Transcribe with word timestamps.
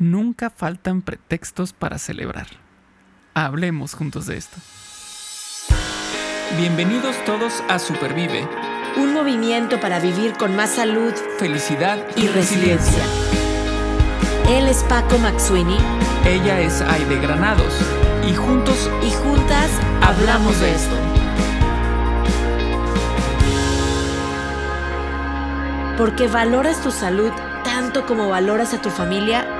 Nunca 0.00 0.48
faltan 0.48 1.02
pretextos 1.02 1.74
para 1.74 1.98
celebrar. 1.98 2.46
Hablemos 3.34 3.92
juntos 3.92 4.24
de 4.24 4.38
esto. 4.38 4.56
Bienvenidos 6.56 7.22
todos 7.26 7.62
a 7.68 7.78
Supervive. 7.78 8.48
Un 8.96 9.12
movimiento 9.12 9.78
para 9.78 10.00
vivir 10.00 10.32
con 10.38 10.56
más 10.56 10.70
salud, 10.70 11.12
felicidad 11.38 11.98
y, 12.16 12.28
resiliencia. 12.28 13.04
Él 14.48 14.68
es 14.68 14.82
Paco 14.84 15.18
McSweeney. 15.18 15.76
Ella 16.24 16.60
es 16.60 16.80
Aide 16.80 17.20
Granados. 17.20 17.78
Y 18.26 18.34
juntos 18.34 18.90
y 19.06 19.10
juntas 19.10 19.70
hablamos 20.00 20.58
de 20.60 20.74
esto. 20.76 20.96
Porque 25.98 26.26
valoras 26.26 26.82
tu 26.82 26.90
salud 26.90 27.32
tanto 27.64 28.06
como 28.06 28.30
valoras 28.30 28.72
a 28.72 28.80
tu 28.80 28.88
familia 28.88 29.59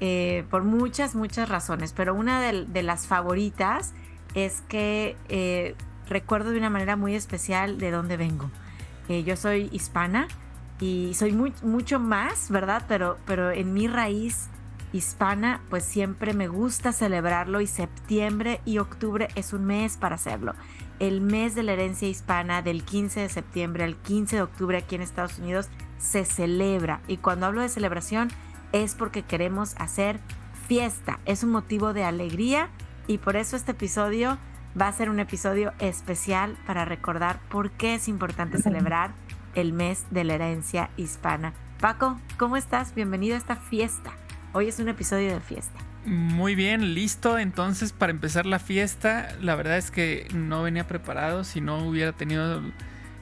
eh, 0.00 0.44
por 0.50 0.64
muchas, 0.64 1.14
muchas 1.14 1.48
razones, 1.48 1.92
pero 1.92 2.14
una 2.14 2.40
de, 2.40 2.82
las 2.82 3.06
favoritas 3.06 3.92
es 4.34 4.62
que 4.62 5.16
eh, 5.28 5.74
recuerdo 6.08 6.50
de 6.50 6.58
una 6.58 6.70
manera 6.70 6.96
muy 6.96 7.14
especial 7.14 7.78
de 7.78 7.90
dónde 7.90 8.16
vengo. 8.16 8.50
Eh, 9.08 9.24
yo 9.24 9.36
soy 9.36 9.68
hispana 9.72 10.26
y 10.80 11.12
soy 11.14 11.32
mucho 11.32 12.00
más, 12.00 12.50
¿verdad? 12.50 12.84
Pero, 12.88 13.18
pero 13.26 13.50
en 13.50 13.74
mi 13.74 13.88
raíz 13.88 14.48
hispana, 14.92 15.60
pues 15.68 15.84
siempre 15.84 16.32
me 16.32 16.48
gusta 16.48 16.92
celebrarlo 16.92 17.60
y 17.60 17.66
septiembre 17.66 18.60
y 18.64 18.78
octubre 18.78 19.28
es 19.34 19.52
un 19.52 19.66
mes 19.66 19.98
para 19.98 20.14
hacerlo. 20.14 20.54
El 20.98 21.20
mes 21.20 21.54
de 21.54 21.62
la 21.62 21.72
herencia 21.72 22.08
hispana 22.08 22.62
del 22.62 22.84
15 22.84 23.20
de 23.20 23.28
septiembre 23.28 23.84
al 23.84 23.96
15 23.96 24.36
de 24.36 24.42
octubre 24.42 24.78
aquí 24.78 24.94
en 24.94 25.02
Estados 25.02 25.38
Unidos 25.38 25.68
se 25.98 26.24
celebra. 26.24 27.00
Y 27.06 27.18
cuando 27.18 27.46
hablo 27.46 27.60
de 27.60 27.68
celebración, 27.68 28.30
es 28.72 28.94
porque 28.94 29.22
queremos 29.22 29.74
hacer 29.78 30.20
fiesta, 30.66 31.18
es 31.24 31.42
un 31.42 31.50
motivo 31.50 31.92
de 31.92 32.04
alegría 32.04 32.68
y 33.06 33.18
por 33.18 33.36
eso 33.36 33.56
este 33.56 33.72
episodio 33.72 34.38
va 34.80 34.88
a 34.88 34.92
ser 34.92 35.10
un 35.10 35.18
episodio 35.18 35.72
especial 35.80 36.56
para 36.66 36.84
recordar 36.84 37.40
por 37.48 37.70
qué 37.72 37.94
es 37.94 38.08
importante 38.08 38.62
celebrar 38.62 39.12
el 39.54 39.72
mes 39.72 40.06
de 40.10 40.24
la 40.24 40.34
herencia 40.34 40.90
hispana. 40.96 41.52
Paco, 41.80 42.20
¿cómo 42.38 42.56
estás? 42.56 42.94
Bienvenido 42.94 43.34
a 43.34 43.38
esta 43.38 43.56
fiesta. 43.56 44.12
Hoy 44.52 44.68
es 44.68 44.78
un 44.78 44.88
episodio 44.88 45.32
de 45.32 45.40
fiesta. 45.40 45.80
Muy 46.04 46.54
bien, 46.54 46.94
listo. 46.94 47.38
Entonces, 47.38 47.92
para 47.92 48.10
empezar 48.10 48.46
la 48.46 48.58
fiesta, 48.58 49.28
la 49.40 49.54
verdad 49.54 49.76
es 49.76 49.90
que 49.90 50.28
no 50.34 50.62
venía 50.62 50.86
preparado 50.86 51.44
si 51.44 51.60
no 51.60 51.78
hubiera 51.78 52.12
tenido, 52.12 52.62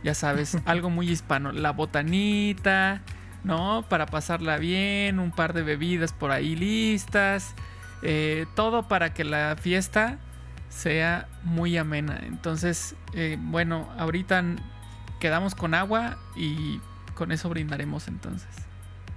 ya 0.04 0.14
sabes, 0.14 0.58
algo 0.64 0.90
muy 0.90 1.10
hispano. 1.10 1.52
La 1.52 1.72
botanita, 1.72 3.02
¿no? 3.44 3.84
Para 3.88 4.06
pasarla 4.06 4.58
bien, 4.58 5.18
un 5.18 5.30
par 5.30 5.52
de 5.52 5.62
bebidas 5.62 6.12
por 6.12 6.30
ahí 6.30 6.56
listas, 6.56 7.54
eh, 8.02 8.46
todo 8.54 8.88
para 8.88 9.14
que 9.14 9.24
la 9.24 9.56
fiesta 9.56 10.18
sea 10.68 11.28
muy 11.44 11.76
amena. 11.76 12.20
Entonces, 12.22 12.94
eh, 13.14 13.36
bueno, 13.40 13.88
ahorita 13.98 14.44
quedamos 15.20 15.54
con 15.54 15.74
agua 15.74 16.18
y 16.36 16.80
con 17.14 17.32
eso 17.32 17.48
brindaremos 17.48 18.08
entonces. 18.08 18.48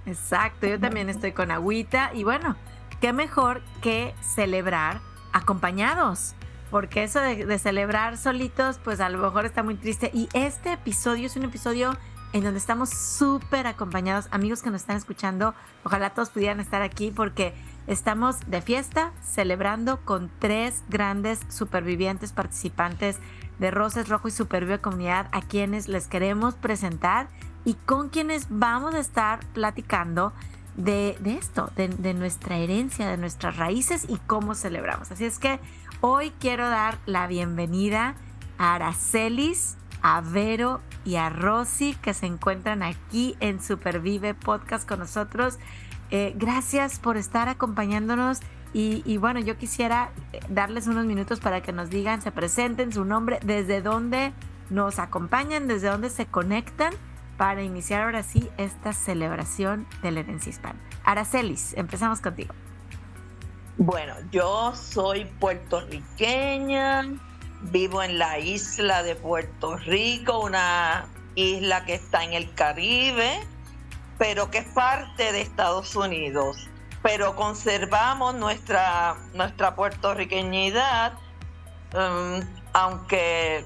Exacto, 0.06 0.66
yo 0.66 0.80
también 0.80 1.08
estoy 1.08 1.32
con 1.32 1.50
agüita 1.50 2.10
y 2.12 2.24
bueno, 2.24 2.56
qué 3.00 3.12
mejor 3.12 3.62
que 3.80 4.14
celebrar 4.20 5.00
acompañados. 5.32 6.34
Porque 6.70 7.02
eso 7.02 7.20
de, 7.20 7.44
de 7.44 7.58
celebrar 7.58 8.16
solitos, 8.16 8.80
pues 8.82 9.00
a 9.00 9.10
lo 9.10 9.18
mejor 9.18 9.44
está 9.44 9.62
muy 9.62 9.74
triste. 9.74 10.10
Y 10.14 10.30
este 10.32 10.72
episodio 10.72 11.26
es 11.26 11.36
un 11.36 11.44
episodio 11.44 11.98
en 12.32 12.44
donde 12.44 12.58
estamos 12.58 12.90
súper 12.90 13.66
acompañados. 13.66 14.28
Amigos 14.30 14.62
que 14.62 14.70
nos 14.70 14.82
están 14.82 14.96
escuchando, 14.96 15.54
ojalá 15.84 16.10
todos 16.10 16.30
pudieran 16.30 16.60
estar 16.60 16.82
aquí 16.82 17.10
porque 17.10 17.54
estamos 17.86 18.36
de 18.46 18.62
fiesta 18.62 19.12
celebrando 19.22 20.00
con 20.04 20.30
tres 20.38 20.82
grandes 20.88 21.40
supervivientes 21.48 22.32
participantes 22.32 23.18
de 23.58 23.70
Roses 23.70 24.08
Rojo 24.08 24.28
y 24.28 24.30
Supervive 24.30 24.80
Comunidad 24.80 25.28
a 25.32 25.42
quienes 25.42 25.88
les 25.88 26.06
queremos 26.06 26.54
presentar 26.54 27.28
y 27.64 27.74
con 27.74 28.08
quienes 28.08 28.46
vamos 28.48 28.94
a 28.94 28.98
estar 28.98 29.40
platicando 29.52 30.32
de, 30.76 31.18
esto, 31.24 31.70
de 31.76 32.14
nuestra 32.14 32.56
herencia, 32.56 33.06
de 33.08 33.18
nuestras 33.18 33.56
raíces 33.56 34.06
y 34.08 34.16
cómo 34.26 34.54
celebramos. 34.54 35.12
Así 35.12 35.26
es 35.26 35.38
que 35.38 35.60
hoy 36.00 36.32
quiero 36.40 36.68
dar 36.68 36.98
la 37.04 37.26
bienvenida 37.26 38.14
a 38.56 38.76
Aracelis 38.76 39.76
a 40.02 40.20
Vero 40.20 40.80
y 41.04 41.16
a 41.16 41.30
Rosy 41.30 41.94
que 41.94 42.14
se 42.14 42.26
encuentran 42.26 42.82
aquí 42.82 43.36
en 43.40 43.62
Supervive 43.62 44.34
Podcast 44.34 44.88
con 44.88 44.98
nosotros. 44.98 45.58
Eh, 46.10 46.34
gracias 46.36 46.98
por 46.98 47.16
estar 47.16 47.48
acompañándonos 47.48 48.40
y, 48.74 49.18
bueno, 49.18 49.38
yo 49.40 49.58
quisiera 49.58 50.12
eh, 50.32 50.40
darles 50.48 50.86
unos 50.86 51.04
minutos 51.04 51.40
para 51.40 51.60
que 51.60 51.72
nos 51.72 51.90
digan, 51.90 52.22
se 52.22 52.32
presenten 52.32 52.90
su 52.90 53.04
nombre, 53.04 53.38
desde 53.44 53.82
dónde 53.82 54.32
nos 54.70 54.98
acompañan, 54.98 55.68
desde 55.68 55.88
dónde 55.88 56.08
se 56.08 56.24
conectan 56.24 56.94
para 57.36 57.62
iniciar 57.62 58.02
ahora 58.02 58.22
sí 58.22 58.48
esta 58.56 58.94
celebración 58.94 59.86
de 60.02 60.10
la 60.10 60.20
herencia 60.20 60.50
hispana. 60.50 60.78
Aracelis, 61.04 61.74
empezamos 61.76 62.20
contigo. 62.20 62.54
Bueno, 63.76 64.14
yo 64.30 64.74
soy 64.74 65.24
puertorriqueña, 65.38 67.04
Vivo 67.62 68.02
en 68.02 68.18
la 68.18 68.38
isla 68.38 69.02
de 69.02 69.14
Puerto 69.14 69.76
Rico, 69.76 70.40
una 70.40 71.06
isla 71.34 71.84
que 71.84 71.94
está 71.94 72.24
en 72.24 72.32
el 72.32 72.52
Caribe, 72.54 73.40
pero 74.18 74.50
que 74.50 74.58
es 74.58 74.68
parte 74.68 75.32
de 75.32 75.40
Estados 75.40 75.94
Unidos. 75.96 76.68
Pero 77.02 77.34
conservamos 77.34 78.34
nuestra, 78.34 79.16
nuestra 79.34 79.74
puertorriqueñidad, 79.74 81.14
um, 81.94 82.40
aunque 82.72 83.64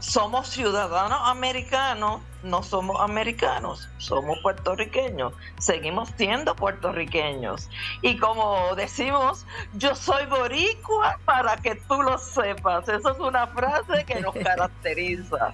somos 0.00 0.48
ciudadanos 0.48 1.18
americanos, 1.24 2.20
no 2.42 2.62
somos 2.62 3.00
americanos, 3.00 3.88
somos 3.98 4.38
puertorriqueños, 4.40 5.32
seguimos 5.58 6.10
siendo 6.16 6.54
puertorriqueños. 6.54 7.68
Y 8.02 8.16
como 8.18 8.74
decimos, 8.76 9.44
yo 9.74 9.94
soy 9.94 10.26
boricua 10.26 11.18
para 11.24 11.56
que 11.56 11.74
tú 11.74 12.02
lo 12.02 12.16
sepas. 12.18 12.88
Eso 12.88 13.10
es 13.10 13.18
una 13.18 13.46
frase 13.48 14.04
que 14.04 14.20
nos 14.20 14.34
caracteriza. 14.44 15.52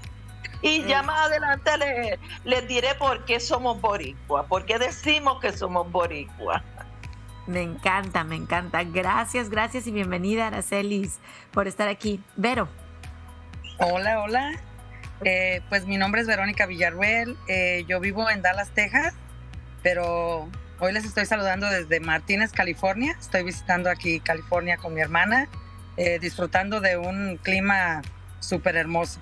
Y 0.61 0.83
ya 0.85 1.03
más 1.03 1.27
adelante 1.27 1.71
les, 1.79 2.19
les 2.45 2.69
diré 2.69 2.95
por 2.95 3.25
qué 3.25 3.41
somos 3.41 3.81
boricua, 3.81 4.47
por 4.47 4.65
qué 4.65 4.79
decimos 4.79 5.41
que 5.41 5.53
somos 5.53 5.91
boricua. 5.91 6.63
Me 7.47 7.63
encanta, 7.63 8.25
me 8.25 8.37
encanta. 8.37 8.83
Gracias, 8.85 9.51
gracias 9.51 9.87
y 9.87 9.93
bienvenida, 9.93 10.47
Aracelis, 10.47 11.19
por 11.51 11.69
estar 11.69 11.89
aquí. 11.89 12.23
Vero. 12.37 12.69
Hola, 13.79 14.21
hola. 14.21 14.53
Eh, 15.25 15.63
pues 15.69 15.87
mi 15.87 15.97
nombre 15.97 16.21
es 16.21 16.27
Verónica 16.27 16.67
Villarruel, 16.67 17.37
eh, 17.49 17.85
yo 17.89 17.99
vivo 17.99 18.29
en 18.31 18.43
Dallas, 18.43 18.71
Texas, 18.71 19.15
pero 19.83 20.49
hoy 20.81 20.93
les 20.93 21.05
estoy 21.05 21.25
saludando 21.25 21.69
desde 21.69 21.99
Martínez, 22.01 22.53
California. 22.53 23.17
Estoy 23.19 23.43
visitando 23.43 23.91
aquí 23.91 24.21
California 24.21 24.77
con 24.77 24.95
mi 24.95 25.01
hermana, 25.01 25.49
eh, 25.97 26.19
disfrutando 26.21 26.81
de 26.81 26.97
un 26.99 27.39
clima 27.43 28.03
súper 28.39 28.77
hermoso, 28.77 29.21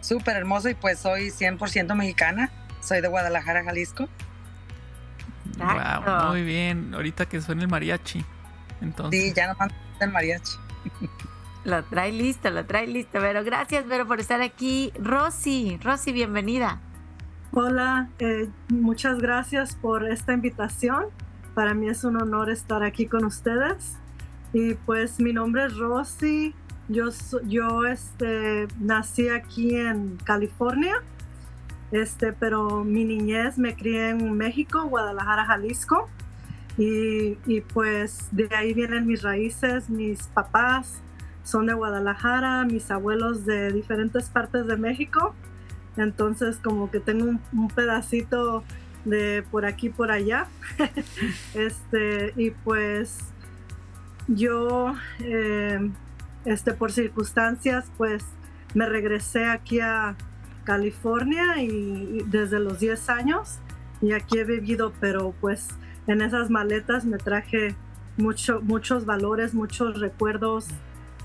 súper 0.00 0.36
hermoso 0.36 0.68
y 0.68 0.74
pues 0.74 0.98
soy 0.98 1.30
100% 1.30 1.94
mexicana, 1.94 2.50
soy 2.80 3.00
de 3.00 3.08
Guadalajara, 3.08 3.64
Jalisco. 3.64 4.08
Wow, 5.58 6.30
muy 6.30 6.42
bien, 6.42 6.94
ahorita 6.94 7.26
que 7.26 7.40
suena 7.40 7.62
el 7.62 7.68
mariachi. 7.68 8.24
Entonces. 8.82 9.20
Sí, 9.20 9.32
ya 9.34 9.48
no 9.48 9.54
mando 9.58 9.74
el 10.00 10.10
mariachi. 10.10 10.52
Lo 11.64 11.84
trae 11.84 12.10
listo, 12.10 12.50
lo 12.50 12.64
trae 12.64 12.86
listo. 12.86 13.18
Pero 13.20 13.44
gracias, 13.44 13.86
Vero, 13.86 14.06
por 14.06 14.18
estar 14.18 14.40
aquí. 14.40 14.92
Rosy, 14.98 15.78
Rosy, 15.82 16.12
bienvenida. 16.12 16.80
Hola, 17.52 18.08
eh, 18.18 18.48
muchas 18.68 19.18
gracias 19.18 19.74
por 19.76 20.08
esta 20.08 20.32
invitación. 20.32 21.06
Para 21.54 21.74
mí 21.74 21.88
es 21.88 22.04
un 22.04 22.16
honor 22.16 22.48
estar 22.48 22.82
aquí 22.82 23.06
con 23.06 23.24
ustedes. 23.24 23.98
Y 24.54 24.74
pues 24.74 25.20
mi 25.20 25.34
nombre 25.34 25.66
es 25.66 25.76
Rosy. 25.76 26.54
Yo, 26.88 27.10
yo 27.44 27.84
este, 27.84 28.66
nací 28.78 29.28
aquí 29.28 29.76
en 29.76 30.16
California, 30.24 30.94
este, 31.92 32.32
pero 32.32 32.82
mi 32.82 33.04
niñez 33.04 33.58
me 33.58 33.76
crié 33.76 34.10
en 34.10 34.32
México, 34.32 34.84
Guadalajara, 34.86 35.44
Jalisco. 35.44 36.08
Y, 36.78 37.36
y, 37.46 37.60
pues 37.60 38.28
de 38.32 38.48
ahí 38.56 38.72
vienen 38.72 39.06
mis 39.06 39.22
raíces, 39.22 39.90
mis 39.90 40.28
papás 40.28 41.02
son 41.44 41.66
de 41.66 41.74
Guadalajara, 41.74 42.64
mis 42.64 42.90
abuelos 42.90 43.44
de 43.46 43.72
diferentes 43.72 44.28
partes 44.28 44.66
de 44.66 44.76
México. 44.76 45.34
Entonces 45.96 46.56
como 46.62 46.90
que 46.90 47.00
tengo 47.00 47.26
un, 47.52 47.68
pedacito 47.68 48.64
de 49.04 49.44
por 49.50 49.64
aquí, 49.64 49.88
por 49.88 50.10
allá. 50.10 50.46
este, 51.54 52.32
y 52.36 52.50
pues 52.50 53.18
yo, 54.28 54.94
eh, 55.20 55.90
este, 56.44 56.72
por 56.72 56.92
circunstancias, 56.92 57.90
pues 57.96 58.24
me 58.74 58.86
regresé 58.86 59.46
aquí 59.46 59.80
a 59.80 60.16
California 60.64 61.62
y, 61.62 62.22
desde 62.26 62.60
los 62.60 62.78
10 62.78 63.08
años 63.10 63.58
y 64.00 64.12
aquí 64.12 64.38
he 64.38 64.44
vivido, 64.44 64.92
pero 65.00 65.34
pues 65.40 65.68
en 66.06 66.22
esas 66.22 66.50
maletas 66.50 67.04
me 67.04 67.18
traje 67.18 67.74
mucho, 68.16 68.60
muchos 68.62 69.04
valores, 69.04 69.54
muchos 69.54 69.98
recuerdos 69.98 70.66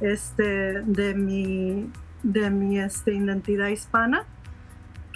este, 0.02 0.82
de 0.82 1.14
mi, 1.16 1.90
de 2.24 2.50
mi 2.50 2.80
este, 2.80 3.14
identidad 3.14 3.68
hispana 3.70 4.26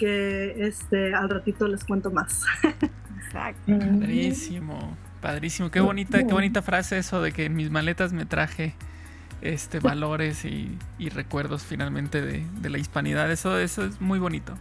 que 0.00 0.66
este, 0.66 1.14
al 1.14 1.28
ratito 1.28 1.68
les 1.68 1.84
cuento 1.84 2.10
más. 2.10 2.42
Exacto. 3.26 3.78
Padrísimo, 3.78 4.96
padrísimo. 5.20 5.70
Qué 5.70 5.80
bonita, 5.80 6.18
qué 6.18 6.32
bonita 6.32 6.62
frase 6.62 6.98
eso 6.98 7.20
de 7.20 7.32
que 7.32 7.44
en 7.44 7.54
mis 7.54 7.70
maletas 7.70 8.12
me 8.12 8.24
traje 8.24 8.74
este, 9.42 9.78
valores 9.80 10.44
y, 10.44 10.78
recuerdos 11.10 11.62
finalmente 11.62 12.22
de, 12.22 12.70
la 12.70 12.78
hispanidad. 12.78 13.30
Eso, 13.30 13.58
eso 13.58 13.84
es 13.84 14.00
muy 14.00 14.18
bonito. 14.18 14.54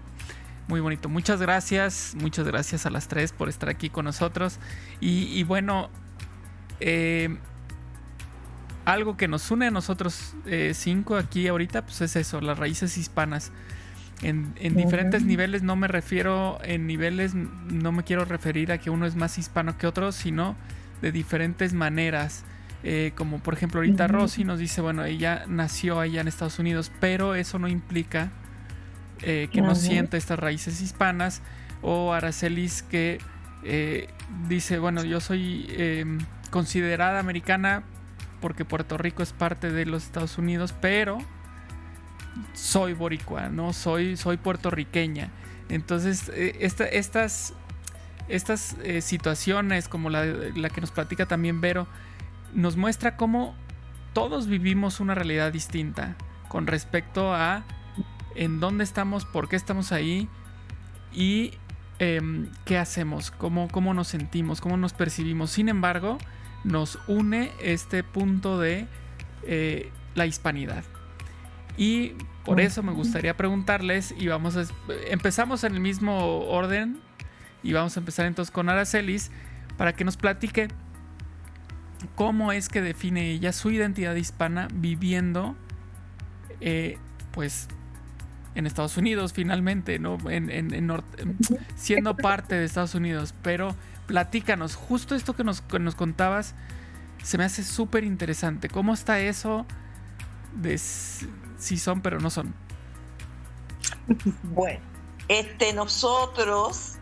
Muy 0.68 0.82
bonito. 0.82 1.10
Muchas 1.10 1.42
gracias. 1.42 2.16
Muchas 2.20 2.46
gracias 2.46 2.86
a 2.86 2.90
las 2.90 3.08
tres 3.08 3.32
por 3.32 3.50
estar 3.50 3.70
aquí 3.70 3.90
con 3.90 4.06
nosotros. 4.06 4.60
Y, 5.00 5.42
bueno, 5.44 5.90
eh, 6.82 7.38
algo 8.94 9.18
que 9.18 9.28
nos 9.28 9.50
une 9.52 9.68
a 9.68 9.72
nosotros 9.72 10.36
eh, 10.46 10.72
cinco 10.74 11.18
aquí 11.18 11.48
ahorita, 11.48 11.84
pues 11.84 12.02
es 12.02 12.16
eso, 12.16 12.42
las 12.42 12.58
raíces 12.58 12.98
hispanas. 12.98 13.52
En, 14.22 14.54
diferentes 14.76 15.24
niveles 15.24 15.64
no 15.64 15.78
me 15.78 15.88
refiero, 15.88 16.60
en 16.64 16.88
niveles 16.88 17.36
no 17.36 17.94
me 17.94 18.04
quiero 18.04 18.26
referir 18.26 18.74
a 18.74 18.78
que 18.78 18.90
uno 18.90 19.06
es 19.06 19.16
más 19.16 19.38
hispano 19.38 19.78
que 19.78 19.88
otro, 19.88 20.12
sino 20.12 20.56
de 21.02 21.12
diferentes 21.12 21.74
maneras. 21.74 22.44
Eh, 22.84 23.12
como 23.16 23.40
por 23.40 23.54
ejemplo 23.54 23.80
ahorita 23.80 24.08
Rosy 24.08 24.44
nos 24.44 24.60
dice, 24.60 24.82
bueno, 24.82 25.06
ella 25.06 25.44
nació 25.48 26.00
allá 26.00 26.22
en 26.22 26.28
Estados 26.28 26.60
Unidos, 26.60 26.92
pero 27.00 27.36
eso 27.36 27.60
no 27.60 27.68
implica 27.68 28.32
eh, 29.22 29.50
que 29.52 29.62
no 29.62 29.76
sienta 29.76 30.18
estas 30.18 30.38
raíces 30.38 30.82
hispanas. 30.82 31.42
O 31.82 32.12
Aracelis 32.12 32.84
que 32.84 33.20
dice, 34.50 34.80
bueno, 34.80 35.06
yo 35.06 35.22
soy 35.22 35.66
em, 35.70 36.20
considerada 36.50 37.20
americana, 37.20 37.84
porque 38.42 38.66
Puerto 38.66 38.98
Rico 38.98 39.24
es 39.24 39.34
parte 39.34 39.72
de 39.72 39.86
los 39.86 40.04
Estados 40.04 40.38
Unidos, 40.38 40.74
pero 40.80 41.20
soy 42.54 42.94
boricua, 42.94 43.50
¿no? 43.50 43.74
Soy, 43.74 44.18
soy 44.18 44.38
puertorriqueña. 44.38 45.30
Entonces, 45.70 46.30
eh, 46.34 46.58
estas, 46.62 47.54
estas 48.28 48.76
eh, 48.84 49.02
situaciones, 49.02 49.88
como 49.88 50.10
la, 50.10 50.24
que 50.70 50.82
nos 50.82 50.92
platica 50.92 51.26
también 51.26 51.62
Vero, 51.62 51.88
nos 52.54 52.76
muestra 52.76 53.16
cómo 53.16 53.56
todos 54.14 54.48
vivimos 54.48 55.00
una 55.00 55.14
realidad 55.16 55.54
distinta 55.54 56.16
con 56.48 56.66
respecto 56.66 57.34
a 57.34 57.64
en 58.36 58.60
dónde 58.60 58.84
estamos, 58.84 59.26
por 59.26 59.50
qué 59.50 59.56
estamos 59.56 59.92
ahí 59.92 60.28
y 61.14 61.54
em, 62.00 62.50
qué 62.66 62.78
hacemos, 62.78 63.30
cómo, 63.30 63.68
cómo 63.68 63.94
nos 63.94 64.08
sentimos, 64.08 64.62
cómo 64.62 64.78
nos 64.78 64.94
percibimos. 64.94 65.52
Sin 65.52 65.70
embargo, 65.70 66.18
nos 66.64 67.00
une 67.08 67.52
este 67.62 68.04
punto 68.04 68.60
de 68.60 68.88
eh, 69.44 69.92
la 70.16 70.26
hispanidad. 70.26 70.84
Y 71.78 72.14
por 72.44 72.60
eso 72.60 72.84
me 72.84 72.92
gustaría 72.92 73.38
preguntarles, 73.38 74.14
y 74.18 74.28
vamos 74.28 74.58
a, 74.58 74.66
empezamos 75.10 75.64
en 75.64 75.76
el 75.76 75.80
mismo 75.80 76.40
orden, 76.48 77.00
y 77.64 77.74
vamos 77.74 77.96
a 77.96 78.00
empezar 78.00 78.26
entonces 78.26 78.52
con 78.52 78.70
Aracelis, 78.70 79.32
para 79.78 79.94
que 79.94 80.04
nos 80.04 80.18
platique 80.18 80.68
cómo 82.16 82.52
es 82.52 82.70
que 82.70 82.82
define 82.82 83.32
ella 83.32 83.54
su 83.54 83.72
identidad 83.72 84.16
hispana 84.16 84.68
viviendo, 84.74 85.56
eh, 86.60 86.98
pues, 87.32 87.68
en 88.56 88.66
Estados 88.66 88.98
Unidos 88.98 89.32
finalmente, 89.34 90.00
¿no? 90.00 90.18
siendo 91.76 92.18
parte 92.18 92.56
de 92.56 92.66
Estados 92.66 92.96
Unidos, 92.96 93.34
pero 93.42 93.76
platícanos, 94.10 94.74
justo 94.74 95.14
esto 95.14 95.36
que 95.36 95.44
nos, 95.44 95.62
nos 95.80 95.94
contabas, 95.94 96.56
se 97.22 97.38
me 97.38 97.44
hace 97.44 97.64
súper 97.64 98.04
interesante. 98.04 98.68
¿Cómo 98.68 98.96
está 98.96 99.20
eso 99.20 99.68
de 100.56 100.80
si 100.80 101.78
son 101.78 102.02
pero 102.02 102.20
no 102.20 102.32
son? 102.32 102.56
Bueno, 104.42 104.80
este, 105.28 105.74
nosotros, 105.74 106.96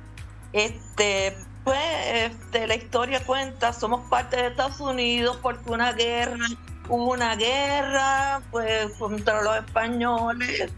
este, 0.52 1.38
pues, 1.64 1.80
este, 2.14 2.68
la 2.68 2.76
historia 2.76 3.26
cuenta, 3.26 3.72
somos 3.72 4.10
parte 4.10 4.36
de 4.36 4.48
Estados 4.48 4.82
Unidos 4.82 5.40
porque 5.42 5.72
una 5.72 5.94
guerra, 5.94 6.46
hubo 6.90 7.14
una 7.14 7.38
guerra, 7.38 8.42
pues, 8.52 8.92
contra 9.00 9.42
los 9.44 9.56
españoles, 9.56 10.74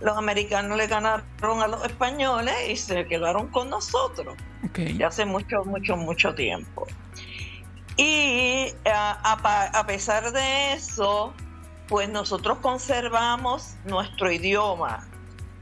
los 0.00 0.16
americanos 0.16 0.76
le 0.76 0.86
ganaron 0.86 1.62
a 1.62 1.66
los 1.66 1.84
españoles 1.84 2.54
y 2.68 2.76
se 2.76 3.06
quedaron 3.06 3.48
con 3.48 3.70
nosotros. 3.70 4.36
Ya 4.96 5.08
hace 5.08 5.24
mucho, 5.24 5.64
mucho, 5.64 5.96
mucho 5.96 6.34
tiempo. 6.34 6.86
Y 7.96 8.72
eh, 8.84 8.92
a, 8.94 9.84
pesar 9.86 10.30
de 10.32 10.72
eso, 10.74 11.32
pues 11.88 12.08
nosotros 12.08 12.58
conservamos 12.58 13.74
nuestro 13.84 14.30
idioma. 14.30 15.06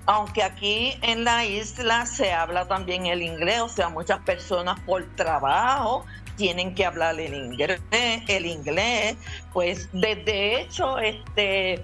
Aunque 0.04 0.42
aquí 0.42 0.98
en 1.02 1.24
la 1.24 1.44
isla 1.44 2.06
se 2.06 2.32
habla 2.32 2.68
también 2.68 3.06
el 3.06 3.22
inglés, 3.22 3.60
o 3.60 3.68
sea, 3.68 3.88
muchas 3.88 4.20
personas 4.20 4.78
por 4.80 5.04
trabajo 5.16 6.04
tienen 6.36 6.74
que 6.74 6.84
hablar 6.84 7.18
el 7.18 7.34
inglés, 7.34 7.80
el 7.90 8.46
inglés. 8.46 9.16
Pues 9.52 9.88
desde 9.92 10.60
hecho, 10.60 10.98
este, 10.98 11.82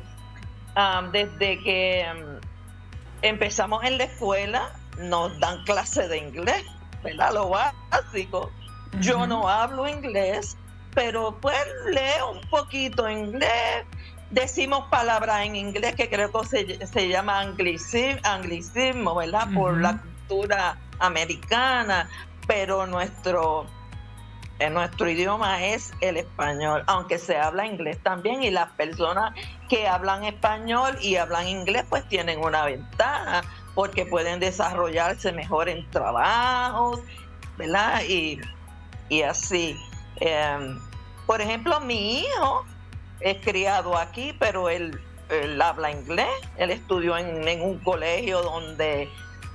desde 1.13 1.63
que 1.63 2.07
empezamos 3.23 3.85
en 3.85 3.99
la 3.99 4.05
escuela, 4.05 4.73
nos 4.99 5.39
dan 5.41 5.63
clase 5.65 6.09
de 6.09 6.19
inglés. 6.19 6.65
¿verdad? 7.03 7.33
Lo 7.35 7.51
básico. 7.51 8.51
Yo 9.01 9.27
no 9.27 9.49
hablo 9.49 9.89
inglés, 9.89 10.57
pero 10.95 11.39
pues 11.41 11.57
leo 11.91 12.33
un 12.33 12.41
poquito 12.49 13.09
inglés. 13.09 13.87
Decimos 14.31 14.87
palabras 14.91 15.47
en 15.47 15.57
inglés 15.57 15.95
que 15.95 16.09
creo 16.09 16.31
que 16.33 16.47
se, 16.47 16.87
se 16.87 17.09
llama 17.09 17.41
anglicismo, 17.41 18.21
anglicismo 18.23 19.14
¿verdad? 19.14 19.49
Por 19.55 19.81
la 19.81 19.99
cultura 19.99 20.79
americana, 20.99 22.09
pero 22.47 22.87
nuestro, 22.87 23.67
en 24.59 24.75
nuestro 24.75 25.09
idioma 25.09 25.64
es 25.64 25.92
el 26.00 26.16
español, 26.16 26.85
aunque 26.87 27.18
se 27.18 27.37
habla 27.37 27.66
inglés 27.66 27.99
también 28.02 28.42
y 28.42 28.50
las 28.50 28.71
personas 28.73 29.35
que 29.68 29.88
hablan 29.88 30.25
español 30.25 30.97
y 31.00 31.16
hablan 31.16 31.49
inglés 31.49 31.85
pues 31.88 32.06
tienen 32.09 32.38
una 32.38 32.64
ventaja 32.64 33.42
porque 33.75 34.06
pueden 34.06 34.38
desarrollarse 34.40 35.32
mejor 35.32 35.68
en 35.68 35.88
trabajos, 35.90 37.00
¿verdad? 37.56 38.02
Y, 38.09 38.40
así. 39.23 39.76
Em, 40.21 40.78
por 41.26 41.40
ejemplo, 41.40 41.80
mi 41.80 42.21
hijo 42.21 42.64
es 43.21 43.38
criado 43.38 43.97
aquí, 43.97 44.35
pero 44.38 44.68
él, 44.68 45.00
habla 45.62 45.90
inglés. 45.90 46.28
Él 46.56 46.71
estudió 46.71 47.16
en, 47.16 47.62
un 47.62 47.78
colegio 47.78 48.42
donde, 48.42 49.09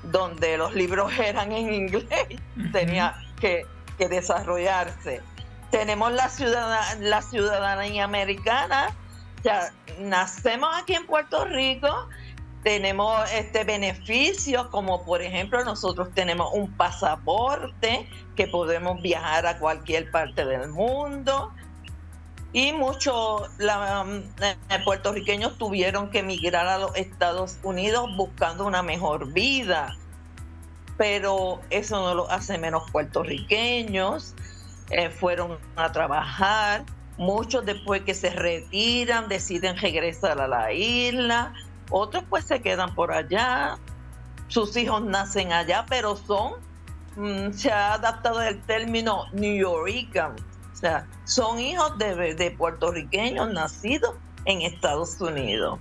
donde 0.03 0.57
los 0.57 0.73
libros 0.73 1.11
eran 1.19 1.51
en 1.51 1.73
inglés. 1.73 2.27
Tenía 2.71 3.15
que, 3.39 3.65
desarrollarse. 3.97 5.21
Tenemos 5.71 6.11
la, 6.11 6.29
la 6.99 7.21
ciudadanía 7.21 8.03
americana. 8.03 8.95
Ya 9.43 9.71
nacemos 9.99 10.69
aquí 10.81 10.93
en 10.93 11.05
Puerto 11.05 11.45
Rico, 11.45 12.07
tenemos 12.63 13.31
este 13.31 13.63
beneficios 13.63 14.67
como 14.67 15.05
por 15.05 15.21
ejemplo 15.21 15.63
nosotros 15.63 16.09
tenemos 16.13 16.51
un 16.53 16.71
pasaporte 16.73 18.09
que 18.35 18.47
podemos 18.47 19.01
viajar 19.01 19.45
a 19.45 19.57
cualquier 19.59 20.11
parte 20.11 20.43
del 20.43 20.69
mundo 20.69 21.53
y 22.53 22.73
muchos 22.73 23.47
um, 23.59 24.23
eh, 24.41 24.55
puertorriqueños 24.83 25.57
tuvieron 25.57 26.09
que 26.09 26.19
emigrar 26.19 26.67
a 26.67 26.77
los 26.77 26.95
Estados 26.95 27.57
Unidos 27.63 28.09
buscando 28.17 28.65
una 28.65 28.83
mejor 28.83 29.31
vida 29.31 29.95
pero 30.97 31.61
eso 31.69 31.99
no 32.01 32.15
lo 32.15 32.31
hace 32.31 32.57
menos 32.57 32.89
puertorriqueños 32.91 34.33
eh, 34.89 35.09
fueron 35.09 35.57
a 35.75 35.91
trabajar 35.91 36.83
muchos 37.17 37.65
después 37.65 38.01
que 38.03 38.13
se 38.13 38.29
retiran 38.29 39.27
deciden 39.27 39.77
regresar 39.77 40.39
a 40.39 40.47
la 40.47 40.71
isla 40.71 41.53
otros 41.89 42.23
pues 42.29 42.45
se 42.45 42.61
quedan 42.61 42.93
por 42.95 43.11
allá, 43.11 43.77
sus 44.47 44.75
hijos 44.75 45.01
nacen 45.03 45.53
allá, 45.53 45.85
pero 45.87 46.15
son 46.15 46.53
mm, 47.15 47.53
se 47.53 47.71
ha 47.71 47.93
adaptado 47.93 48.41
el 48.41 48.61
término 48.63 49.25
New 49.33 49.55
Yorker. 49.55 50.31
O 50.73 50.75
sea, 50.75 51.07
son 51.25 51.59
hijos 51.59 51.97
de, 51.97 52.35
de 52.35 52.51
puertorriqueños 52.51 53.51
nacidos 53.51 54.15
en 54.45 54.61
Estados 54.61 55.19
Unidos. 55.19 55.79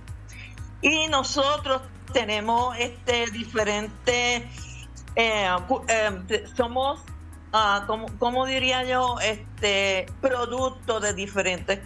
Y 0.81 1.07
nosotros 1.07 1.81
tenemos 2.13 2.75
este 2.79 3.29
diferente, 3.31 4.49
eh, 5.17 5.49
eh, 5.87 6.45
somos, 6.55 6.99
uh, 7.51 8.07
como, 8.19 8.45
diría 8.45 8.83
yo, 8.83 9.19
este 9.19 10.05
producto 10.21 10.99
de 10.99 11.13
diferentes 11.13 11.79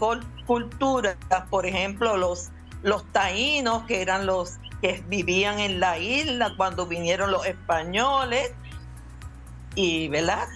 culturas. 0.46 1.16
Por 1.50 1.66
ejemplo, 1.66 2.18
los, 2.18 2.50
los 2.84 3.06
taínos, 3.14 3.84
que 3.84 4.02
eran 4.02 4.26
los 4.26 4.58
que 4.82 5.02
vivían 5.08 5.60
en 5.60 5.80
la 5.80 5.98
isla 5.98 6.54
cuando 6.58 6.88
vinieron 6.88 7.32
los 7.32 7.46
españoles. 7.46 8.54
Y, 9.76 10.10
¿verdad? 10.10 10.48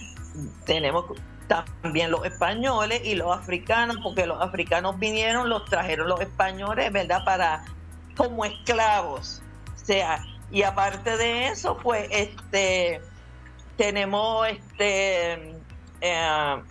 Tenemos 0.66 1.06
también 1.46 2.10
los 2.10 2.26
españoles 2.26 3.00
y 3.04 3.14
los 3.14 3.34
africanos, 3.34 3.96
porque 4.02 4.26
los 4.26 4.42
africanos 4.42 4.98
vinieron, 4.98 5.48
los 5.48 5.64
trajeron 5.64 6.08
los 6.08 6.20
españoles, 6.20 6.92
¿verdad? 6.92 7.24
Para 7.24 7.64
como 8.16 8.44
esclavos. 8.44 9.40
O 9.74 9.86
sea, 9.86 10.22
y 10.50 10.62
aparte 10.62 11.16
de 11.16 11.48
eso, 11.48 11.78
pues 11.82 12.08
este 12.10 13.00
tenemos 13.76 14.48
este 14.48 15.50
eh, 16.00 16.62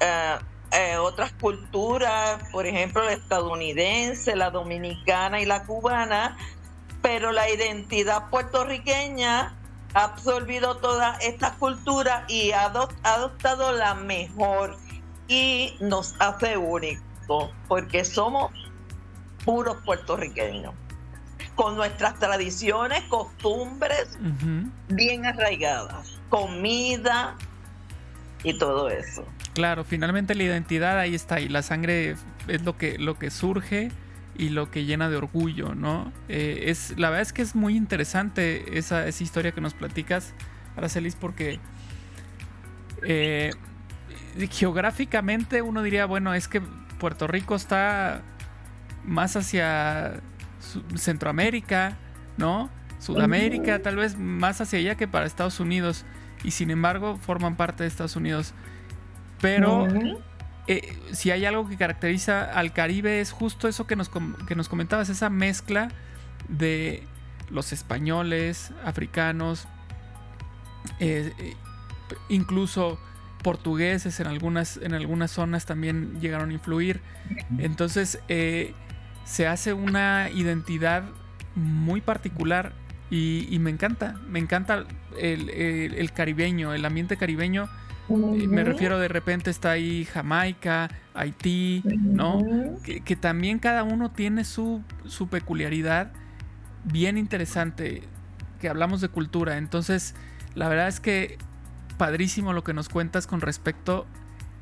eh, 0.00 0.38
eh, 0.72 0.96
otras 0.96 1.32
culturas, 1.32 2.42
por 2.50 2.66
ejemplo, 2.66 3.02
la 3.04 3.12
estadounidense, 3.12 4.34
la 4.36 4.50
dominicana 4.50 5.40
y 5.40 5.46
la 5.46 5.64
cubana, 5.64 6.36
pero 7.02 7.30
la 7.30 7.48
identidad 7.48 8.28
puertorriqueña 8.30 9.56
ha 9.94 10.04
absorbido 10.04 10.78
todas 10.78 11.22
estas 11.24 11.52
culturas 11.52 12.24
y 12.28 12.50
ha 12.50 12.64
adoptado 12.64 13.72
la 13.72 13.94
mejor 13.94 14.76
y 15.28 15.76
nos 15.80 16.14
hace 16.18 16.56
únicos, 16.56 17.50
porque 17.68 18.04
somos 18.04 18.50
puros 19.44 19.76
puertorriqueños, 19.84 20.74
con 21.56 21.74
nuestras 21.74 22.18
tradiciones, 22.18 23.02
costumbres 23.04 24.16
bien 24.88 25.26
arraigadas, 25.26 26.20
comida 26.28 27.34
y 28.44 28.56
todo 28.58 28.88
eso. 28.90 29.26
Claro, 29.54 29.82
finalmente 29.84 30.34
la 30.34 30.44
identidad 30.44 30.98
ahí 31.00 31.14
está 31.14 31.40
y 31.40 31.48
la 31.48 31.62
sangre 31.62 32.16
es 32.46 32.62
lo 32.62 32.76
que, 32.76 32.98
lo 32.98 33.18
que 33.18 33.30
surge 33.30 33.90
y 34.36 34.50
lo 34.50 34.70
que 34.70 34.84
llena 34.84 35.08
de 35.08 35.16
orgullo, 35.16 35.74
¿no? 35.74 36.12
Eh, 36.28 36.64
es, 36.66 36.96
la 36.98 37.08
verdad 37.08 37.22
es 37.22 37.32
que 37.32 37.40
es 37.42 37.54
muy 37.54 37.74
interesante 37.74 38.78
esa, 38.78 39.06
esa 39.08 39.24
historia 39.24 39.52
que 39.52 39.62
nos 39.62 39.72
platicas, 39.72 40.34
Aracelis, 40.76 41.16
porque 41.16 41.58
eh, 43.02 43.50
geográficamente 44.50 45.62
uno 45.62 45.82
diría, 45.82 46.04
bueno, 46.04 46.34
es 46.34 46.48
que 46.48 46.60
Puerto 46.98 47.26
Rico 47.26 47.54
está 47.54 48.22
más 49.04 49.36
hacia 49.36 50.20
Centroamérica, 50.96 51.96
¿no? 52.36 52.70
Sudamérica, 52.98 53.82
tal 53.82 53.96
vez 53.96 54.18
más 54.18 54.60
hacia 54.60 54.78
allá 54.78 54.94
que 54.96 55.06
para 55.06 55.26
Estados 55.26 55.60
Unidos. 55.60 56.04
Y 56.44 56.52
sin 56.52 56.70
embargo, 56.70 57.16
forman 57.16 57.56
parte 57.56 57.82
de 57.82 57.88
Estados 57.88 58.16
Unidos. 58.16 58.54
Pero 59.40 59.86
eh, 60.66 60.98
si 61.12 61.30
hay 61.30 61.44
algo 61.44 61.68
que 61.68 61.76
caracteriza 61.76 62.44
al 62.44 62.72
Caribe 62.72 63.20
es 63.20 63.30
justo 63.30 63.68
eso 63.68 63.86
que 63.86 63.96
nos, 63.96 64.10
que 64.46 64.54
nos 64.54 64.68
comentabas, 64.68 65.08
esa 65.08 65.30
mezcla 65.30 65.88
de 66.48 67.02
los 67.50 67.72
españoles, 67.72 68.72
africanos, 68.84 69.68
eh, 70.98 71.32
eh, 71.38 71.54
incluso 72.28 72.98
portugueses 73.42 74.18
en 74.18 74.26
algunas, 74.26 74.76
en 74.78 74.94
algunas 74.94 75.30
zonas 75.30 75.66
también 75.66 76.20
llegaron 76.20 76.50
a 76.50 76.52
influir. 76.54 77.00
Entonces, 77.58 78.18
se 79.26 79.46
hace 79.46 79.74
una 79.74 80.30
identidad 80.30 81.02
muy 81.54 82.00
particular 82.00 82.72
y, 83.10 83.56
me 83.60 83.70
encanta, 83.70 84.14
me 84.28 84.38
encanta 84.38 84.84
el, 85.18 86.10
caribeño, 86.12 86.72
el 86.72 86.84
ambiente 86.84 87.16
caribeño. 87.16 87.68
Eh, 88.08 88.46
me 88.48 88.62
refiero 88.62 88.98
de 88.98 89.08
repente 89.08 89.50
está 89.50 89.72
ahí 89.72 90.04
Jamaica, 90.04 90.88
Haití, 91.14 91.82
¿no? 91.84 92.40
Que, 92.82 93.16
también 93.16 93.58
cada 93.58 93.82
uno 93.82 94.10
tiene 94.10 94.44
su, 94.44 94.82
su 95.06 95.28
peculiaridad 95.28 96.12
bien 96.84 97.18
interesante, 97.18 98.02
que 98.60 98.68
hablamos 98.68 99.00
de 99.00 99.08
cultura. 99.08 99.58
Entonces, 99.58 100.14
la 100.54 100.68
verdad 100.68 100.88
es 100.88 101.00
que 101.00 101.38
padrísimo 101.98 102.52
lo 102.52 102.62
que 102.62 102.74
nos 102.74 102.88
cuentas 102.88 103.26
con 103.26 103.40
respecto 103.40 104.06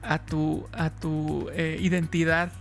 a 0.03 0.19
tu, 0.19 0.67
a 0.73 0.91
tu 0.91 1.49
eh, 1.53 1.79
identidad 1.81 2.53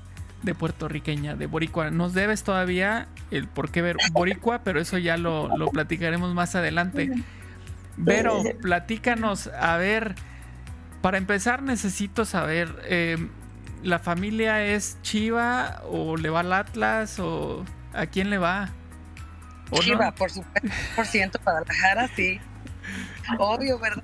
de 0.44 0.54
puertorriqueña, 0.54 1.36
de 1.36 1.48
boricua. 1.48 1.90
Nos 1.90 2.14
debes 2.14 2.44
todavía 2.44 3.08
el 3.32 3.48
por 3.48 3.72
qué 3.72 3.82
ver 3.82 3.98
boricua, 4.12 4.60
pero 4.64 4.80
eso 4.80 4.98
ya 4.98 5.18
lo, 5.18 5.50
platicaremos 5.72 6.34
más 6.34 6.56
adelante. 6.56 7.12
Pero 8.06 8.42
platícanos, 8.62 9.48
a 9.48 9.78
ver, 9.78 10.16
para 11.02 11.18
empezar 11.18 11.64
necesito 11.64 12.26
saber, 12.26 12.76
eh, 12.86 13.18
¿la 13.82 14.00
familia 14.00 14.66
es 14.66 14.98
Chiva 15.02 15.82
o 15.90 16.18
le 16.18 16.30
va 16.30 16.42
al 16.42 16.54
Atlas 16.54 17.20
o 17.20 17.64
a 17.94 18.06
quién 18.06 18.30
le 18.30 18.38
va? 18.38 18.70
Chiva, 19.72 20.14
por 20.14 20.30
supuesto, 20.30 20.70
por 20.96 21.06
ciento 21.06 21.40
Guadalajara, 21.44 22.08
sí. 22.16 22.40
Obvio, 23.40 23.80
¿verdad? 23.80 24.04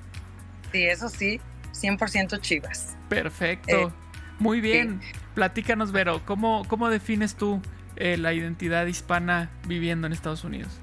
Sí, 0.72 0.84
eso 0.84 1.08
sí, 1.08 1.40
100% 1.72 2.40
Chivas. 2.40 2.96
Perfecto. 3.08 3.88
Eh, 3.88 3.92
Muy 4.38 4.60
bien. 4.60 5.00
Platícanos, 5.34 5.92
Vero, 5.92 6.22
¿cómo, 6.24 6.64
cómo 6.66 6.88
defines 6.88 7.36
tú 7.36 7.62
eh, 7.96 8.16
la 8.16 8.32
identidad 8.32 8.86
hispana 8.86 9.50
viviendo 9.66 10.06
en 10.06 10.12
Estados 10.12 10.44
Unidos? 10.44 10.80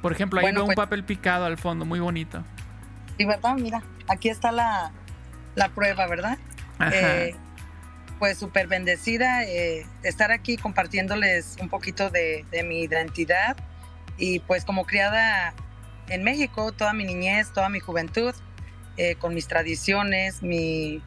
Por 0.00 0.12
ejemplo, 0.12 0.40
ahí 0.40 0.52
veo 0.52 0.62
un 0.62 0.66
pues 0.66 0.76
papel 0.76 1.04
picado 1.04 1.44
al 1.44 1.58
fondo, 1.58 1.84
muy 1.84 1.98
bonito. 1.98 2.44
Sí, 3.16 3.24
¿verdad? 3.24 3.54
Mira, 3.56 3.82
aquí 4.06 4.28
está 4.28 4.52
la, 4.52 4.92
prueba, 5.74 6.06
¿verdad? 6.06 6.38
Eh, 6.92 7.34
pues 8.18 8.38
súper 8.38 8.66
bendecida 8.66 9.44
eh, 9.44 9.86
estar 10.02 10.30
aquí 10.30 10.56
compartiéndoles 10.56 11.56
un 11.60 11.68
poquito 11.68 12.10
de, 12.10 12.44
de, 12.50 12.62
mi 12.62 12.80
identidad 12.82 13.56
y 14.18 14.40
pues 14.40 14.64
como 14.64 14.84
criada 14.84 15.54
en 16.08 16.22
México, 16.22 16.72
toda 16.72 16.92
mi 16.92 17.04
niñez, 17.04 17.52
toda 17.52 17.68
mi 17.68 17.80
juventud, 17.80 18.34
con 19.18 19.34
mis 19.34 19.48
tradiciones, 19.48 20.42
mi, 20.42 21.02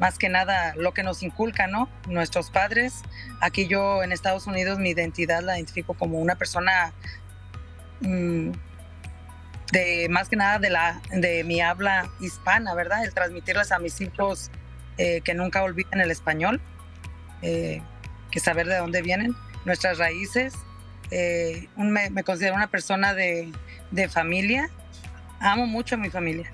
más 0.00 0.18
que 0.18 0.30
nada 0.30 0.74
lo 0.76 0.92
que 0.92 1.02
nos 1.02 1.22
inculca, 1.22 1.66
¿no? 1.66 1.88
Nuestros 2.08 2.50
padres. 2.50 3.02
Aquí 3.40 3.68
yo 3.68 4.02
en 4.02 4.12
Estados 4.12 4.46
Unidos 4.46 4.78
mi 4.78 4.90
identidad 4.90 5.42
la 5.42 5.56
identifico 5.56 5.92
como 5.92 6.18
una 6.18 6.36
persona 6.36 6.94
mm, 8.00 8.50
de 9.72 10.08
más 10.08 10.30
que 10.30 10.36
nada 10.36 10.58
de 10.58 10.70
la 10.70 11.00
de 11.12 11.44
mi 11.44 11.60
habla 11.60 12.10
hispana, 12.18 12.74
¿verdad? 12.74 13.04
El 13.04 13.12
transmitirles 13.12 13.72
a 13.72 13.78
mis 13.78 14.00
hijos 14.00 14.50
eh, 14.96 15.20
que 15.20 15.34
nunca 15.34 15.62
olviden 15.62 16.00
el 16.00 16.10
español, 16.10 16.62
eh, 17.42 17.82
que 18.30 18.40
saber 18.40 18.66
de 18.66 18.78
dónde 18.78 19.02
vienen, 19.02 19.36
nuestras 19.66 19.98
raíces. 19.98 20.54
Eh, 21.10 21.68
me, 21.76 22.10
considero 22.24 22.54
una 22.54 22.68
persona 22.68 23.12
de, 23.12 23.52
de 23.90 24.08
familia. 24.08 24.70
Amo 25.40 25.66
mucho 25.66 25.96
a 25.96 25.98
mi 25.98 26.08
familia 26.08 26.50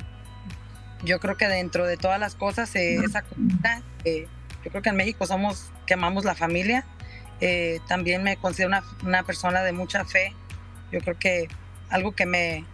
yo 1.07 1.21
creo 1.21 1.37
que 1.37 1.49
dentro 1.49 1.87
de 1.87 1.97
todas 1.97 2.21
las 2.21 2.35
cosas, 2.35 2.75
eh, 2.75 2.97
esa 2.97 3.23
cultura, 3.23 3.81
eh, 4.05 4.27
yo 4.65 4.71
creo 4.71 4.83
que 4.83 4.89
en 4.91 4.97
México 4.97 5.25
somos, 5.27 5.71
que 5.87 5.95
amamos 5.95 6.25
la 6.25 6.35
familia, 6.35 6.85
eh, 7.41 7.81
también 7.87 8.23
me 8.23 8.37
considero 8.37 8.69
una, 8.69 8.83
una, 9.05 9.23
persona 9.23 9.63
de 9.63 9.73
mucha 9.73 10.05
fe. 10.05 10.35
Yo 10.91 11.01
creo 11.01 11.17
que 11.19 11.49
algo 11.89 12.13
que 12.13 12.27
me, 12.27 12.65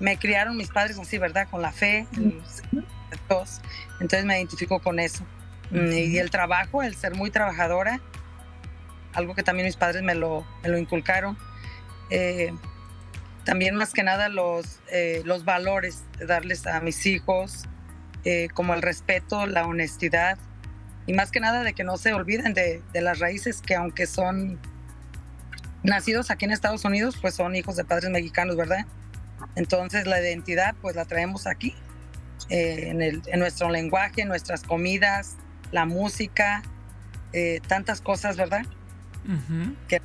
me 0.00 0.18
criaron 0.18 0.56
mis 0.56 0.68
padres 0.68 0.98
así, 0.98 1.16
¿verdad? 1.18 1.48
Con 1.48 1.62
la 1.62 1.70
fe, 1.70 2.06
entonces 4.00 4.24
me 4.24 4.36
identifico 4.36 4.80
con 4.80 4.98
eso. 4.98 5.24
Mm, 5.70 5.92
y 5.92 6.18
el 6.18 6.30
trabajo, 6.30 6.82
el 6.82 6.96
ser 6.96 7.14
muy 7.14 7.30
trabajadora, 7.30 8.00
algo 9.12 9.34
que 9.34 9.44
también 9.44 9.66
mis 9.66 9.76
padres 9.76 10.02
me 10.02 10.16
lo, 10.16 10.44
me 10.62 10.68
lo 10.68 10.78
inculcaron 10.78 11.38
también 13.44 13.74
más 13.74 13.92
que 13.92 14.02
nada 14.02 14.28
los, 14.28 14.80
eh, 14.92 15.22
los 15.24 15.44
valores 15.44 16.04
de 16.18 16.26
darles 16.26 16.66
a 16.66 16.80
mis 16.80 17.06
hijos, 17.06 17.64
eh, 18.24 18.48
como 18.52 18.74
el 18.74 18.82
respeto, 18.82 19.46
la 19.46 19.66
honestidad 19.66 20.38
y 21.06 21.14
más 21.14 21.30
que 21.30 21.40
nada 21.40 21.62
de 21.62 21.72
que 21.72 21.82
no 21.82 21.96
se 21.96 22.12
olviden 22.12 22.52
de, 22.54 22.82
de, 22.92 23.00
las 23.00 23.18
raíces 23.18 23.62
que 23.62 23.74
aunque 23.74 24.06
son 24.06 24.58
nacidos 25.82 26.30
aquí 26.30 26.44
en 26.44 26.52
Estados 26.52 26.84
Unidos, 26.84 27.16
pues 27.20 27.34
son 27.34 27.56
hijos 27.56 27.76
de 27.76 27.84
padres 27.84 28.10
mexicanos, 28.10 28.56
¿verdad? 28.56 28.84
Entonces 29.56 30.06
la 30.06 30.20
identidad 30.20 30.74
pues 30.82 30.94
la 30.94 31.06
traemos 31.06 31.46
aquí, 31.46 31.74
eh, 32.50 32.88
en, 32.88 33.00
el, 33.00 33.22
en, 33.26 33.40
nuestro 33.40 33.70
lenguaje, 33.70 34.24
nuestras 34.26 34.62
comidas, 34.62 35.36
la 35.72 35.86
música, 35.86 36.62
tantas 37.68 38.00
cosas, 38.00 38.36
¿verdad? 38.36 38.66
Que 39.88 40.02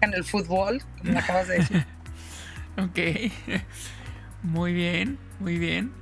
en 0.00 0.14
el 0.14 0.24
fútbol, 0.24 0.82
como 0.98 1.18
acabas 1.18 1.48
de 1.48 1.58
decir. 1.58 1.86
Ok. 2.78 2.98
Muy 4.42 4.72
bien, 4.72 5.18
muy 5.38 5.56
bien. 5.58 5.92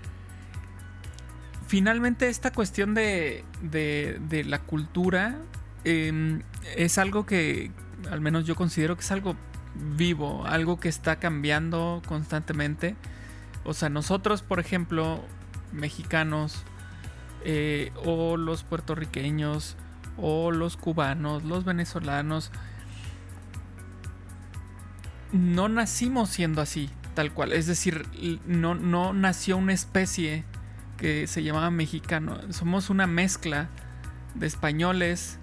finalmente 1.66 2.28
esta 2.28 2.52
cuestión 2.52 2.94
de, 2.94 3.44
de, 3.62 4.44
la 4.44 4.60
cultura 4.60 5.38
em, 5.84 6.42
es 6.76 6.98
algo 6.98 7.26
que 7.26 7.70
al 8.10 8.20
menos 8.20 8.46
yo 8.46 8.56
considero 8.56 8.96
que 8.96 9.02
es 9.02 9.12
algo 9.12 9.36
vivo, 9.96 10.46
algo 10.46 10.80
que 10.80 10.88
está 10.88 11.16
cambiando 11.16 12.02
constantemente. 12.06 12.96
O 13.64 13.74
sea, 13.74 13.88
nosotros, 13.88 14.42
por 14.42 14.58
ejemplo, 14.58 15.22
mexicanos, 15.72 16.64
eh, 17.44 17.92
o 18.04 18.36
los 18.36 18.64
puertorriqueños, 18.64 19.76
o 20.16 20.50
los 20.50 20.76
cubanos, 20.76 21.44
los 21.44 21.64
venezolanos, 21.64 22.50
no 25.32 25.68
nacimos 25.68 26.30
siendo 26.30 26.62
así, 26.62 26.90
tal 27.14 27.32
cual. 27.32 27.52
Es 27.52 27.66
decir, 27.66 28.06
no, 28.46 28.74
no 28.74 29.12
nació 29.12 29.56
una 29.56 29.72
especie 29.72 30.44
que 30.96 31.26
se 31.26 31.42
llamaba 31.42 31.70
mexicano. 31.70 32.38
Somos 32.52 32.90
una 32.90 33.06
mezcla 33.06 33.68
de 34.34 34.46
españoles 34.46 35.38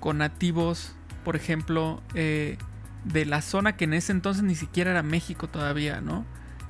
con 0.00 0.18
nativos, 0.18 0.94
por 1.24 1.36
ejemplo, 1.36 2.02
eh, 2.14 2.58
de 3.04 3.24
la 3.24 3.40
zona 3.40 3.76
que 3.76 3.84
en 3.84 3.94
ese 3.94 4.12
entonces 4.12 4.42
ni 4.42 4.54
siquiera 4.54 4.90
era 4.90 5.02
México 5.02 5.48
todavía, 5.48 6.00
¿no? 6.00 6.24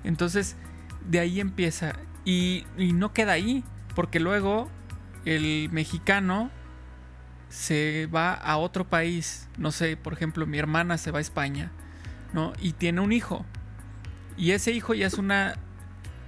Entonces, 0.05 0.57
de 1.09 1.21
ahí 1.21 1.41
empieza. 1.41 1.95
Y, 2.25 2.67
y 2.77 2.93
no 2.93 3.13
queda 3.13 3.33
ahí, 3.33 3.65
porque 3.95 4.21
luego 4.21 4.71
el 5.25 5.71
mexicano 5.71 6.51
se 7.49 8.09
va 8.15 8.33
a 8.35 8.57
otro 8.57 8.89
país. 8.89 9.49
No 9.57 9.73
sé, 9.73 9.97
por 9.97 10.13
ejemplo, 10.13 10.47
mi 10.47 10.59
hermana 10.59 10.99
se 10.99 11.11
va 11.11 11.19
a 11.19 11.23
España, 11.23 11.73
Y 12.61 12.73
tiene 12.73 13.01
un 13.01 13.13
hijo. 13.13 13.45
Y 14.37 14.53
ese 14.53 14.73
hijo 14.73 14.95
ya 14.95 15.07
es 15.07 15.15
una, 15.15 15.55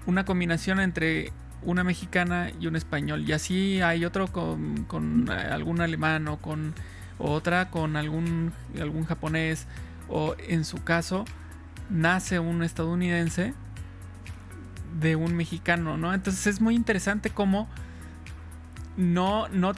una 0.06 0.24
combinación 0.24 0.80
entre 0.80 1.32
una 1.62 1.84
mexicana 1.84 2.50
y 2.60 2.66
un 2.66 2.76
español. 2.76 3.28
Y 3.28 3.32
así 3.32 3.80
hay 3.82 4.04
otro 4.04 4.28
con, 4.28 4.84
con 4.84 5.28
algún 5.30 5.80
alemán 5.80 6.28
o 6.28 6.38
con 6.38 6.74
otra 7.18 7.70
con 7.70 7.96
algún, 7.96 8.52
algún 8.80 9.04
japonés. 9.04 9.66
O 10.08 10.34
en 10.38 10.64
su 10.64 10.82
caso, 10.82 11.24
nace 11.90 12.38
un 12.38 12.62
estadounidense 12.62 13.54
de 15.00 15.16
un 15.16 15.36
mexicano, 15.36 15.96
¿no? 15.96 16.14
Entonces 16.14 16.46
es 16.46 16.60
muy 16.60 16.74
interesante 16.74 17.30
cómo 17.30 17.68
no, 18.96 19.48
no, 19.48 19.72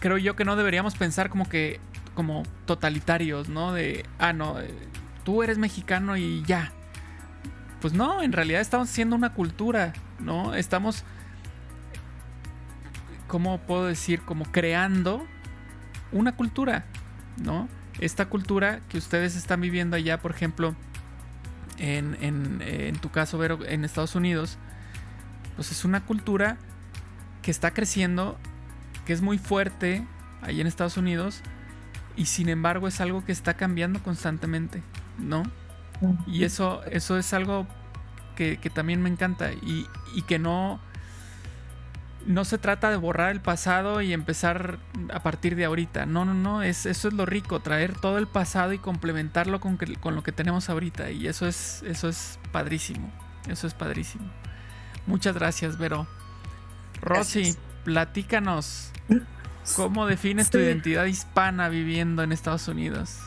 creo 0.00 0.18
yo 0.18 0.34
que 0.34 0.44
no 0.44 0.56
deberíamos 0.56 0.96
pensar 0.96 1.30
como 1.30 1.48
que, 1.48 1.78
como 2.14 2.42
totalitarios, 2.64 3.48
¿no? 3.48 3.72
De, 3.72 4.04
ah, 4.18 4.32
no, 4.32 4.60
eh, 4.60 4.70
tú 5.26 5.42
eres 5.42 5.58
mexicano 5.58 6.16
y 6.16 6.42
ya. 6.44 6.72
Pues 7.82 7.92
no, 7.92 8.22
en 8.22 8.32
realidad 8.32 8.62
estamos 8.62 8.88
haciendo 8.88 9.14
una 9.14 9.34
cultura, 9.34 9.92
¿no? 10.18 10.54
Estamos 10.54 11.04
¿cómo 13.26 13.58
puedo 13.58 13.86
decir? 13.86 14.22
Como 14.22 14.44
creando 14.44 15.26
una 16.12 16.36
cultura, 16.36 16.84
¿no? 17.42 17.68
Esta 18.00 18.26
cultura 18.26 18.80
que 18.88 18.98
ustedes 18.98 19.36
están 19.36 19.60
viviendo 19.60 19.96
allá, 19.96 20.20
por 20.20 20.30
ejemplo, 20.30 20.74
en, 21.78 22.16
en, 22.20 22.96
tu 22.96 23.10
caso, 23.10 23.38
Vero, 23.38 23.58
en 23.66 23.84
Estados 23.84 24.14
Unidos, 24.14 24.58
pues 25.56 25.72
es 25.72 25.84
una 25.84 26.04
cultura 26.04 26.56
que 27.42 27.50
está 27.50 27.72
creciendo, 27.72 28.38
que 29.04 29.12
es 29.12 29.22
muy 29.22 29.38
fuerte 29.38 30.06
ahí 30.42 30.60
en 30.60 30.66
Estados 30.66 30.96
Unidos, 30.96 31.42
y 32.16 32.26
sin 32.26 32.48
embargo 32.48 32.88
es 32.88 33.00
algo 33.00 33.24
que 33.24 33.32
está 33.32 33.54
cambiando 33.54 34.02
constantemente, 34.02 34.82
¿no? 35.18 35.42
Y 36.26 36.44
eso, 36.44 36.82
eso 36.84 37.16
es 37.16 37.32
algo 37.32 37.66
que, 38.34 38.58
que 38.58 38.70
también 38.70 39.02
me 39.02 39.08
encanta 39.08 39.52
y, 39.52 39.86
y 40.14 40.22
que 40.22 40.38
no 40.38 40.80
no 42.26 42.44
se 42.44 42.58
trata 42.58 42.90
de 42.90 42.96
borrar 42.96 43.30
el 43.30 43.40
pasado 43.40 44.02
y 44.02 44.12
empezar 44.12 44.78
a 45.12 45.22
partir 45.22 45.56
de 45.56 45.64
ahorita. 45.64 46.06
No, 46.06 46.24
no, 46.24 46.34
no, 46.34 46.62
es, 46.62 46.84
eso 46.84 47.08
es 47.08 47.14
lo 47.14 47.24
rico, 47.24 47.60
traer 47.60 47.94
todo 47.94 48.18
el 48.18 48.26
pasado 48.26 48.72
y 48.72 48.78
complementarlo 48.78 49.60
con, 49.60 49.78
con 50.00 50.14
lo 50.14 50.22
que 50.22 50.32
tenemos 50.32 50.68
ahorita. 50.68 51.10
Y 51.10 51.28
eso 51.28 51.46
es, 51.46 51.82
eso 51.84 52.08
es 52.08 52.38
padrísimo. 52.52 53.10
Eso 53.48 53.66
es 53.66 53.74
padrísimo. 53.74 54.28
Muchas 55.06 55.34
gracias, 55.36 55.78
Vero. 55.78 56.06
Rosy, 57.00 57.54
platícanos. 57.84 58.90
¿Cómo 59.76 60.06
defines 60.06 60.50
tu 60.50 60.58
identidad 60.58 61.04
hispana 61.04 61.68
viviendo 61.68 62.22
en 62.22 62.32
Estados 62.32 62.66
Unidos? 62.66 63.18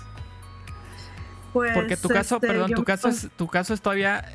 Pues, 1.53 1.73
Porque 1.73 1.97
tu 1.97 2.09
caso, 2.09 2.35
este, 2.35 2.47
perdón, 2.47 2.71
tu 2.73 2.83
caso, 2.83 3.09
es, 3.09 3.29
tu 3.35 3.47
caso 3.47 3.73
es 3.73 3.81
todavía, 3.81 4.25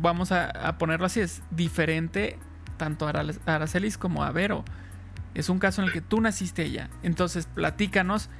vamos 0.00 0.32
a, 0.32 0.50
a 0.50 0.78
ponerlo 0.78 1.06
así, 1.06 1.20
es 1.20 1.42
diferente 1.50 2.38
tanto 2.76 3.06
a 3.06 3.12
Aracelis 3.46 3.98
como 3.98 4.24
a 4.24 4.30
Vero. 4.32 4.64
Es 5.34 5.48
un 5.48 5.58
caso 5.58 5.82
en 5.82 5.88
el 5.88 5.92
que 5.92 6.00
tú 6.00 6.20
naciste 6.20 6.64
ella. 6.64 6.88
Entonces, 7.02 7.46
platícanos 7.46 8.30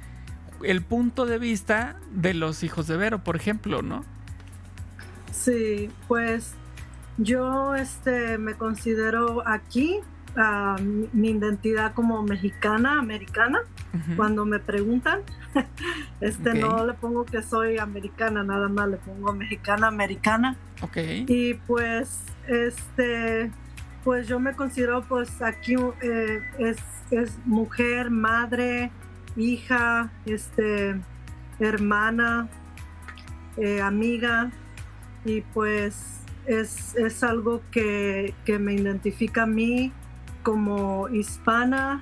el 0.63 0.81
punto 0.81 1.25
de 1.25 1.37
vista 1.37 1.97
de 2.11 2.33
los 2.33 2.63
hijos 2.63 2.87
de 2.87 2.97
Vero, 2.97 3.23
por 3.23 3.35
ejemplo, 3.35 3.81
¿no? 3.81 4.03
Sí, 5.31 5.89
pues 6.07 6.53
yo 7.17 7.75
este, 7.75 8.37
me 8.37 8.55
considero 8.55 9.47
aquí 9.47 9.99
mi 11.13 11.29
identidad 11.29 11.93
como 11.93 12.21
mexicana, 12.23 12.99
americana. 12.99 13.61
Cuando 14.15 14.45
me 14.45 14.59
preguntan, 14.59 15.21
este 16.21 16.53
no 16.53 16.85
le 16.85 16.93
pongo 16.93 17.25
que 17.25 17.41
soy 17.41 17.79
americana, 17.79 18.43
nada 18.43 18.67
más 18.67 18.87
le 18.87 18.97
pongo 18.97 19.33
mexicana, 19.33 19.87
americana. 19.87 20.55
Ok. 20.81 20.97
Y 21.27 21.55
pues, 21.65 22.21
este, 22.47 23.51
pues 24.03 24.27
yo 24.27 24.39
me 24.39 24.53
considero 24.53 25.03
pues 25.03 25.41
aquí 25.41 25.75
eh, 26.01 26.41
es, 26.59 26.77
mujer, 27.45 28.11
madre, 28.11 28.91
hija, 29.35 30.11
este, 30.25 30.95
hermana, 31.59 32.47
eh, 33.57 33.81
amiga 33.81 34.51
y 35.25 35.41
pues 35.41 36.19
es, 36.45 37.23
algo 37.23 37.61
que, 37.71 38.33
me 38.59 38.73
identifica 38.73 39.43
a 39.43 39.45
mí 39.45 39.91
como 40.43 41.09
hispana. 41.09 42.01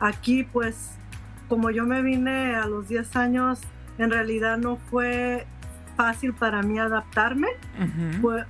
Aquí 0.00 0.44
pues 0.44 0.92
como 1.48 1.70
yo 1.70 1.86
me 1.86 2.02
vine 2.02 2.54
a 2.54 2.66
los 2.66 2.88
10 2.88 3.16
años, 3.16 3.60
en 3.98 4.10
realidad 4.10 4.58
no 4.58 4.76
fue 4.76 5.46
fácil 5.96 6.34
para 6.34 6.62
mí 6.62 6.78
adaptarme. 6.78 7.48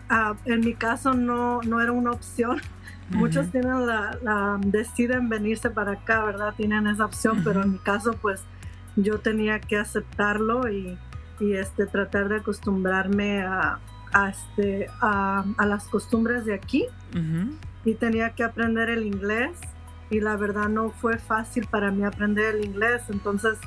Ah, 0.08 0.34
en 0.44 0.60
mi 0.60 0.74
caso 0.74 1.14
no, 1.14 1.60
no 1.62 1.80
era 1.80 1.92
una 1.92 2.12
opción 2.12 2.60
Muchos 3.10 3.50
tienen 3.50 3.87
la, 3.87 4.58
deciden 4.64 5.28
venirse 5.28 5.70
para 5.70 5.92
acá, 5.92 6.24
¿verdad? 6.24 6.54
Tienen 6.56 6.87
esa 6.87 7.04
opción, 7.04 7.42
pero 7.44 7.62
en 7.62 7.72
mi 7.72 7.78
caso, 7.78 8.16
pues 8.20 8.42
yo 8.96 9.20
tenía 9.20 9.60
que 9.60 9.76
aceptarlo 9.76 10.70
y, 10.70 10.98
este, 11.40 11.87
tratar 11.87 12.28
de 12.28 12.37
acostumbrarme 12.37 13.42
a, 13.42 13.78
este, 14.30 14.88
a, 15.00 15.44
las 15.66 15.84
costumbres 15.88 16.44
de 16.44 16.54
aquí. 16.54 16.87
Y 17.85 17.94
tenía 17.94 18.31
que 18.35 18.44
aprender 18.44 18.88
el 18.90 19.05
inglés 19.05 19.59
y 20.11 20.20
la 20.20 20.37
verdad 20.37 20.68
no 20.68 20.90
fue 20.90 21.18
fácil 21.18 21.66
para 21.66 21.90
mí 21.90 22.05
aprender 22.05 22.57
el 22.57 22.64
inglés. 22.64 23.03
Entonces, 23.09 23.59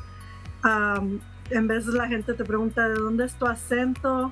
en 1.50 1.68
vez 1.68 1.86
la 1.88 2.08
gente 2.08 2.34
te 2.34 2.44
pregunta 2.44 2.88
de 2.90 2.96
dónde 2.96 3.26
es 3.26 3.36
tu 3.36 3.46
acento 3.46 4.32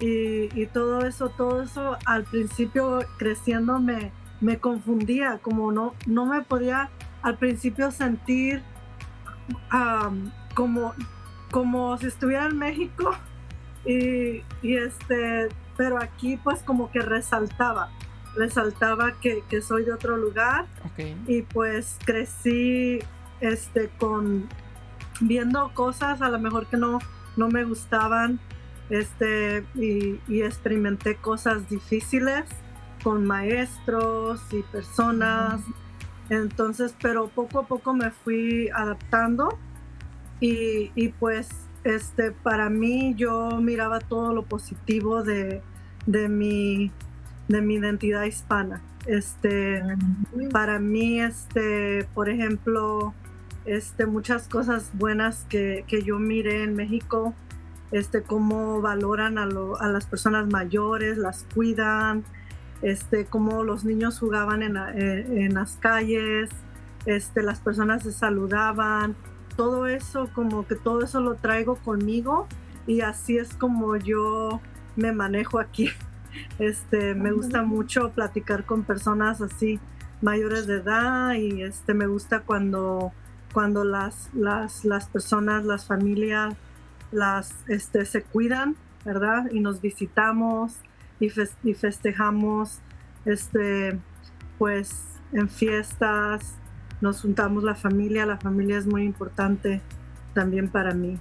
y, 0.00 0.48
y, 0.60 0.66
todo 0.66 1.06
eso, 1.06 1.28
todo 1.28 1.62
eso 1.62 1.96
al 2.06 2.24
principio 2.24 3.00
creciendo 3.18 3.78
me, 3.78 4.10
me 4.42 4.58
confundía, 4.58 5.38
como 5.40 5.70
no, 5.70 5.94
no 6.06 6.26
me 6.26 6.42
podía 6.42 6.90
al 7.22 7.38
principio 7.38 7.92
sentir 7.92 8.62
como, 10.54 10.92
como 11.50 11.96
si 11.98 12.06
estuviera 12.06 12.46
en 12.46 12.58
México. 12.58 13.16
Y, 13.84 14.44
este, 14.62 15.48
pero 15.76 16.00
aquí 16.00 16.36
pues 16.36 16.62
como 16.62 16.92
que 16.92 17.00
resaltaba, 17.00 17.90
resaltaba 18.34 19.12
que, 19.20 19.42
soy 19.62 19.84
de 19.84 19.92
otro 19.92 20.16
lugar. 20.16 20.66
Y 21.26 21.42
pues 21.42 21.96
crecí 22.04 23.00
este, 23.40 23.88
con 23.98 24.48
viendo 25.20 25.72
cosas 25.74 26.20
a 26.22 26.28
lo 26.28 26.38
mejor 26.38 26.66
que 26.66 26.76
no, 26.76 26.98
no 27.36 27.48
me 27.48 27.64
gustaban 27.64 28.40
este, 28.90 29.64
y, 29.74 30.20
y 30.28 30.42
experimenté 30.42 31.16
cosas 31.16 31.68
difíciles 31.68 32.44
con 33.02 33.26
maestros 33.26 34.40
y 34.52 34.62
personas. 34.62 35.60
Entonces, 36.28 36.94
pero 37.00 37.28
poco 37.28 37.60
a 37.60 37.66
poco 37.66 37.94
me 37.94 38.10
fui 38.10 38.68
adaptando 38.70 39.58
y, 40.40 41.08
pues 41.20 41.48
este, 41.84 42.32
para 42.32 42.68
mí 42.68 43.14
yo 43.16 43.60
miraba 43.60 44.00
todo 44.00 44.32
lo 44.34 44.42
positivo 44.44 45.22
de, 45.22 45.62
de, 46.06 46.28
mi, 46.28 46.90
de 47.52 47.62
mi 47.62 47.74
identidad 47.74 48.24
hispana. 48.24 48.82
Este, 49.06 49.82
para 50.52 50.78
mí, 50.78 51.20
este, 51.20 52.06
por 52.14 52.28
ejemplo, 52.28 53.14
este, 53.64 54.06
muchas 54.06 54.48
cosas 54.48 54.90
buenas 54.94 55.46
que, 55.48 55.84
que 55.86 56.02
yo 56.02 56.18
miré 56.18 56.64
en 56.64 56.74
México, 56.74 57.34
este, 57.92 58.22
cómo 58.22 58.80
valoran 58.80 59.38
a, 59.38 59.42
a 59.44 59.88
las 59.88 60.06
personas 60.06 60.48
mayores, 60.48 61.18
las 61.18 61.46
cuidan, 61.54 62.24
este, 62.80 63.26
cómo 63.26 63.62
los 63.62 63.84
niños 63.84 64.18
jugaban 64.18 64.62
en, 64.62 64.76
en, 64.76 65.54
las 65.54 65.76
calles, 65.76 66.50
este, 67.06 67.42
las 67.42 67.60
personas 67.60 68.02
se 68.02 68.12
saludaban, 68.12 69.14
todo 69.56 69.86
eso, 69.86 70.28
como 70.34 70.66
que 70.66 70.74
todo 70.74 71.04
eso 71.04 71.20
lo 71.20 71.34
traigo 71.34 71.76
conmigo 71.76 72.48
y 72.86 73.02
así 73.02 73.36
es 73.36 73.54
como 73.54 73.96
yo 73.96 74.60
me 74.96 75.12
manejo 75.12 75.58
aquí. 75.58 75.90
Este, 76.58 77.14
me 77.14 77.32
gusta 77.32 77.62
mucho 77.62 78.10
platicar 78.10 78.64
con 78.64 78.84
personas 78.84 79.40
así 79.40 79.80
mayores 80.20 80.66
de 80.66 80.76
edad 80.76 81.34
y 81.34 81.62
este, 81.62 81.94
me 81.94 82.06
gusta 82.06 82.40
cuando, 82.40 83.12
cuando 83.52 83.84
las, 83.84 84.30
las, 84.32 84.84
las 84.84 85.06
personas, 85.08 85.64
las 85.64 85.86
familias, 85.86 86.54
las, 87.10 87.54
este, 87.68 88.06
se 88.06 88.22
cuidan, 88.22 88.76
¿verdad? 89.04 89.50
Y 89.50 89.60
nos 89.60 89.80
visitamos 89.80 90.76
y, 91.20 91.30
y 91.64 91.74
festejamos, 91.74 92.78
este, 93.24 93.98
pues, 94.58 95.04
en 95.32 95.48
fiestas, 95.48 96.54
nos 97.00 97.20
juntamos 97.20 97.64
la 97.64 97.74
familia, 97.74 98.24
la 98.26 98.38
familia 98.38 98.78
es 98.78 98.86
muy 98.86 99.02
importante 99.02 99.82
también 100.34 100.68
para 100.68 100.94
mí. 100.94 101.18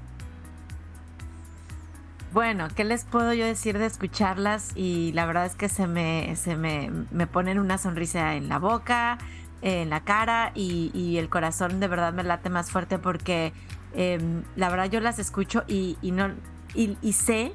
Bueno, 2.34 2.70
¿qué 2.74 2.86
les 2.86 3.04
puedo 3.04 3.34
yo 3.34 3.46
decir 3.46 3.78
de 3.78 3.86
escucharlas? 3.86 4.72
Y 4.76 5.12
la 5.12 5.26
verdad 5.26 5.46
es 5.46 5.56
que 5.56 5.68
se 5.68 5.86
me, 5.86 6.34
se 6.38 6.56
me, 6.56 6.90
me 7.12 7.28
ponen 7.28 7.60
una 7.60 7.78
sonrisa 7.78 8.36
en 8.36 8.48
la 8.48 8.58
boca, 8.58 9.18
en 9.62 9.90
la 9.90 10.06
cara 10.06 10.54
y, 10.56 11.18
el 11.18 11.28
corazón 11.28 11.82
de 11.82 11.90
verdad 11.90 12.14
me 12.14 12.24
late 12.24 12.50
más 12.50 12.72
fuerte 12.72 13.00
porque 13.00 13.52
em, 13.94 14.44
la 14.56 14.70
verdad 14.70 14.90
yo 14.90 15.02
las 15.02 15.20
escucho 15.20 15.66
y, 15.68 15.98
no, 16.04 16.32
y, 16.74 17.12
sé 17.12 17.54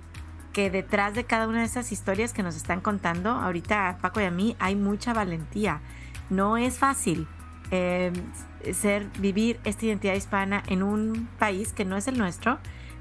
que 0.52 0.68
detrás 0.68 1.14
de 1.14 1.24
cada 1.24 1.48
una 1.48 1.60
de 1.60 1.64
esas 1.64 1.90
historias 1.90 2.34
que 2.34 2.42
nos 2.42 2.54
están 2.54 2.82
contando, 2.82 3.30
ahorita 3.30 3.96
Paco 4.02 4.20
y 4.20 4.24
a 4.24 4.30
mí, 4.30 4.56
hay 4.58 4.76
mucha 4.76 5.14
valentía. 5.14 5.80
No 6.28 6.58
es 6.58 6.78
fácil 6.78 7.26
em, 7.70 8.12
ser, 8.74 9.06
vivir 9.20 9.58
esta 9.64 9.86
identidad 9.86 10.14
hispana 10.14 10.62
en 10.66 10.82
un 10.82 11.30
país 11.38 11.72
que 11.72 11.86
no 11.86 11.96
es 11.96 12.08
el 12.08 12.18
nuestro 12.18 12.58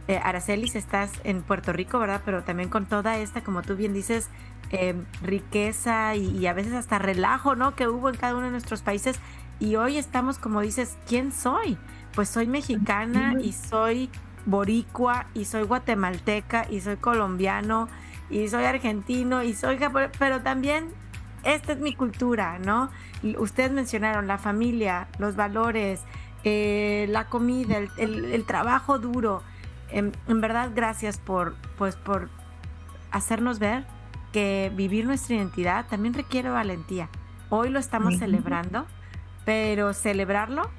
eh, 0.07 0.19
Aracelis, 0.23 0.75
estás 0.75 1.11
en 1.23 1.41
Puerto 1.41 1.73
Rico, 1.73 1.97
¿verdad? 1.97 2.21
Pero 2.23 2.43
también 2.43 2.69
con 2.69 2.85
toda 2.85 3.17
esta, 3.17 3.43
como 3.43 3.63
tú 3.63 3.75
bien 3.75 3.93
dices, 3.93 4.29
em, 4.69 5.05
riqueza 5.23 6.15
y, 6.15 6.45
a 6.45 6.53
veces 6.53 6.73
hasta 6.73 6.99
relajo, 6.99 7.55
¿no? 7.55 7.75
Que 7.75 7.87
hubo 7.87 8.09
en 8.09 8.15
cada 8.15 8.35
uno 8.35 8.45
de 8.45 8.51
nuestros 8.51 8.83
países. 8.83 9.19
Y 9.59 9.77
hoy 9.77 9.97
estamos, 9.97 10.37
como 10.37 10.61
dices, 10.61 10.95
¿quién 11.07 11.31
soy? 11.31 11.77
Pues 12.13 12.29
soy 12.29 12.45
mexicana 12.45 13.33
y 13.41 13.53
soy 13.53 14.11
boricua 14.45 15.25
y 15.33 15.45
soy 15.45 15.63
guatemalteca 15.63 16.67
y 16.69 16.81
soy 16.81 16.97
colombiano 16.97 17.87
y 18.29 18.47
soy 18.47 18.65
argentino 18.65 19.43
y 19.43 19.53
soy 19.53 19.79
pero 20.19 20.41
también 20.41 20.89
esta 21.43 21.73
es 21.73 21.79
mi 21.79 21.95
cultura, 21.95 22.59
¿no? 22.59 22.89
Ustedes 23.37 23.71
mencionaron 23.71 24.27
la 24.27 24.37
familia, 24.37 25.07
los 25.17 25.35
valores, 25.35 26.01
eh, 26.43 27.07
la 27.09 27.25
comida, 27.25 27.79
el 27.97 28.45
trabajo 28.45 28.99
duro 28.99 29.41
en, 29.89 30.41
verdad, 30.41 30.71
gracias 30.73 31.17
por, 31.17 31.55
pues, 31.77 31.95
por 31.95 32.29
hacernos 33.11 33.59
ver 33.59 33.85
que 34.33 34.71
vivir 34.75 35.05
nuestra 35.05 35.35
identidad 35.35 35.87
también 35.87 36.13
requiere 36.13 36.49
valentía. 36.49 37.09
Hoy 37.49 37.69
lo 37.69 37.79
estamos 37.79 38.17
celebrando, 38.17 38.85
pero 39.45 39.93
celebrarlo 39.93 40.69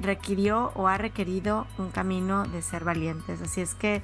requirió 0.00 0.72
o 0.74 0.88
ha 0.88 0.98
requerido 0.98 1.66
un 1.78 1.90
camino 1.90 2.44
de 2.44 2.62
ser 2.62 2.84
valientes. 2.84 3.40
Así 3.40 3.60
es 3.60 3.74
que, 3.74 4.02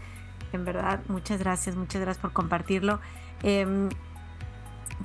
en 0.53 0.65
verdad, 0.65 1.01
muchas 1.09 1.41
gracias, 1.41 1.77
muchas 1.77 2.01
gracias 2.01 2.23
por 2.23 2.33
compartirlo. 2.33 3.01
Em, 3.43 3.91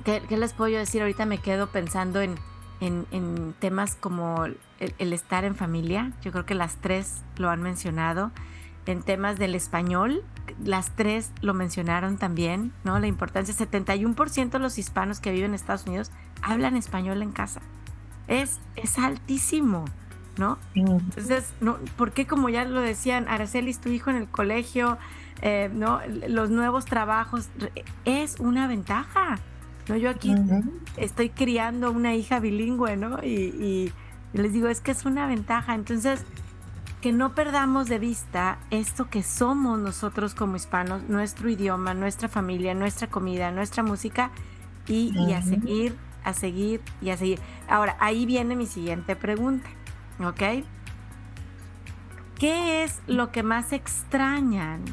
¿qué, 0.04 0.22
les 0.30 0.52
puedo 0.52 0.76
decir? 0.76 1.02
Ahorita 1.02 1.26
me 1.26 1.38
quedo 1.38 1.68
pensando 1.68 2.20
en, 2.20 2.36
en, 2.80 3.54
temas 3.58 3.94
como 3.96 4.46
el, 4.46 5.12
estar 5.12 5.44
en 5.44 5.54
familia. 5.54 6.12
Yo 6.22 6.32
creo 6.32 6.46
que 6.46 6.54
las 6.54 6.76
tres 6.76 7.22
lo 7.36 7.50
han 7.50 7.62
mencionado 7.62 8.30
en 8.88 9.02
temas 9.02 9.38
del 9.38 9.54
español. 9.54 10.24
Las 10.64 10.90
tres 10.96 11.30
lo 11.42 11.52
mencionaron 11.52 12.16
también, 12.16 12.72
¿no? 12.84 12.98
La 12.98 13.06
importancia, 13.06 13.54
71% 13.54 14.48
de 14.50 14.58
los 14.58 14.78
hispanos 14.78 15.20
que 15.20 15.30
viven 15.30 15.50
en 15.50 15.54
Estados 15.54 15.86
Unidos 15.86 16.10
hablan 16.40 16.74
español 16.74 17.22
en 17.22 17.30
casa. 17.30 17.60
Es, 18.28 18.58
es 18.76 18.98
altísimo, 18.98 19.84
¿no? 20.38 20.58
Entonces, 20.74 21.52
no, 21.60 21.76
¿por 21.96 22.12
qué 22.12 22.26
como 22.26 22.48
ya 22.48 22.64
lo 22.64 22.80
decían, 22.80 23.28
Aracelis, 23.28 23.78
tu 23.78 23.90
hijo 23.90 24.08
en 24.08 24.16
el 24.16 24.26
colegio, 24.26 24.96
eh, 25.42 25.70
¿no? 25.70 26.00
Los 26.26 26.48
nuevos 26.48 26.86
trabajos, 26.86 27.50
es 28.06 28.40
una 28.40 28.68
ventaja, 28.68 29.38
¿no? 29.88 29.96
Yo 29.96 30.08
aquí 30.08 30.34
estoy 30.96 31.28
criando 31.28 31.92
una 31.92 32.14
hija 32.14 32.40
bilingüe, 32.40 32.96
¿no? 32.96 33.22
y 33.22 33.92
les 34.32 34.52
digo, 34.52 34.68
es 34.68 34.80
que 34.80 34.92
es 34.92 35.04
una 35.04 35.26
ventaja. 35.26 35.74
Entonces, 35.74 36.24
que 37.00 37.12
no 37.12 37.34
perdamos 37.34 37.88
de 37.88 37.98
vista 37.98 38.58
esto 38.70 39.08
que 39.08 39.22
somos 39.22 39.78
nosotros 39.78 40.34
como 40.34 40.56
hispanos, 40.56 41.02
nuestro 41.08 41.48
idioma, 41.48 41.94
nuestra 41.94 42.28
familia, 42.28 42.74
nuestra 42.74 43.08
comida, 43.08 43.52
nuestra 43.52 43.82
música 43.82 44.30
y, 44.88 45.32
a 45.32 45.42
seguir, 45.42 45.96
a 46.24 46.32
seguir 46.32 46.80
y 47.00 47.10
a 47.10 47.16
seguir. 47.16 47.40
Ahora, 47.68 47.96
ahí 48.00 48.26
viene 48.26 48.56
mi 48.56 48.66
siguiente 48.66 49.14
pregunta, 49.14 49.68
¿ok? 50.18 50.64
¿Qué 52.38 52.82
es 52.82 53.00
lo 53.06 53.30
que 53.30 53.42
más 53.42 53.72
extrañan 53.72 54.84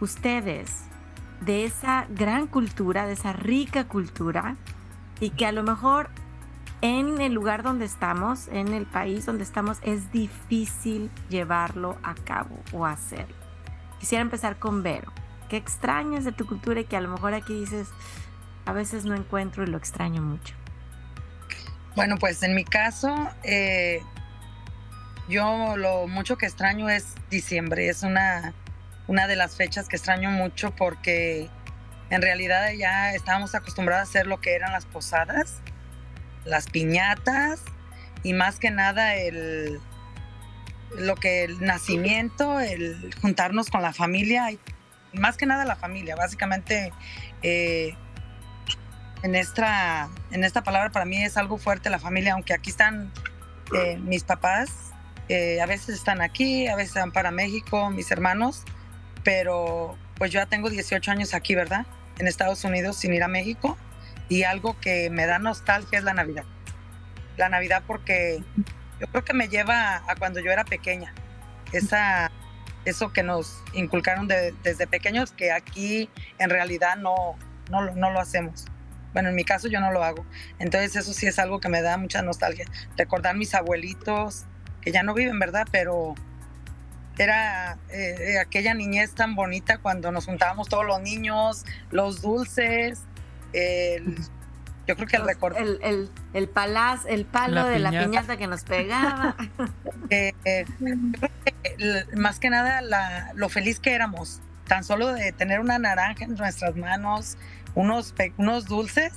ustedes 0.00 0.84
de 1.40 1.64
esa 1.64 2.06
gran 2.10 2.46
cultura, 2.46 3.06
de 3.06 3.14
esa 3.14 3.32
rica 3.32 3.88
cultura 3.88 4.56
y 5.20 5.30
que 5.30 5.46
a 5.46 5.52
lo 5.52 5.62
mejor 5.62 6.10
en 6.80 7.20
el 7.20 7.32
lugar 7.32 7.62
donde 7.62 7.84
estamos, 7.84 8.48
en 8.48 8.72
el 8.74 8.86
país 8.86 9.26
donde 9.26 9.44
estamos, 9.44 9.78
es 9.82 10.12
difícil 10.12 11.10
llevarlo 11.28 11.98
a 12.02 12.14
cabo 12.14 12.58
o 12.72 12.86
hacerlo. 12.86 13.34
Quisiera 13.98 14.22
empezar 14.22 14.58
con 14.58 14.82
Vero. 14.82 15.12
¿Qué 15.48 15.56
extrañas 15.56 16.24
de 16.24 16.32
tu 16.32 16.46
cultura 16.46 16.80
y 16.80 16.84
que 16.84 16.96
a 16.96 17.00
lo 17.00 17.08
mejor 17.08 17.34
aquí 17.34 17.58
dices, 17.58 17.88
a 18.64 18.72
veces 18.72 19.04
no 19.04 19.14
encuentro 19.14 19.64
y 19.64 19.66
lo 19.66 19.78
extraño 19.78 20.22
mucho? 20.22 20.54
Bueno, 21.96 22.16
pues 22.18 22.42
en 22.42 22.54
mi 22.54 22.64
caso, 22.64 23.28
eh, 23.42 24.00
yo 25.28 25.76
lo 25.76 26.06
mucho 26.06 26.36
que 26.36 26.46
extraño 26.46 26.88
es 26.88 27.14
diciembre. 27.28 27.88
Es 27.88 28.02
una, 28.04 28.52
una 29.08 29.26
de 29.26 29.34
las 29.34 29.56
fechas 29.56 29.88
que 29.88 29.96
extraño 29.96 30.30
mucho 30.30 30.70
porque 30.76 31.50
en 32.10 32.22
realidad 32.22 32.70
ya 32.78 33.14
estábamos 33.14 33.54
acostumbrados 33.54 34.06
a 34.06 34.10
hacer 34.10 34.26
lo 34.26 34.40
que 34.40 34.54
eran 34.54 34.70
las 34.70 34.86
posadas 34.86 35.60
las 36.48 36.68
piñatas 36.68 37.60
y 38.22 38.32
más 38.32 38.58
que 38.58 38.70
nada 38.70 39.14
el 39.14 39.80
lo 40.96 41.16
que 41.16 41.44
el 41.44 41.60
nacimiento, 41.60 42.60
el 42.60 43.14
juntarnos 43.20 43.68
con 43.70 43.82
la 43.82 43.92
familia, 43.92 44.50
y 44.50 44.58
más 45.12 45.36
que 45.36 45.46
nada 45.46 45.64
la 45.64 45.76
familia, 45.76 46.16
básicamente 46.16 46.92
eh, 47.42 47.94
en 49.22 49.34
esta, 49.34 50.08
en 50.30 50.44
esta 50.44 50.62
palabra 50.62 50.90
para 50.90 51.04
mí 51.04 51.22
es 51.22 51.36
algo 51.36 51.58
fuerte 51.58 51.90
la 51.90 51.98
familia, 51.98 52.34
aunque 52.34 52.54
aquí 52.54 52.70
están 52.70 53.12
eh, 53.74 53.98
mis 53.98 54.24
papás, 54.24 54.70
eh, 55.28 55.60
a 55.60 55.66
veces 55.66 55.96
están 55.96 56.22
aquí, 56.22 56.68
a 56.68 56.76
veces 56.76 56.94
van 56.94 57.12
para 57.12 57.30
México, 57.30 57.90
mis 57.90 58.10
hermanos, 58.10 58.64
pero 59.24 59.96
pues 60.16 60.30
yo 60.30 60.40
ya 60.40 60.46
tengo 60.46 60.70
18 60.70 61.10
años 61.10 61.34
aquí, 61.34 61.54
¿verdad? 61.54 61.86
En 62.18 62.26
Estados 62.26 62.64
Unidos 62.64 62.96
sin 62.96 63.12
ir 63.12 63.22
a 63.22 63.28
México 63.28 63.76
y 64.28 64.42
algo 64.42 64.78
que 64.80 65.10
me 65.10 65.26
da 65.26 65.38
nostalgia 65.38 65.98
es 65.98 66.04
la 66.04 66.14
Navidad. 66.14 66.44
La 67.36 67.48
Navidad 67.48 67.82
porque 67.86 68.42
yo 69.00 69.06
creo 69.06 69.24
que 69.24 69.32
me 69.32 69.48
lleva 69.48 70.02
a 70.08 70.16
cuando 70.16 70.40
yo 70.40 70.50
era 70.50 70.64
pequeña. 70.64 71.12
Esa, 71.72 72.30
eso 72.84 73.12
que 73.12 73.22
nos 73.22 73.62
inculcaron 73.72 74.28
desde 74.28 74.86
pequeños 74.86 75.32
que 75.32 75.52
aquí 75.52 76.10
en 76.38 76.50
realidad 76.50 76.96
no, 76.96 77.36
no, 77.70 77.94
no 77.94 78.10
lo 78.10 78.20
hacemos. 78.20 78.66
Bueno, 79.12 79.30
en 79.30 79.34
mi 79.34 79.44
caso 79.44 79.68
yo 79.68 79.80
no 79.80 79.90
lo 79.90 80.04
hago. 80.04 80.26
Entonces 80.58 80.96
eso 80.96 81.12
sí 81.12 81.26
es 81.26 81.38
algo 81.38 81.60
que 81.60 81.68
me 81.68 81.80
da 81.80 81.96
mucha 81.96 82.22
nostalgia. 82.22 82.66
Recordar 82.96 83.36
mis 83.36 83.54
abuelitos, 83.54 84.44
que 84.80 84.92
ya 84.92 85.02
no 85.02 85.14
viven, 85.14 85.38
¿verdad? 85.38 85.66
Pero 85.70 86.14
era 87.16 87.78
eh, 87.90 88.38
aquella 88.40 88.74
niñez 88.74 89.14
tan 89.14 89.34
bonita 89.34 89.78
cuando 89.78 90.12
nos 90.12 90.26
juntábamos 90.26 90.68
todos 90.68 90.86
los 90.86 91.00
niños, 91.00 91.64
los 91.90 92.22
dulces, 92.22 93.00
yo 94.86 94.96
creo 94.96 95.06
que 95.06 95.16
el 95.16 95.24
record 95.24 95.56
El, 95.56 95.78
el, 95.82 96.10
el, 96.32 96.50
el 97.08 97.24
palo 97.26 97.66
de 97.66 97.78
la 97.78 97.90
piñata 97.90 98.36
que 98.36 98.46
nos 98.46 98.64
pegaba. 98.64 99.36
Eh, 100.10 100.32
eh, 100.46 100.64
más 102.16 102.40
que 102.40 102.48
nada 102.48 102.80
la, 102.80 103.32
lo 103.34 103.50
feliz 103.50 103.78
que 103.78 103.92
éramos, 103.92 104.40
tan 104.66 104.82
solo 104.82 105.12
de 105.12 105.32
tener 105.32 105.60
una 105.60 105.78
naranja 105.78 106.24
en 106.24 106.34
nuestras 106.34 106.76
manos, 106.76 107.36
unos, 107.74 108.14
unos 108.38 108.64
dulces, 108.64 109.12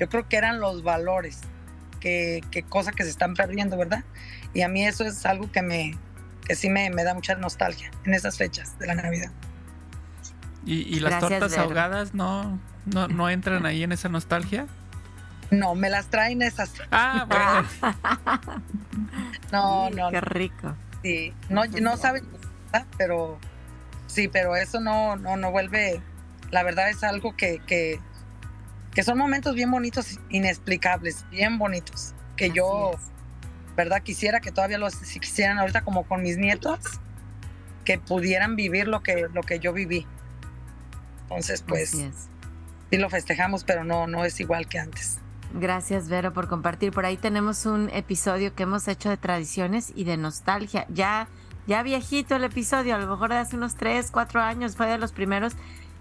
yo 0.00 0.08
creo 0.08 0.28
que 0.28 0.36
eran 0.36 0.58
los 0.58 0.82
valores, 0.82 1.42
que, 2.00 2.42
que 2.50 2.64
cosa 2.64 2.90
que 2.90 3.04
se 3.04 3.10
están 3.10 3.34
perdiendo, 3.34 3.76
¿verdad? 3.76 4.02
Y 4.54 4.62
a 4.62 4.68
mí 4.68 4.84
eso 4.84 5.04
es 5.04 5.24
algo 5.24 5.52
que 5.52 5.62
me 5.62 5.96
que 6.44 6.54
sí 6.54 6.68
me, 6.68 6.90
me 6.90 7.04
da 7.04 7.14
mucha 7.14 7.34
nostalgia 7.34 7.90
en 8.04 8.14
esas 8.14 8.36
fechas 8.36 8.78
de 8.78 8.86
la 8.86 8.94
Navidad. 8.94 9.30
Y, 10.66 10.98
las 11.00 11.20
tortas 11.20 11.58
ahogadas, 11.58 12.14
no, 12.14 12.58
¿No, 12.86 13.08
¿No 13.08 13.30
entran 13.30 13.64
ahí 13.66 13.82
en 13.82 13.92
esa 13.92 14.08
nostalgia? 14.08 14.66
No, 15.50 15.74
me 15.74 15.90
las 15.90 16.06
traen 16.06 16.42
esas. 16.42 16.72
Ah, 16.90 17.26
bueno. 18.22 18.40
no, 19.52 19.90
no. 19.90 20.10
Qué 20.10 20.20
rico. 20.20 20.74
Sí, 21.02 21.32
no, 21.48 21.64
no 21.66 21.96
saben, 21.96 22.26
pero 22.96 23.38
sí, 24.06 24.28
pero 24.28 24.56
eso 24.56 24.80
no, 24.80 25.16
no, 25.16 25.36
no 25.36 25.50
vuelve. 25.50 26.00
La 26.50 26.62
verdad 26.62 26.88
es 26.88 27.02
algo 27.02 27.36
que, 27.36 27.60
que, 27.66 28.00
que 28.92 29.02
son 29.02 29.18
momentos 29.18 29.54
bien 29.54 29.70
bonitos, 29.70 30.18
inexplicables, 30.30 31.28
bien 31.30 31.58
bonitos. 31.58 32.14
Que 32.36 32.50
yo, 32.50 32.92
¿verdad? 33.76 34.02
Quisiera 34.02 34.40
que 34.40 34.50
todavía 34.50 34.78
los 34.78 34.94
si 34.94 35.20
quisieran 35.20 35.58
ahorita 35.58 35.82
como 35.82 36.04
con 36.04 36.22
mis 36.22 36.36
nietos, 36.36 36.78
que 37.84 37.98
pudieran 37.98 38.56
vivir 38.56 38.88
lo 38.88 39.02
que, 39.02 39.28
lo 39.32 39.42
que 39.42 39.58
yo 39.58 39.72
viví. 39.72 40.06
Entonces, 41.22 41.62
pues, 41.66 41.96
sí 42.94 43.00
lo 43.00 43.10
festejamos, 43.10 43.64
pero 43.64 43.84
no, 43.84 44.06
no 44.06 44.24
es 44.24 44.40
igual 44.40 44.66
que 44.66 44.78
antes. 44.78 45.18
Gracias, 45.52 46.08
Vero, 46.08 46.32
por 46.32 46.48
compartir. 46.48 46.92
Por 46.92 47.06
ahí 47.06 47.16
tenemos 47.16 47.66
un 47.66 47.88
episodio 47.90 48.54
que 48.54 48.64
hemos 48.64 48.88
hecho 48.88 49.08
de 49.08 49.16
tradiciones 49.16 49.92
y 49.94 50.04
de 50.04 50.16
nostalgia. 50.16 50.86
Ya, 50.88 51.28
ya 51.66 51.82
viejito 51.82 52.34
el 52.36 52.44
episodio, 52.44 52.94
a 52.94 52.98
lo 52.98 53.06
mejor 53.06 53.30
de 53.30 53.36
hace 53.36 53.56
unos 53.56 53.76
3, 53.76 54.10
4 54.10 54.40
años, 54.40 54.76
fue 54.76 54.86
de 54.86 54.98
los 54.98 55.12
primeros. 55.12 55.54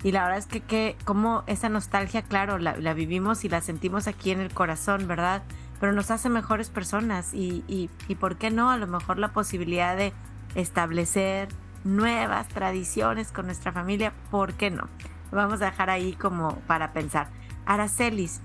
Y 0.03 0.11
la 0.11 0.23
verdad 0.23 0.39
es 0.39 0.47
que, 0.47 0.61
que 0.61 0.97
como 1.05 1.43
esa 1.47 1.69
nostalgia, 1.69 2.23
claro, 2.23 2.57
la, 2.57 2.93
vivimos 2.93 3.45
y 3.45 3.49
la 3.49 3.61
sentimos 3.61 4.07
aquí 4.07 4.31
en 4.31 4.39
el 4.39 4.53
corazón, 4.53 5.07
¿verdad? 5.07 5.43
Pero 5.79 5.93
nos 5.93 6.11
hace 6.11 6.29
mejores 6.29 6.69
personas 6.69 7.33
y, 7.33 7.63
y, 7.67 7.89
y 8.07 8.15
por 8.15 8.37
qué 8.37 8.49
no, 8.49 8.71
a 8.71 8.77
lo 8.77 8.87
mejor 8.87 9.19
la 9.19 9.33
posibilidad 9.33 9.95
de 9.95 10.13
establecer 10.55 11.47
nuevas 11.83 12.47
tradiciones 12.47 13.31
con 13.31 13.45
nuestra 13.45 13.71
familia, 13.71 14.13
¿por 14.31 14.53
qué 14.53 14.71
no? 14.71 14.89
Vamos 15.33 15.61
a 15.61 15.65
dejar 15.65 15.89
ahí 15.89 16.13
como 16.13 16.55
para 16.67 16.93
pensar. 16.93 17.27
Aracelis, 17.65 18.41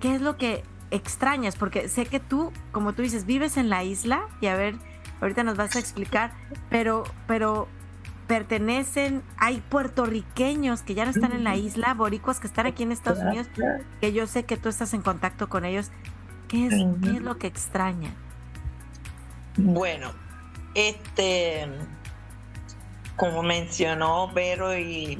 ¿qué 0.00 0.14
es 0.14 0.20
lo 0.20 0.36
que 0.36 0.64
extrañas? 0.90 1.56
Porque 1.56 1.88
sé 1.88 2.06
que 2.06 2.20
tú, 2.20 2.52
como 2.72 2.92
tú 2.92 3.02
dices, 3.02 3.26
vives 3.26 3.56
en 3.56 3.68
la 3.68 3.84
isla 3.84 4.22
y 4.40 4.46
a 4.46 4.56
ver, 4.56 4.76
ahorita 5.20 5.42
nos 5.42 5.56
vas 5.56 5.76
a 5.76 5.78
explicar, 5.78 6.32
pero, 6.70 7.04
pero 7.26 7.68
pertenecen, 8.26 9.22
hay 9.38 9.62
puertorriqueños 9.68 10.82
que 10.82 10.94
ya 10.94 11.04
no 11.04 11.10
están 11.10 11.32
en 11.32 11.44
la 11.44 11.56
isla, 11.56 11.94
boricuas 11.94 12.40
que 12.40 12.46
están 12.46 12.66
aquí 12.66 12.82
en 12.82 12.92
Estados 12.92 13.20
Unidos, 13.20 13.48
que 14.00 14.12
yo 14.12 14.26
sé 14.26 14.44
que 14.44 14.56
tú 14.56 14.68
estás 14.68 14.92
en 14.94 15.02
contacto 15.02 15.48
con 15.48 15.64
ellos. 15.64 15.90
¿Qué 16.46 16.66
es, 16.66 16.74
¿qué 17.02 17.10
es 17.16 17.22
lo 17.22 17.38
que 17.38 17.46
extraña? 17.46 18.14
Bueno, 19.56 20.12
este, 20.74 21.66
como 23.16 23.42
mencionó 23.42 24.32
Vero 24.32 24.78
y 24.78 25.18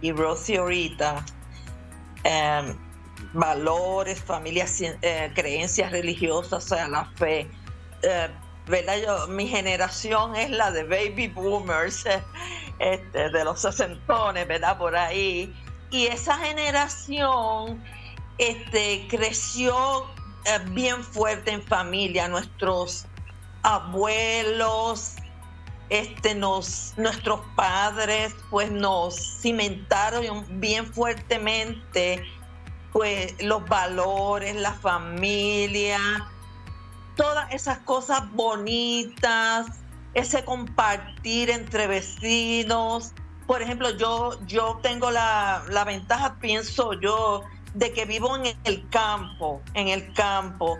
y 0.00 0.12
Rosy 0.12 0.56
ahorita, 0.56 1.24
em, 2.24 2.76
valores, 3.32 4.20
familias, 4.20 4.80
eh, 4.80 5.30
creencias 5.34 5.92
religiosas, 5.92 6.64
o 6.64 6.68
sea, 6.68 6.88
la 6.88 7.04
fe. 7.16 7.50
Eh, 8.02 8.28
¿verdad? 8.66 8.96
Yo, 9.04 9.26
mi 9.28 9.46
generación 9.46 10.36
es 10.36 10.50
la 10.50 10.70
de 10.70 10.84
baby 10.84 11.28
boomers, 11.28 12.04
este, 12.78 13.30
de 13.30 13.44
los 13.44 13.60
sesentones, 13.60 14.46
¿verdad? 14.46 14.78
Por 14.78 14.96
ahí. 14.96 15.54
Y 15.90 16.06
esa 16.06 16.38
generación 16.38 17.82
este, 18.38 19.06
creció 19.10 20.06
eh, 20.44 20.58
bien 20.70 21.02
fuerte 21.02 21.50
en 21.50 21.62
familia. 21.62 22.28
Nuestros 22.28 23.06
abuelos, 23.62 25.16
este, 25.90 26.34
nos, 26.36 26.94
nuestros 26.96 27.40
padres 27.56 28.34
pues 28.48 28.70
nos 28.70 29.40
cimentaron 29.40 30.46
bien 30.60 30.86
fuertemente 30.86 32.24
pues 32.92 33.40
los 33.42 33.68
valores, 33.68 34.56
la 34.56 34.72
familia, 34.72 35.98
todas 37.16 37.52
esas 37.52 37.78
cosas 37.78 38.30
bonitas, 38.32 39.66
ese 40.14 40.44
compartir 40.44 41.50
entre 41.50 41.86
vecinos. 41.86 43.12
Por 43.46 43.62
ejemplo, 43.62 43.90
yo, 43.90 44.38
yo 44.46 44.78
tengo 44.82 45.10
la, 45.10 45.62
la 45.68 45.84
ventaja, 45.84 46.36
pienso 46.40 46.94
yo, 46.94 47.42
de 47.74 47.92
que 47.92 48.04
vivo 48.04 48.36
en 48.36 48.56
el 48.64 48.88
campo, 48.88 49.60
en 49.74 49.88
el 49.88 50.12
campo 50.14 50.76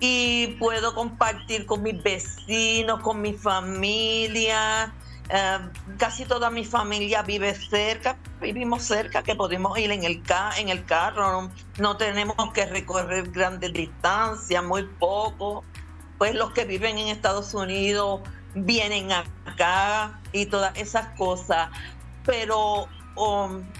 y 0.00 0.56
puedo 0.58 0.94
compartir 0.94 1.66
con 1.66 1.82
mis 1.82 2.02
vecinos, 2.02 3.00
con 3.00 3.20
mi 3.20 3.34
familia. 3.34 4.92
Eh, 5.30 5.58
casi 5.98 6.24
toda 6.24 6.50
mi 6.50 6.64
familia 6.64 7.22
vive 7.22 7.54
cerca, 7.54 8.16
vivimos 8.40 8.84
cerca, 8.84 9.22
que 9.22 9.34
podemos 9.34 9.78
ir 9.78 9.90
en 9.90 10.04
el, 10.04 10.22
en 10.56 10.68
el 10.70 10.84
carro, 10.86 11.50
no, 11.78 11.96
tenemos 11.98 12.52
que 12.54 12.64
recorrer 12.64 13.30
grandes 13.30 13.72
distancias, 13.72 14.64
muy 14.64 14.84
poco. 14.84 15.64
Pues 16.16 16.34
los 16.34 16.52
que 16.52 16.64
viven 16.64 16.98
en 16.98 17.08
Estados 17.08 17.54
Unidos 17.54 18.22
vienen 18.54 19.12
acá 19.12 20.20
y 20.32 20.46
todas 20.46 20.76
esas 20.76 21.08
cosas. 21.16 21.70
Pero 22.24 22.88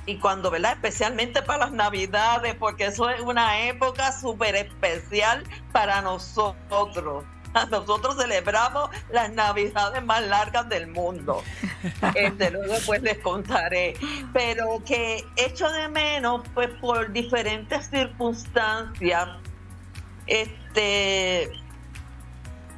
y 0.06 0.16
cuando, 0.18 0.50
¿verdad? 0.50 0.72
Especialmente 0.72 1.42
para 1.42 1.66
las 1.66 1.72
navidades, 1.72 2.54
porque 2.54 2.86
eso 2.86 3.08
es 3.10 3.20
una 3.20 3.60
época 3.60 4.12
súper 4.12 4.56
especial 4.56 5.44
para 5.72 6.02
nosotros. 6.02 7.24
Nosotros 7.70 8.16
celebramos 8.16 8.90
las 9.10 9.32
navidades 9.32 10.04
más 10.04 10.22
largas 10.22 10.68
del 10.68 10.86
mundo. 10.86 11.42
Este, 12.14 12.50
luego 12.50 12.74
pues 12.86 13.02
les 13.02 13.18
contaré. 13.18 13.94
Pero 14.32 14.82
que 14.84 15.24
echo 15.36 15.70
de 15.70 15.88
menos, 15.88 16.42
pues 16.54 16.68
por 16.80 17.12
diferentes 17.12 17.88
circunstancias, 17.88 19.28
este, 20.26 21.50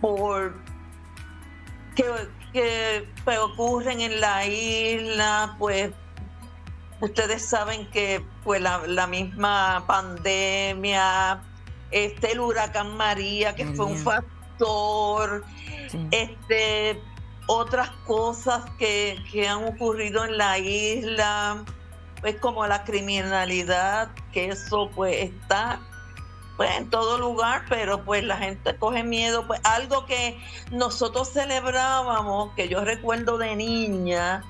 por 0.00 0.54
que, 1.96 2.04
que 2.52 3.08
pues, 3.24 3.38
ocurren 3.38 4.00
en 4.00 4.20
la 4.20 4.46
isla, 4.46 5.56
pues 5.58 5.92
Ustedes 7.00 7.44
saben 7.44 7.88
que 7.90 8.24
pues 8.44 8.60
la, 8.60 9.06
misma 9.06 9.84
pandemia, 9.86 11.42
este 11.90 12.32
el 12.32 12.40
huracán 12.40 12.96
María, 12.96 13.54
que 13.54 13.66
fue 13.66 13.86
un 13.86 13.96
factor, 13.96 15.44
este 16.10 17.00
otras 17.46 17.90
cosas 18.06 18.62
que, 18.78 19.18
que 19.32 19.48
han 19.48 19.64
ocurrido 19.64 20.24
en 20.24 20.38
la 20.38 20.58
isla, 20.58 21.64
pues 22.20 22.36
como 22.36 22.66
la 22.66 22.84
criminalidad, 22.84 24.10
que 24.32 24.50
eso 24.50 24.90
pues 24.94 25.16
está 25.16 25.80
pues 26.60 26.76
en 26.76 26.90
todo 26.90 27.16
lugar, 27.16 27.64
pero 27.70 28.04
pues 28.04 28.22
la 28.22 28.36
gente 28.36 28.76
coge 28.76 29.02
miedo, 29.02 29.46
pues 29.46 29.60
algo 29.64 30.04
que 30.04 30.38
nosotros 30.70 31.32
celebrábamos, 31.32 32.54
que 32.54 32.68
yo 32.68 32.84
recuerdo 32.84 33.38
de 33.38 33.56
niña, 33.56 34.44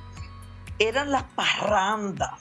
eran 0.80 1.12
las 1.12 1.24
parrandas. 1.34 2.40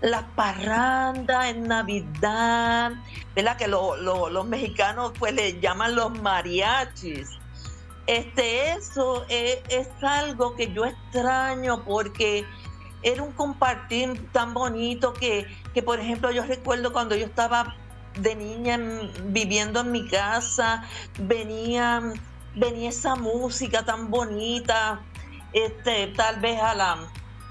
Las 0.00 0.24
parrandas 0.34 1.46
en 1.46 1.68
Navidad, 1.68 2.92
¿verdad? 3.36 3.56
Que 3.56 3.68
los 3.68 4.46
mexicanos 4.46 5.12
pues 5.18 5.32
le 5.34 5.60
llaman 5.60 5.94
los 5.94 6.18
mariachis. 6.20 7.28
Este, 8.06 8.72
eso 8.72 9.24
es, 9.28 9.60
algo 10.02 10.56
que 10.56 10.72
yo 10.72 10.86
extraño 10.86 11.84
porque 11.84 12.46
era 13.02 13.22
un 13.22 13.32
compartir 13.32 14.30
tan 14.32 14.54
bonito 14.54 15.12
que, 15.12 15.46
que, 15.74 15.82
por 15.82 16.00
ejemplo, 16.00 16.30
yo 16.30 16.42
recuerdo 16.44 16.92
cuando 16.92 17.14
yo 17.14 17.26
estaba 17.26 17.76
de 18.18 18.34
niña 18.34 18.78
viviendo 19.24 19.80
en 19.80 19.92
mi 19.92 20.08
casa, 20.08 20.84
venía, 21.18 22.02
venía 22.54 22.88
esa 22.88 23.14
música 23.14 23.84
tan 23.84 24.10
bonita, 24.10 25.02
este, 25.52 26.08
tal 26.08 26.40
vez 26.40 26.60
a 26.60 26.74
la, 26.74 26.98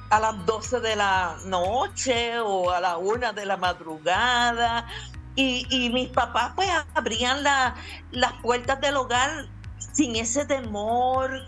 a 0.10 0.20
las 0.20 0.46
12 0.46 0.80
de 0.80 0.96
la 0.96 1.38
noche 1.46 2.40
o 2.40 2.72
a 2.72 2.80
la 2.80 2.98
1 2.98 3.34
de 3.34 3.46
la 3.46 3.58
madrugada. 3.58 4.88
Y, 5.36 5.92
mis 5.94 6.10
papás 6.10 6.54
pues 6.56 6.68
abrían 6.96 7.44
las 7.44 8.34
puertas 8.42 8.82
del 8.82 8.96
hogar 8.96 9.48
sin 9.94 10.16
ese 10.16 10.46
temor. 10.46 11.46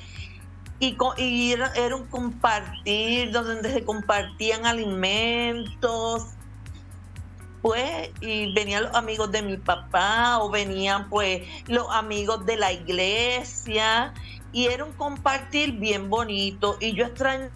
Y, 0.79 0.95
y 1.17 1.51
era, 1.51 1.95
un 1.95 2.05
compartir 2.05 3.31
donde 3.31 3.71
se 3.71 3.83
compartían 3.83 4.65
alimentos. 4.65 6.27
Pues, 7.61 8.11
y 8.21 8.53
venían 8.53 8.83
los 8.83 8.95
amigos 8.95 9.31
de 9.31 9.41
mi 9.41 9.57
papá 9.57 10.37
o 10.39 10.49
venían 10.49 11.09
pues 11.09 11.45
los 11.67 11.87
amigos 11.91 12.45
de 12.45 12.55
la 12.55 12.71
iglesia 12.71 14.13
y 14.51 14.67
era 14.67 14.83
un 14.83 14.93
compartir 14.93 15.73
bien 15.73 16.09
bonito 16.09 16.77
y 16.79 16.93
yo 16.93 17.05
extraño 17.05 17.49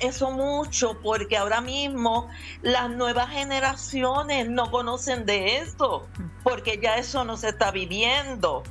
eso 0.00 0.30
mucho 0.30 0.98
porque 1.02 1.36
ahora 1.36 1.60
mismo 1.60 2.28
las 2.62 2.90
nuevas 2.90 3.28
generaciones 3.30 4.48
no 4.48 4.70
conocen 4.70 5.26
de 5.26 5.58
eso 5.58 6.06
porque 6.42 6.80
ya 6.82 6.96
eso 6.96 7.24
no 7.24 7.36
se 7.36 7.50
está 7.50 7.70
viviendo 7.70 8.62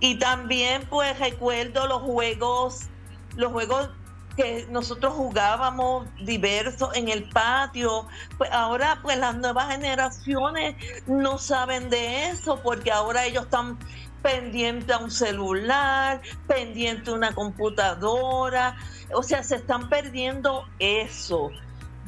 y 0.00 0.18
también 0.18 0.86
pues 0.88 1.18
recuerdo 1.18 1.86
los 1.86 2.02
juegos 2.02 2.88
los 3.36 3.52
juegos 3.52 3.90
que 4.36 4.66
nosotros 4.70 5.14
jugábamos 5.14 6.08
diversos 6.24 6.90
en 6.94 7.08
el 7.08 7.28
patio. 7.28 8.06
Pues 8.36 8.50
ahora 8.52 8.98
pues 9.02 9.18
las 9.18 9.36
nuevas 9.36 9.70
generaciones 9.70 10.76
no 11.06 11.38
saben 11.38 11.90
de 11.90 12.30
eso 12.30 12.60
porque 12.62 12.90
ahora 12.90 13.24
ellos 13.24 13.44
están 13.44 13.78
pendientes 14.24 14.90
a 14.90 14.98
un 14.98 15.10
celular, 15.10 16.22
pendiente 16.48 17.10
a 17.10 17.12
una 17.12 17.34
computadora, 17.34 18.74
o 19.12 19.22
sea, 19.22 19.42
se 19.42 19.56
están 19.56 19.90
perdiendo 19.90 20.66
eso. 20.78 21.50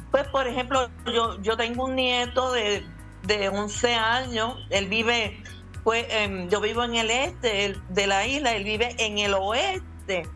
Pues 0.09 0.27
por 0.29 0.47
ejemplo, 0.47 0.89
yo, 1.05 1.39
yo 1.43 1.55
tengo 1.55 1.85
un 1.85 1.95
nieto 1.95 2.51
de, 2.51 2.83
de 3.21 3.49
11 3.49 3.93
años, 3.93 4.57
él 4.71 4.87
vive, 4.87 5.43
pues 5.83 6.07
yo 6.49 6.59
vivo 6.59 6.83
en 6.83 6.95
el 6.95 7.11
este 7.11 7.75
de 7.89 8.07
la 8.07 8.25
isla, 8.25 8.55
él 8.55 8.63
vive 8.63 8.95
en 8.97 9.19
el 9.19 9.35
oeste. 9.35 10.27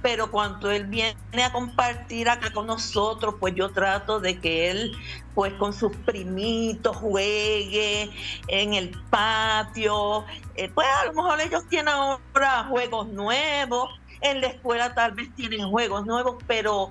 Pero 0.00 0.30
cuando 0.30 0.70
él 0.70 0.86
viene 0.86 1.16
a 1.44 1.52
compartir 1.52 2.30
acá 2.30 2.50
con 2.50 2.66
nosotros, 2.66 3.34
pues 3.38 3.54
yo 3.54 3.72
trato 3.72 4.20
de 4.20 4.40
que 4.40 4.70
él, 4.70 4.96
pues 5.36 5.52
con 5.52 5.72
sus 5.72 5.94
primitos, 5.98 6.96
juegue 6.96 8.10
en 8.48 8.74
el 8.74 8.90
patio. 9.10 10.24
Eh, 10.56 10.68
pues 10.74 10.88
a 10.88 11.04
lo 11.04 11.12
mejor 11.12 11.40
ellos 11.40 11.62
tienen 11.68 11.94
ahora 11.94 12.64
juegos 12.68 13.06
nuevos, 13.08 13.90
en 14.20 14.40
la 14.40 14.48
escuela 14.48 14.92
tal 14.94 15.12
vez 15.12 15.32
tienen 15.36 15.70
juegos 15.70 16.04
nuevos, 16.06 16.42
pero 16.48 16.88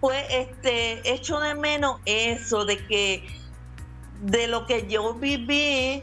pues 0.00 0.24
este, 0.30 1.12
echo 1.12 1.38
de 1.40 1.54
menos 1.54 2.00
eso, 2.06 2.64
de 2.64 2.78
que 2.86 3.26
de 4.22 4.48
lo 4.48 4.64
que 4.64 4.86
yo 4.88 5.12
viví, 5.12 6.02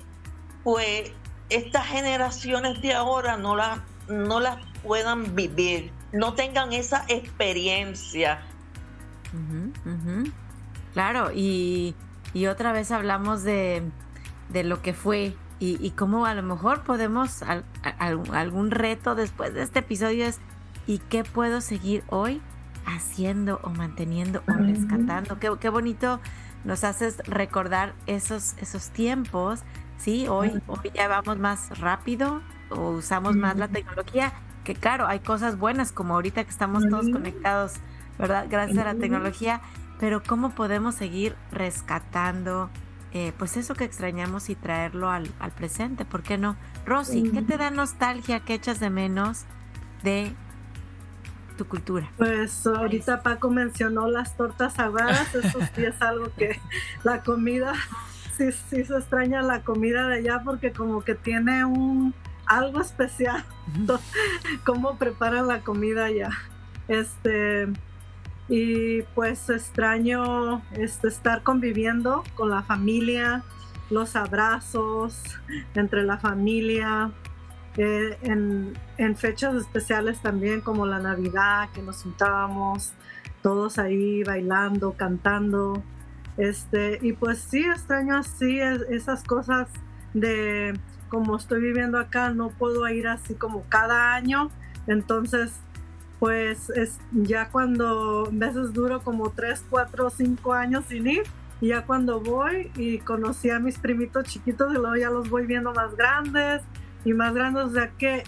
pues 0.63 1.11
estas 1.49 1.87
generaciones 1.87 2.79
de 2.83 2.93
ahora 2.93 3.37
no 3.37 3.55
las 3.55 3.79
no 4.07 4.39
las 4.39 4.57
puedan 4.83 5.35
vivir 5.35 5.91
no 6.11 6.33
tengan 6.33 6.73
esa 6.73 7.05
experiencia. 7.07 8.41
Claro, 10.93 11.31
y, 11.33 11.95
otra 12.49 12.71
vez 12.71 12.91
hablamos 12.91 13.43
de, 13.43 13.83
lo 14.51 14.81
que 14.81 14.93
fue 14.93 15.35
y, 15.59 15.77
y, 15.85 15.91
cómo 15.91 16.25
a 16.25 16.33
lo 16.33 16.43
mejor 16.43 16.81
podemos, 16.81 17.43
algún 17.99 18.71
reto 18.71 19.15
después 19.15 19.53
de 19.53 19.63
este 19.63 19.79
episodio 19.79 20.25
es, 20.25 20.39
¿y 20.87 20.97
qué 20.97 21.23
puedo 21.23 21.61
seguir 21.61 22.03
hoy 22.09 22.41
haciendo 22.85 23.59
o 23.63 23.69
manteniendo 23.69 24.43
o 24.47 24.53
rescatando? 24.53 25.39
Qué, 25.39 25.51
qué 25.59 25.69
bonito 25.69 26.19
nos 26.63 26.83
haces 26.83 27.17
recordar 27.25 27.93
esos, 28.07 28.55
esos 28.57 28.89
tiempos, 28.89 29.61
¿sí? 29.97 30.27
Hoy, 30.27 30.61
hoy 30.67 30.91
ya 30.93 31.07
vamos 31.07 31.37
más 31.37 31.79
rápido 31.79 32.41
o 32.69 32.89
usamos 32.91 33.35
más 33.35 33.55
la 33.57 33.67
tecnología 33.67 34.33
que 34.63 34.75
claro, 34.75 35.07
hay 35.07 35.19
cosas 35.19 35.57
buenas 35.57 35.91
como 35.91 36.13
ahorita 36.15 36.43
que 36.43 36.49
estamos 36.49 36.87
todos 36.87 37.09
conectados, 37.09 37.73
¿verdad? 38.19 38.45
Gracias 38.49 38.77
a 38.77 38.83
la 38.83 38.95
tecnología, 38.95 39.61
pero 40.01 40.23
¿cómo 40.23 40.49
podemos 40.49 40.95
seguir 40.95 41.35
rescatando 41.51 42.71
eh, 43.13 43.33
pues 43.37 43.55
eso 43.55 43.75
que 43.75 43.83
extrañamos 43.83 44.49
y 44.49 44.55
traerlo 44.55 45.11
al, 45.11 45.29
presente? 45.55 46.05
¿Por 46.05 46.23
qué 46.23 46.39
no? 46.39 46.57
Rosy, 46.87 47.29
¿qué 47.31 47.43
te 47.43 47.55
da 47.55 47.69
nostalgia, 47.69 48.39
qué 48.39 48.55
echas 48.55 48.79
de 48.79 48.89
menos 48.89 49.43
de 50.01 50.33
tu 51.55 51.67
cultura? 51.67 52.09
Pues 52.17 52.65
ahorita 52.65 53.21
Paco 53.21 53.51
mencionó 53.51 54.07
las 54.07 54.35
tortas 54.35 54.79
ahogadas, 54.79 55.35
eso 55.35 55.59
sí 55.75 55.85
es 55.85 56.01
algo 56.01 56.31
que 56.35 56.59
la 57.03 57.21
comida, 57.21 57.73
sí, 58.37 58.51
sí 58.51 58.83
se 58.83 58.97
extraña 58.97 59.43
la 59.43 59.61
comida 59.61 60.07
de 60.07 60.15
allá 60.15 60.41
porque 60.43 60.71
como 60.71 61.03
que 61.03 61.13
tiene 61.13 61.63
un 61.63 62.15
algo 62.47 62.81
especial 62.81 63.45
cómo 64.65 64.97
preparan 64.97 65.47
la 65.47 65.59
comida 65.59 66.09
ya. 66.09 66.31
Este, 66.87 67.67
y 68.49 69.03
pues 69.15 69.49
extraño 69.49 70.61
este, 70.73 71.07
estar 71.07 71.43
conviviendo 71.43 72.23
con 72.35 72.49
la 72.49 72.63
familia, 72.63 73.43
los 73.89 74.15
abrazos 74.15 75.21
entre 75.75 76.03
la 76.03 76.17
familia, 76.17 77.11
eh, 77.77 78.17
en, 78.23 78.73
en, 78.97 79.15
fechas 79.15 79.55
especiales 79.55 80.21
también 80.21 80.61
como 80.61 80.85
la 80.85 80.99
Navidad, 80.99 81.69
que 81.73 81.81
nos 81.81 82.03
juntábamos 82.03 82.93
todos 83.41 83.77
ahí 83.77 84.23
bailando, 84.23 84.93
cantando. 84.93 85.81
Este, 86.37 86.99
y 87.01 87.13
pues 87.13 87.39
sí, 87.39 87.65
extraño 87.65 88.17
así 88.17 88.59
esas 88.59 89.23
cosas 89.23 89.69
de 90.13 90.73
como 91.09 91.35
estoy 91.35 91.61
viviendo 91.61 91.99
acá, 91.99 92.29
no 92.29 92.49
puedo 92.49 92.87
ir 92.87 93.07
así 93.07 93.35
como 93.35 93.63
cada 93.67 94.13
año. 94.13 94.49
Entonces, 94.87 95.51
pues 96.21 96.69
es 96.69 96.99
ya 97.11 97.49
cuando 97.49 98.27
a 98.27 98.29
veces 98.31 98.73
duro 98.73 99.01
como 99.01 99.31
3, 99.31 99.65
4, 99.67 100.11
5 100.11 100.53
años 100.53 100.85
sin 100.87 101.07
ir. 101.07 101.23
Y 101.59 101.69
ya 101.69 101.85
cuando 101.85 102.21
voy 102.21 102.71
y 102.75 102.99
conocí 102.99 103.49
a 103.49 103.59
mis 103.59 103.77
primitos 103.77 104.25
chiquitos 104.25 104.71
y 104.71 104.75
luego 104.75 104.95
ya 104.95 105.09
los 105.09 105.29
voy 105.29 105.47
viendo 105.47 105.73
más 105.73 105.95
grandes 105.95 106.61
y 107.05 107.13
más 107.13 107.33
grandes. 107.33 107.63
O 107.63 107.69
sea 107.71 107.89
que, 107.97 108.23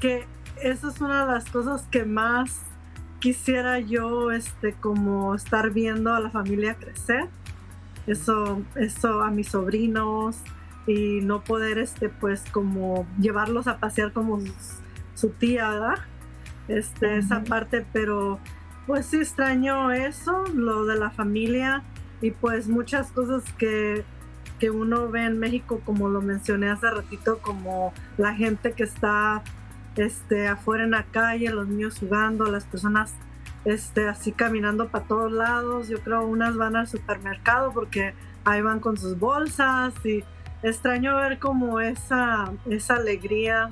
que 0.00 0.24
eso 0.62 0.88
es 0.88 1.00
una 1.00 1.26
de 1.26 1.32
las 1.32 1.50
cosas 1.50 1.82
que 1.90 2.04
más 2.04 2.60
quisiera 3.18 3.80
yo 3.80 4.30
este 4.30 4.74
como 4.74 5.34
estar 5.34 5.70
viendo 5.70 6.14
a 6.14 6.20
la 6.20 6.30
familia 6.30 6.76
crecer. 6.76 7.28
Eso, 8.06 8.62
eso 8.76 9.20
a 9.20 9.30
mis 9.32 9.48
sobrinos, 9.48 10.42
y 10.86 11.20
no 11.22 11.42
poder 11.42 11.78
este 11.78 12.08
pues 12.08 12.44
como 12.50 13.06
llevarlos 13.20 13.66
a 13.66 13.78
pasear 13.78 14.12
como 14.12 14.40
su, 15.14 15.28
tía 15.30 15.68
¿verdad? 15.70 15.98
Este 16.68 17.18
esa 17.18 17.42
parte 17.44 17.84
pero 17.92 18.38
pues 18.86 19.06
sí 19.06 19.18
extraño 19.18 19.92
eso 19.92 20.44
lo 20.54 20.84
de 20.84 20.98
la 20.98 21.10
familia 21.10 21.82
y 22.20 22.30
pues 22.30 22.68
muchas 22.68 23.10
cosas 23.12 23.42
que 23.58 24.04
que 24.58 24.70
uno 24.70 25.10
ve 25.10 25.24
en 25.24 25.38
México 25.38 25.80
como 25.84 26.08
lo 26.08 26.20
mencioné 26.20 26.70
hace 26.70 26.88
ratito 26.90 27.38
como 27.38 27.92
la 28.16 28.34
gente 28.34 28.72
que 28.72 28.84
está 28.84 29.42
este 29.96 30.48
afuera 30.48 30.84
en 30.84 30.92
la 30.92 31.04
calle 31.04 31.50
los 31.50 31.66
niños 31.66 31.98
jugando 31.98 32.46
las 32.46 32.64
personas 32.64 33.14
este 33.64 34.08
así 34.08 34.32
caminando 34.32 34.88
para 34.88 35.04
todos 35.04 35.32
lados. 35.32 35.88
Yo 35.88 36.00
creo 36.00 36.26
unas 36.26 36.56
van 36.56 36.76
al 36.76 36.88
supermercado 36.88 37.72
porque 37.72 38.14
ahí 38.44 38.62
van 38.62 38.80
con 38.80 38.96
sus 38.96 39.18
bolsas 39.18 39.94
y 40.04 40.24
extraño 40.62 41.16
ver 41.16 41.38
como 41.38 41.80
esa, 41.80 42.52
esa 42.68 42.96
alegría 42.96 43.70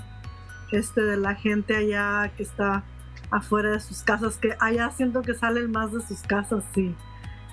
este, 0.73 1.03
de 1.03 1.17
la 1.17 1.35
gente 1.35 1.77
allá 1.77 2.33
que 2.37 2.43
está 2.43 2.85
afuera 3.31 3.71
de 3.71 3.81
sus 3.81 4.03
casas, 4.03 4.37
que 4.37 4.57
allá 4.61 4.91
siento 4.91 5.23
que 5.23 5.35
salen 5.35 5.71
más 5.71 5.93
de 5.93 6.01
sus 6.01 6.21
casas 6.23 6.65
y, 6.77 6.95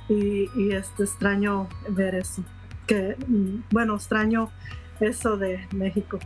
y, 0.09 0.71
este, 0.71 1.03
extraño 1.03 1.67
ver 1.89 2.15
eso. 2.15 2.43
Que, 2.85 3.15
mm, 3.27 3.63
bueno, 3.71 3.95
extraño 3.95 4.49
eso 4.99 5.37
de 5.37 5.67
México. 5.73 6.19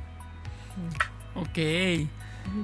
Ok. 1.36 1.58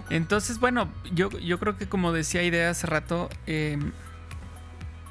Entonces, 0.10 0.60
bueno, 0.60 0.90
yo, 1.14 1.30
yo 1.30 1.60
creo 1.60 1.78
que 1.78 1.88
como 1.88 2.12
decía 2.12 2.44
Idea 2.44 2.70
hace 2.70 2.88
rato, 2.88 3.30
em, 3.46 3.92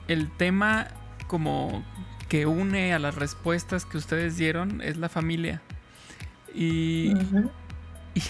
el 0.09 0.31
tema 0.31 0.89
como 1.27 1.85
que 2.29 2.47
une 2.47 2.93
a 2.93 2.99
las 2.99 3.15
respuestas 3.15 3.85
que 3.85 3.97
ustedes 3.97 4.37
dieron 4.37 4.81
es 4.81 4.97
la 4.97 5.09
familia. 5.09 5.63
Y, 6.55 7.13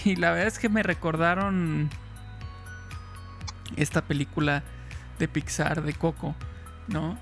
y 0.05 0.15
la 0.15 0.31
verdad 0.31 0.47
es 0.47 0.59
que 0.59 0.69
me 0.69 0.83
recordaron 0.83 1.89
esta 3.75 4.01
película 4.01 4.63
de 5.19 5.27
Pixar, 5.27 5.83
de 5.83 5.93
Coco, 5.93 6.35
¿no? 6.87 7.17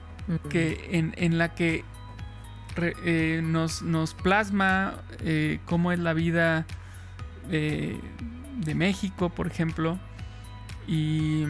Que 0.50 0.90
en, 0.92 1.38
la 1.38 1.54
que 1.54 1.84
eh, 2.78 3.42
nos, 3.44 3.84
nos, 3.84 4.16
plasma 4.16 4.96
eh, 5.20 5.60
cómo 5.66 5.92
es 5.92 6.00
la 6.00 6.14
vida 6.14 6.66
de 7.48 8.74
México, 8.74 9.30
por 9.30 9.46
ejemplo, 9.46 10.00
y 10.88 11.46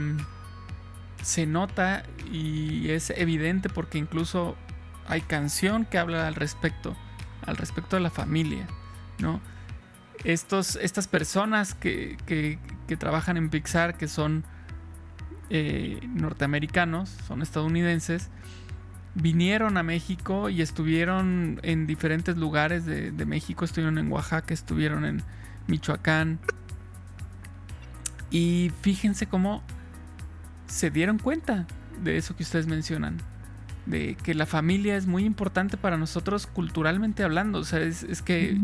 se 1.22 1.46
nota 1.46 2.04
y 2.32 2.90
es 2.90 3.10
evidente 3.12 3.70
porque 3.70 3.98
incluso 3.98 4.56
hay 5.08 5.22
canción 5.22 5.86
que 5.86 5.98
habla 5.98 6.28
al 6.28 6.36
respecto, 6.36 6.96
al 7.46 7.58
respecto 7.58 7.96
de 7.96 8.02
la 8.02 8.10
familia, 8.10 8.68
¿no? 9.20 9.40
Estos, 10.26 10.76
estas 10.82 11.08
personas 11.08 11.74
que, 11.74 12.18
trabajan 13.00 13.38
en 13.38 13.50
Pixar, 13.50 13.96
que 13.96 14.08
son 14.08 14.44
eh, 15.50 16.00
norteamericanos, 16.14 17.10
son 17.28 17.42
estadounidenses, 17.42 18.30
vinieron 19.14 19.78
a 19.78 19.84
México 19.84 20.50
y 20.50 20.62
estuvieron 20.62 21.60
en 21.64 21.88
diferentes 21.88 22.36
lugares 22.36 22.86
de, 22.86 23.12
de, 23.12 23.26
México, 23.26 23.64
estuvieron 23.64 23.98
en 23.98 24.12
Oaxaca, 24.12 24.54
estuvieron 24.54 25.06
en 25.06 25.22
Michoacán. 25.68 26.40
Y 28.32 28.72
fíjense 28.82 29.28
cómo 29.28 29.64
se 30.68 30.90
dieron 30.90 31.20
cuenta 31.20 31.68
de 32.04 32.18
eso 32.18 32.36
que 32.36 32.44
ustedes 32.44 32.68
mencionan 32.68 33.22
de 33.86 34.16
que 34.16 34.34
la 34.34 34.46
familia 34.46 34.98
es 34.98 35.06
muy 35.06 35.26
importante 35.26 35.78
para 35.78 35.98
nosotros 35.98 36.48
culturalmente 36.48 37.24
hablando. 37.24 37.60
O 37.60 37.64
sea, 37.64 37.80
es, 37.80 38.22
que 38.22 38.60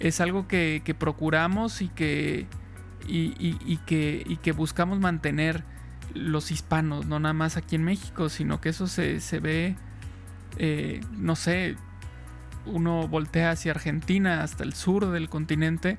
es 0.00 0.20
algo 0.20 0.46
que, 0.46 0.94
procuramos 0.98 1.82
y 1.82 1.88
que, 1.88 2.46
y, 3.06 3.76
que, 3.86 4.22
y 4.26 4.36
que 4.36 4.52
buscamos 4.52 5.00
mantener 5.00 5.64
los 6.14 6.50
hispanos, 6.50 7.06
no 7.06 7.20
nada 7.20 7.34
más 7.34 7.56
aquí 7.56 7.76
en 7.76 7.84
México, 7.84 8.28
sino 8.28 8.60
que 8.60 8.70
eso 8.70 8.86
se, 8.86 9.18
ve, 9.40 9.76
eh, 10.58 11.00
no 11.16 11.36
sé, 11.36 11.76
uno 12.66 13.08
voltea 13.08 13.50
hacia 13.50 13.72
Argentina, 13.72 14.42
hasta 14.42 14.64
el 14.64 14.72
sur 14.74 15.10
del 15.10 15.28
continente, 15.28 15.98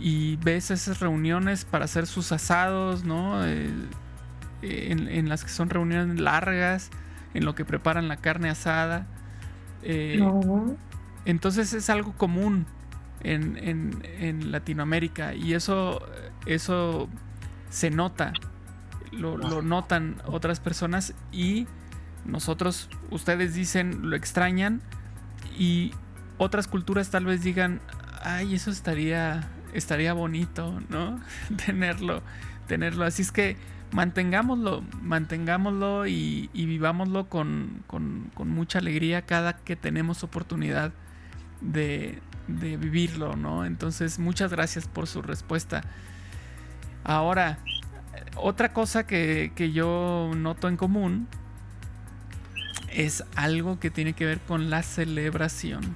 y 0.00 0.36
ves 0.36 0.70
esas 0.70 1.00
reuniones 1.00 1.64
para 1.64 1.86
hacer 1.86 2.06
sus 2.06 2.32
asados, 2.32 3.04
¿no? 3.04 3.44
Eh, 3.44 3.70
en, 4.62 5.28
las 5.28 5.44
que 5.44 5.50
son 5.50 5.70
reuniones 5.70 6.20
largas, 6.20 6.90
en 7.34 7.44
lo 7.44 7.54
que 7.54 7.64
preparan 7.64 8.08
la 8.08 8.16
carne 8.16 8.50
asada. 8.50 9.06
Eh, 9.82 10.20
entonces 11.24 11.72
es 11.72 11.88
algo 11.90 12.12
común 12.12 12.66
en, 13.22 14.52
Latinoamérica 14.52 15.34
y 15.34 15.54
eso, 15.54 16.00
eso 16.46 17.08
se 17.70 17.90
nota, 17.90 18.32
lo, 19.12 19.36
lo, 19.36 19.62
notan 19.62 20.16
otras 20.26 20.60
personas 20.60 21.14
y 21.32 21.66
nosotros, 22.24 22.88
ustedes 23.10 23.54
dicen, 23.54 24.10
lo 24.10 24.16
extrañan 24.16 24.82
y 25.58 25.92
otras 26.36 26.68
culturas 26.68 27.10
tal 27.10 27.24
vez 27.26 27.42
digan, 27.42 27.80
ay, 28.22 28.54
eso 28.54 28.70
estaría, 28.70 29.48
estaría 29.72 30.12
bonito, 30.12 30.80
¿no? 30.88 31.20
tenerlo, 31.66 32.22
tenerlo. 32.66 33.04
Así 33.04 33.22
es 33.22 33.32
que 33.32 33.56
mantengámoslo, 33.90 34.82
mantengámoslo 35.02 36.06
y, 36.06 36.50
vivámoslo 36.54 37.28
con, 37.28 37.82
mucha 38.36 38.78
alegría 38.78 39.22
cada 39.22 39.56
que 39.56 39.76
tenemos 39.76 40.22
oportunidad 40.24 40.92
de, 41.60 42.20
vivirlo, 42.46 43.36
¿no? 43.36 43.64
Entonces, 43.64 44.18
muchas 44.18 44.50
gracias 44.50 44.88
por 44.88 45.06
su 45.06 45.22
respuesta. 45.22 45.82
Ahora, 47.04 47.58
otra 48.36 48.72
cosa 48.72 49.06
que, 49.06 49.70
yo 49.72 50.30
noto 50.34 50.68
en 50.68 50.76
común 50.76 51.28
es 52.90 53.24
algo 53.36 53.78
que 53.78 53.90
tiene 53.90 54.14
que 54.14 54.24
ver 54.24 54.40
con 54.40 54.70
la 54.70 54.82
celebración. 54.82 55.94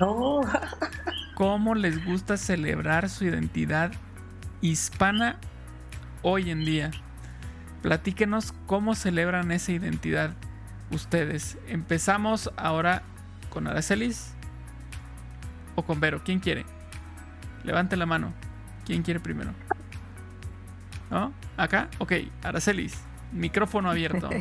Oh. 0.00 0.42
¿Cómo 1.34 1.74
les 1.74 2.04
gusta 2.04 2.36
celebrar 2.36 3.08
su 3.08 3.24
identidad 3.24 3.92
hispana 4.60 5.38
hoy 6.22 6.50
en 6.50 6.64
día. 6.64 6.90
Platíquenos 7.82 8.52
cómo 8.66 8.94
celebran 8.94 9.52
esa 9.52 9.72
identidad 9.72 10.32
ustedes. 10.90 11.58
Empezamos 11.68 12.50
ahora 12.56 13.02
con 13.50 13.66
Aracelis 13.66 14.34
o 15.78 15.84
con 15.84 16.00
Vero. 16.00 16.20
¿Quién 16.24 16.40
quiere? 16.40 16.66
Levante 17.62 17.96
la 17.96 18.04
mano. 18.04 18.34
¿Quién 18.84 19.02
quiere 19.02 19.20
primero? 19.20 19.52
¿No? 21.10 21.32
¿Acá? 21.56 21.88
Ok, 21.98 22.12
Aracelis. 22.42 22.98
Micrófono 23.32 23.90
abierto. 23.90 24.28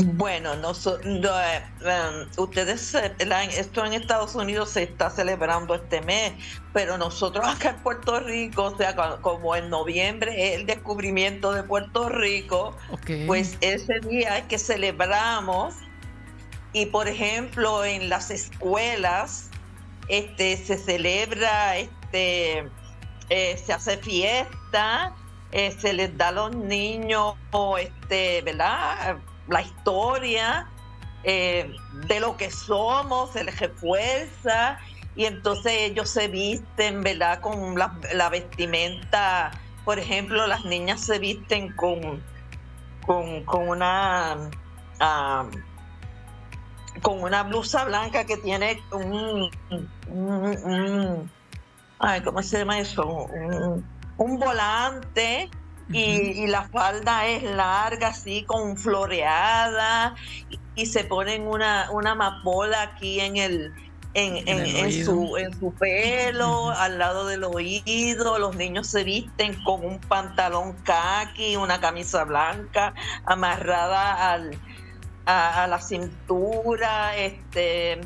Bueno, 0.00 0.54
no, 0.54 0.70
eh, 0.70 1.62
em, 1.80 2.28
ustedes, 2.36 2.94
esto 2.94 3.84
en 3.84 3.94
Estados 3.94 4.36
Unidos 4.36 4.70
se 4.70 4.84
está 4.84 5.10
celebrando 5.10 5.74
este 5.74 6.00
mes, 6.02 6.34
pero 6.72 6.96
nosotros 6.96 7.44
acá 7.48 7.70
en 7.70 7.76
Puerto 7.82 8.20
Rico, 8.20 8.66
o 8.66 8.76
sea, 8.76 8.94
como 9.20 9.56
en 9.56 9.68
noviembre 9.70 10.54
es 10.54 10.60
el 10.60 10.66
descubrimiento 10.66 11.52
de 11.52 11.64
Puerto 11.64 12.08
Rico, 12.10 12.76
pues 13.26 13.58
ese 13.60 13.98
día 14.08 14.38
es 14.38 14.44
que 14.44 14.58
celebramos 14.60 15.74
y 16.72 16.86
por 16.86 17.08
ejemplo 17.08 17.84
en 17.84 18.08
las 18.08 18.30
escuelas 18.30 19.50
este 20.08 20.56
se 20.56 20.78
celebra 20.78 21.76
este 21.76 22.68
eh, 23.30 23.56
se 23.56 23.72
hace 23.72 23.98
fiesta 23.98 25.14
eh, 25.52 25.74
se 25.78 25.92
les 25.92 26.16
da 26.16 26.28
a 26.28 26.32
los 26.32 26.54
niños 26.56 27.34
este 27.78 28.42
verdad 28.42 29.18
la 29.48 29.62
historia 29.62 30.68
eh, 31.24 31.74
de 32.06 32.20
lo 32.20 32.36
que 32.36 32.50
somos, 32.50 33.32
se 33.32 33.42
les 33.42 33.58
refuerza 33.58 34.78
y 35.16 35.24
entonces 35.24 35.72
ellos 35.72 36.08
se 36.08 36.28
visten, 36.28 37.02
¿verdad? 37.02 37.40
Con 37.40 37.76
la, 37.76 38.28
vestimenta, 38.30 39.50
por 39.84 39.98
ejemplo, 39.98 40.46
las 40.46 40.64
niñas 40.64 41.00
se 41.00 41.18
visten 41.18 41.72
con, 41.74 42.22
con, 43.04 43.68
una... 43.68 44.48
Ah, 45.00 45.44
con 47.02 47.22
una 47.22 47.42
blusa 47.42 47.84
blanca 47.84 48.24
que 48.24 48.36
tiene 48.36 48.82
un, 48.92 49.50
ay, 51.98 52.20
¿cómo 52.22 52.42
se 52.42 52.58
llama 52.58 52.78
eso? 52.78 53.28
un 54.18 54.38
volante 54.38 55.48
y, 55.90 56.46
la 56.48 56.68
falda 56.68 57.26
es 57.26 57.42
larga, 57.42 58.08
así, 58.08 58.42
con 58.42 58.76
floreada, 58.76 60.14
y, 60.74 60.86
se 60.86 61.04
ponen 61.04 61.46
una, 61.46 61.90
una 61.90 62.10
amapola 62.10 62.82
aquí 62.82 63.20
en 63.20 63.36
el, 63.36 63.72
en, 64.14 65.04
su, 65.04 65.36
en 65.36 65.58
su 65.58 65.72
pelo, 65.72 66.70
al 66.70 66.98
lado 66.98 67.26
del 67.26 67.44
oído, 67.44 68.38
los 68.38 68.56
niños 68.56 68.86
se 68.88 69.04
visten 69.04 69.62
con 69.64 69.84
un 69.84 69.98
pantalón 69.98 70.74
khaki, 70.84 71.56
una 71.56 71.80
camisa 71.80 72.24
blanca 72.24 72.94
amarrada 73.24 74.32
al, 74.32 74.58
a, 75.28 75.66
la 75.66 75.80
cintura, 75.80 77.16
este 77.16 78.00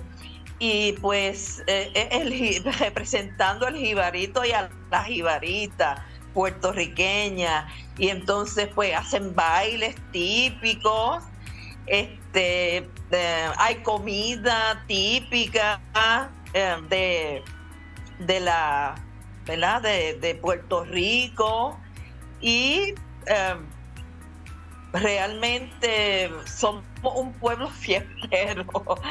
y 0.58 0.92
pues 1.00 1.62
eh, 1.66 2.08
el, 2.10 2.64
representando 2.78 3.66
al 3.66 3.76
jibarito 3.76 4.44
y 4.44 4.52
a 4.52 4.70
la 4.90 5.04
jibarita 5.04 6.06
puertorriqueña 6.34 7.68
y 7.98 8.08
entonces 8.08 8.68
pues 8.74 8.94
hacen 8.94 9.34
bailes 9.34 9.96
típicos 10.12 11.24
este 11.86 12.88
hay 13.58 13.74
comida 13.82 14.84
típica 14.86 15.80
eh, 16.54 16.76
de, 16.88 17.42
de 18.20 18.40
la 18.40 18.94
¿verdad? 19.46 19.82
De, 19.82 20.38
Puerto 20.40 20.84
Rico 20.84 21.78
y 22.40 22.94
eh, 23.26 23.56
realmente 24.92 26.30
somos 27.02 27.18
un 27.18 27.32
pueblo 27.34 27.68
fiestero. 27.80 28.64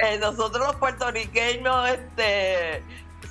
Eh, 0.00 0.16
nosotros 0.20 0.64
los 0.64 0.76
puertorriqueños 0.76 1.88
este, 1.88 2.82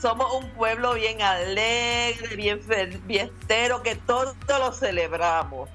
somos 0.01 0.33
un 0.33 0.49
pueblo 0.51 0.95
bien 0.95 1.21
alegre, 1.21 2.35
bien 2.35 2.59
fiestero, 3.07 3.81
que 3.81 3.95
todo 3.95 4.35
lo 4.47 4.73
celebramos. 4.73 5.69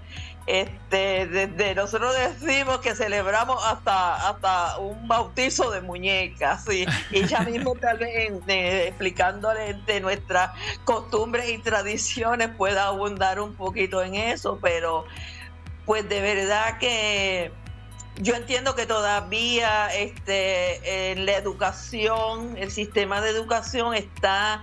Este, 0.47 1.27
desde 1.27 1.75
nosotros 1.75 2.14
decimos 2.14 2.81
que 2.81 2.97
celebramos 2.97 3.64
hasta 3.64 4.29
hasta 4.29 4.79
un 4.79 5.07
bautizo 5.07 5.70
de 5.70 5.81
muñecas 5.81 6.64
y, 6.68 6.85
ya 7.27 7.41
mismo 7.49 7.77
tal 7.77 7.99
vez 7.99 8.33
explicándole 8.49 9.75
de 9.87 10.01
nuestras 10.01 10.51
costumbres 10.85 11.49
y 11.49 11.59
tradiciones 11.59 12.49
pueda 12.49 12.89
abundar 12.89 13.41
un 13.41 13.55
poquito 13.55 14.03
en 14.03 14.16
eso, 14.16 14.59
pero 14.61 15.07
pues 15.87 16.09
de 16.09 16.20
verdad 16.20 16.79
que 16.79 17.53
yo 18.21 18.35
entiendo 18.35 18.75
que 18.75 18.87
todavía 18.87 19.89
este, 19.95 21.15
la 21.17 21.37
educación, 21.37 22.57
el 22.59 22.71
sistema 22.71 23.21
de 23.21 23.31
educación 23.31 23.95
está 23.95 24.63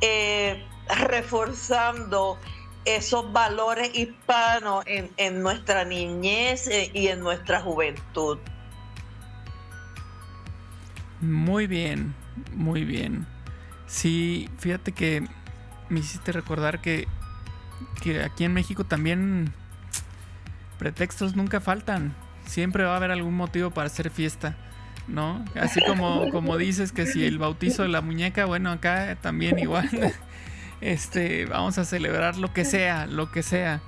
eh, 0.00 0.64
reforzando 0.88 2.38
esos 2.84 3.32
valores 3.32 3.90
hispanos 3.94 4.84
en, 4.86 5.42
nuestra 5.42 5.84
niñez 5.84 6.66
eh, 6.66 6.90
y 6.92 7.08
en 7.08 7.20
nuestra 7.20 7.60
juventud. 7.60 8.38
Muy 11.20 11.66
bien, 11.66 12.14
muy 12.52 12.84
bien. 12.84 13.26
Sí, 13.86 14.50
fíjate 14.58 14.92
que 14.92 15.26
me 15.88 16.00
hiciste 16.00 16.32
recordar 16.32 16.80
que, 16.80 17.06
que 18.02 18.22
aquí 18.22 18.44
en 18.44 18.52
México 18.52 18.84
también 18.84 19.54
pretextos 20.78 21.36
nunca 21.36 21.60
faltan 21.60 22.14
siempre 22.52 22.84
va 22.84 22.92
a 22.92 22.96
haber 22.96 23.10
algún 23.10 23.34
motivo 23.34 23.70
para 23.70 23.86
hacer 23.86 24.10
fiesta, 24.10 24.56
¿no? 25.08 25.42
Así 25.54 25.80
como, 25.86 26.28
como 26.30 26.58
dices 26.58 26.92
que 26.92 27.06
si 27.06 27.24
el 27.24 27.38
bautizo 27.38 27.82
de 27.82 27.88
la 27.88 28.02
muñeca, 28.02 28.44
bueno, 28.44 28.70
acá 28.70 29.16
también 29.20 29.58
igual. 29.58 29.88
Este, 30.82 31.46
vamos 31.46 31.78
a 31.78 31.84
celebrar 31.84 32.38
lo 32.38 32.52
que 32.52 32.64
sea, 32.64 33.06
lo 33.06 33.30
que 33.30 33.44
sea. 33.44 33.80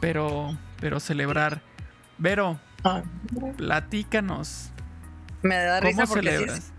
Pero, 0.00 0.56
pero 0.78 1.00
celebrar. 1.00 1.60
Vero, 2.18 2.60
platícanos. 3.56 4.70
Me 5.42 5.56
da 5.56 5.80
risa 5.80 6.02
¿Cómo 6.02 6.14
celebras? 6.14 6.72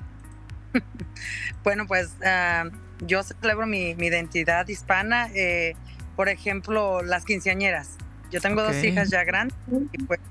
bueno, 1.65 1.85
pues 1.85 2.15
ah, 2.25 2.69
yo 3.01 3.23
celebro 3.23 3.67
mi, 3.67 3.89
identidad 3.89 4.69
hispana. 4.69 5.27
Eh, 5.35 5.75
por 6.15 6.29
ejemplo, 6.29 7.03
las 7.03 7.25
quinceañeras. 7.25 7.97
Yo 8.31 8.39
tengo 8.39 8.63
dos 8.63 8.81
hijas 8.85 9.09
ya 9.09 9.25
grandes 9.25 9.57
y 9.91 9.97
pues 10.03 10.21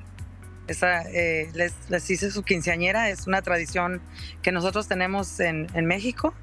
esa, 0.66 1.02
eh, 1.02 1.50
les, 1.54 1.74
les, 1.88 2.10
hice 2.10 2.30
su 2.30 2.42
quinceañera, 2.42 3.10
es 3.10 3.26
una 3.26 3.42
tradición 3.42 4.00
que 4.42 4.52
nosotros 4.52 4.88
tenemos 4.88 5.40
en, 5.40 5.66
en 5.74 5.86
México. 5.86 6.34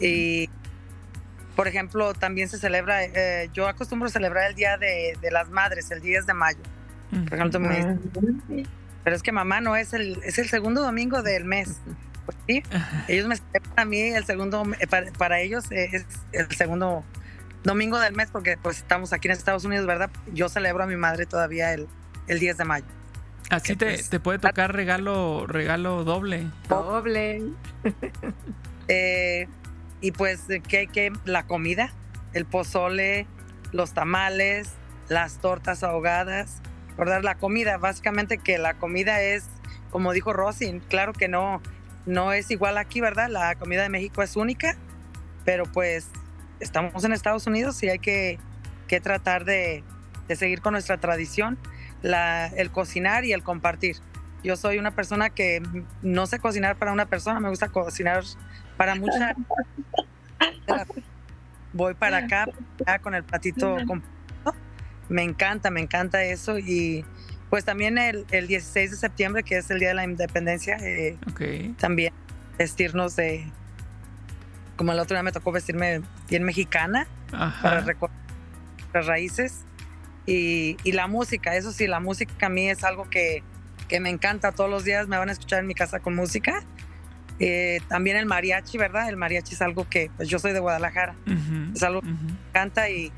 Y 0.00 0.48
por 1.54 1.68
ejemplo, 1.68 2.14
también 2.14 2.48
se 2.48 2.58
celebra, 2.58 3.04
eh, 3.04 3.50
yo 3.52 3.68
acostumbro 3.68 4.08
a 4.08 4.10
celebrar 4.10 4.48
el 4.48 4.54
Día 4.54 4.78
de, 4.78 5.14
las 5.30 5.50
Madres, 5.50 5.90
el 5.90 6.00
10 6.00 6.26
de 6.26 6.34
mayo. 6.34 6.58
Por 7.10 7.34
ejemplo, 7.34 7.60
pero 9.04 9.16
es 9.16 9.22
que 9.22 9.32
mamá 9.32 9.60
no 9.60 9.76
es 9.76 9.92
el, 9.92 10.20
es 10.24 10.38
el 10.38 10.48
segundo 10.48 10.82
domingo 10.82 11.22
del 11.22 11.44
mes. 11.44 11.80
Pues 12.24 12.38
sí, 12.46 12.62
ellos 13.08 13.26
me 13.26 13.36
celebran 13.36 13.72
a 13.76 13.84
mí 13.84 14.00
el 14.00 14.24
segundo, 14.24 14.62
eh, 14.78 14.86
para, 15.18 15.40
ellos 15.40 15.64
es 15.70 16.06
el 16.32 16.50
segundo 16.52 17.04
domingo 17.62 17.98
del 17.98 18.14
mes 18.14 18.30
porque 18.30 18.56
pues 18.56 18.78
estamos 18.78 19.12
aquí 19.12 19.28
en 19.28 19.32
Estados 19.32 19.64
Unidos, 19.64 19.86
¿verdad? 19.86 20.10
Yo 20.32 20.48
celebro 20.48 20.84
a 20.84 20.86
mi 20.86 20.96
madre 20.96 21.26
todavía 21.26 21.72
el, 21.74 21.88
el 22.26 22.38
10 22.38 22.58
de 22.58 22.64
mayo. 22.64 22.86
Así 23.50 23.76
te, 23.76 23.86
pues, 23.86 24.08
te, 24.08 24.20
puede 24.20 24.38
tocar 24.38 24.72
regalo, 24.74 25.46
regalo 25.46 26.04
doble. 26.04 26.46
Doble. 26.68 27.42
Eh, 28.92 29.46
y 30.00 30.10
pues, 30.10 30.46
¿qué, 30.66 30.88
¿qué? 30.88 31.12
La 31.24 31.46
comida, 31.46 31.92
el 32.32 32.44
pozole, 32.44 33.28
los 33.70 33.94
tamales, 33.94 34.72
las 35.08 35.38
tortas 35.38 35.84
ahogadas, 35.84 36.60
¿verdad? 36.98 37.22
La 37.22 37.36
comida, 37.36 37.78
básicamente 37.78 38.38
que 38.38 38.58
la 38.58 38.74
comida 38.74 39.22
es, 39.22 39.46
como 39.90 40.12
dijo 40.12 40.32
Rosy, 40.32 40.80
claro 40.88 41.12
que 41.12 41.28
no, 41.28 41.62
no 42.06 42.32
es 42.32 42.50
igual 42.50 42.78
aquí, 42.78 43.00
¿verdad? 43.00 43.28
La 43.28 43.54
comida 43.54 43.82
de 43.82 43.88
México 43.88 44.22
es 44.22 44.36
única, 44.36 44.76
pero 45.44 45.64
pues 45.64 46.08
estamos 46.60 47.04
en 47.04 47.12
Estados 47.12 47.46
Unidos 47.46 47.82
y 47.82 47.88
hay 47.88 47.98
que, 47.98 48.38
que 48.86 49.00
tratar 49.00 49.44
de, 49.44 49.82
de, 50.28 50.36
seguir 50.36 50.60
con 50.60 50.72
nuestra 50.72 50.98
tradición, 50.98 51.58
la, 52.02 52.46
el 52.46 52.70
cocinar 52.70 53.24
y 53.24 53.32
el 53.32 53.42
compartir. 53.42 53.96
Yo 54.42 54.56
soy 54.56 54.78
una 54.78 54.92
persona 54.92 55.30
que 55.30 55.62
no 56.02 56.26
sé 56.26 56.38
cocinar 56.38 56.76
para 56.76 56.92
una 56.92 57.06
persona, 57.06 57.40
me 57.40 57.48
gusta 57.48 57.68
cocinar 57.68 58.24
para 58.76 58.94
mucha. 58.94 59.34
Voy 61.72 61.94
para 61.94 62.18
acá, 62.18 62.46
con 63.00 63.14
el 63.14 63.22
platito 63.22 63.76
Me 65.08 65.22
encanta, 65.22 65.70
me 65.70 65.80
encanta 65.80 66.24
eso. 66.24 66.58
Y 66.58 67.04
pues 67.48 67.64
también 67.64 67.98
el, 67.98 68.26
el 68.30 68.46
16 68.48 68.92
de 68.92 68.96
septiembre, 68.96 69.42
que 69.42 69.58
es 69.58 69.70
el 69.70 69.78
Día 69.78 69.88
de 69.88 69.94
la 69.94 70.04
Independencia, 70.04 70.76
eh, 70.80 71.18
también 71.78 72.12
vestirnos 72.58 73.16
de. 73.16 73.44
Como 74.76 74.92
el 74.92 74.98
otro 74.98 75.14
día 75.14 75.22
me 75.22 75.32
tocó 75.32 75.52
vestirme 75.52 76.00
bien 76.28 76.42
mexicana 76.42 77.06
para 77.30 77.80
recordar 77.80 78.16
las 78.94 79.06
raíces. 79.06 79.64
Y, 80.26 80.76
y, 80.84 80.92
la 80.92 81.06
música, 81.06 81.56
eso 81.56 81.72
sí, 81.72 81.86
la 81.86 81.98
música 81.98 82.46
a 82.46 82.48
mí 82.48 82.68
es 82.68 82.84
algo 82.84 83.08
que, 83.08 83.42
que 83.88 84.00
me 84.00 84.10
encanta. 84.10 84.52
Todos 84.52 84.70
los 84.70 84.84
días 84.84 85.08
me 85.08 85.16
van 85.16 85.28
a 85.28 85.32
escuchar 85.32 85.60
en 85.60 85.66
mi 85.66 85.74
casa 85.74 86.00
con 86.00 86.14
música 86.14 86.62
eh, 87.40 87.80
también 87.88 88.18
el 88.18 88.26
mariachi, 88.26 88.76
¿verdad? 88.76 89.08
El 89.08 89.16
mariachi 89.16 89.54
es 89.54 89.62
algo 89.62 89.88
que, 89.88 90.10
pues 90.14 90.28
yo 90.28 90.38
soy 90.38 90.52
de 90.52 90.60
Guadalajara, 90.60 91.14
es 91.74 91.82
algo 91.82 92.02
que 92.02 92.08
me 92.08 92.32
encanta 92.50 92.90
y, 92.90 93.10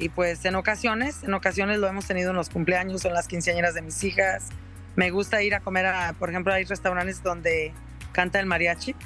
y 0.00 0.08
pues 0.08 0.44
en 0.44 0.56
ocasiones, 0.56 1.22
en 1.22 1.32
ocasiones 1.32 1.78
lo 1.78 1.86
hemos 1.86 2.04
tenido 2.04 2.30
en 2.30 2.36
los 2.36 2.50
cumpleaños 2.50 3.04
o 3.04 3.08
en 3.08 3.14
las 3.14 3.28
quinceañeras 3.28 3.74
de 3.74 3.82
mis 3.82 4.02
hijas. 4.02 4.48
Me 4.96 5.12
gusta 5.12 5.44
ir 5.44 5.54
a 5.54 5.60
comer 5.60 5.86
a, 5.86 6.12
por 6.14 6.28
ejemplo, 6.28 6.52
hay 6.52 6.64
restaurantes 6.64 7.22
donde 7.22 7.72
canta 8.10 8.40
el 8.40 8.46
mariachi, 8.46 8.96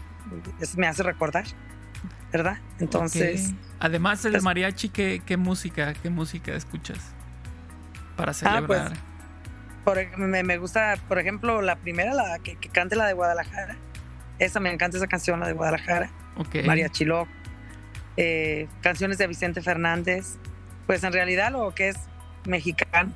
eso 0.59 0.79
me 0.79 0.87
hace 0.87 1.03
recordar, 1.03 1.45
¿verdad? 2.33 2.57
Entonces... 2.81 3.53
Además 3.79 4.23
del 4.23 4.33
pues 4.33 4.43
mariachi, 4.43 4.89
¿qué, 4.89 5.21
¿qué, 5.27 5.37
música, 5.37 5.93
qué 5.93 6.09
música 6.09 6.55
escuchas 6.55 7.15
para 8.17 8.33
ah, 8.33 8.63
pues, 8.67 8.81
celebrar? 8.81 8.93
por, 9.85 10.19
me, 10.19 10.59
gusta, 10.59 10.97
por 11.09 11.19
ejemplo, 11.19 11.63
la 11.63 11.77
primera, 11.77 12.15
la 12.15 12.39
que, 12.39 12.57
que 12.57 12.69
cante 12.69 12.97
la 12.97 13.07
de 13.07 13.13
Guadalajara 13.13 13.77
esa 14.39 14.61
me 14.61 14.71
encanta 14.71 14.97
esa 14.97 15.07
canción, 15.07 15.41
la 15.41 15.47
de 15.47 15.55
Guadalajara. 15.55 16.11
María 16.65 16.89
Chiló. 16.89 17.27
Eh, 18.17 18.69
canciones 18.83 19.19
de 19.19 19.27
Vicente 19.27 19.63
Fernández. 19.63 20.37
Pues 20.87 21.03
en 21.05 21.13
realidad 21.13 21.53
lo 21.53 21.75
que 21.75 21.89
es 21.89 21.97
mexicano. 22.45 23.13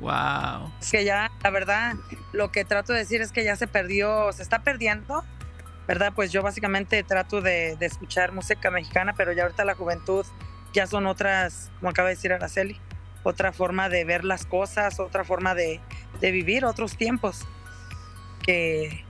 Wow. 0.00 0.72
Es 0.80 0.90
que 0.90 1.04
ya, 1.04 1.30
la 1.42 1.50
verdad, 1.50 1.94
lo 2.32 2.50
que 2.50 2.64
trato 2.64 2.92
de 2.92 3.00
decir 3.00 3.20
es 3.20 3.32
que 3.32 3.44
ya 3.44 3.56
se 3.56 3.66
perdió, 3.66 4.32
se 4.32 4.42
está 4.42 4.62
perdiendo, 4.62 5.24
¿verdad? 5.88 6.12
Pues 6.14 6.30
yo 6.32 6.42
básicamente 6.42 7.02
trato 7.02 7.40
de, 7.40 7.76
escuchar 7.80 8.32
música 8.32 8.70
mexicana, 8.70 9.14
pero 9.16 9.32
ya 9.32 9.42
ahorita 9.42 9.64
la 9.64 9.74
juventud 9.74 10.24
ya 10.72 10.86
son 10.86 11.06
otras, 11.06 11.70
como 11.78 11.90
acaba 11.90 12.08
de 12.08 12.14
decir 12.14 12.32
Araceli, 12.32 12.80
otra 13.22 13.52
forma 13.52 13.88
de 13.88 14.04
ver 14.04 14.24
las 14.24 14.46
cosas, 14.46 15.00
otra 15.00 15.24
forma 15.24 15.54
de, 15.54 15.80
de 16.20 16.30
vivir, 16.30 16.64
otros 16.64 16.96
tiempos 16.96 17.46
que, 18.42 19.04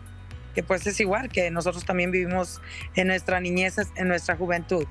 que 0.55 0.63
pues 0.63 0.87
es 0.87 1.01
igual 1.01 1.29
que 1.29 1.51
nosotros 1.51 1.85
también 1.85 2.11
vivimos 2.11 2.61
en 2.95 3.09
nuestra 3.09 3.41
niñez, 3.41 3.77
en 3.97 4.09
nuestra 4.09 4.37
juventud. 4.37 4.87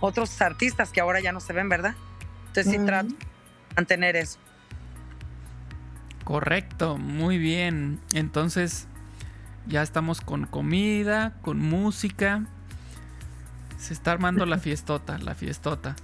Otros 0.00 0.40
artistas 0.42 0.90
que 0.90 1.00
ahora 1.00 1.20
ya 1.20 1.32
no 1.32 1.40
se 1.40 1.52
ven, 1.52 1.68
¿verdad? 1.68 1.94
Entonces 2.48 2.72
sí 2.72 2.78
trato 2.84 3.08
de 3.08 3.26
mantener 3.76 4.16
eso. 4.16 4.38
Correcto, 6.24 6.98
muy 6.98 7.38
bien. 7.38 8.00
Entonces 8.12 8.86
ya 9.66 9.82
estamos 9.82 10.20
con 10.20 10.46
comida, 10.46 11.34
con 11.42 11.58
música. 11.58 12.44
Se 13.78 13.94
está 13.94 14.12
armando 14.12 14.44
la 14.46 14.58
fiestota, 14.58 15.18
la 15.18 15.34
fiestota. 15.34 15.96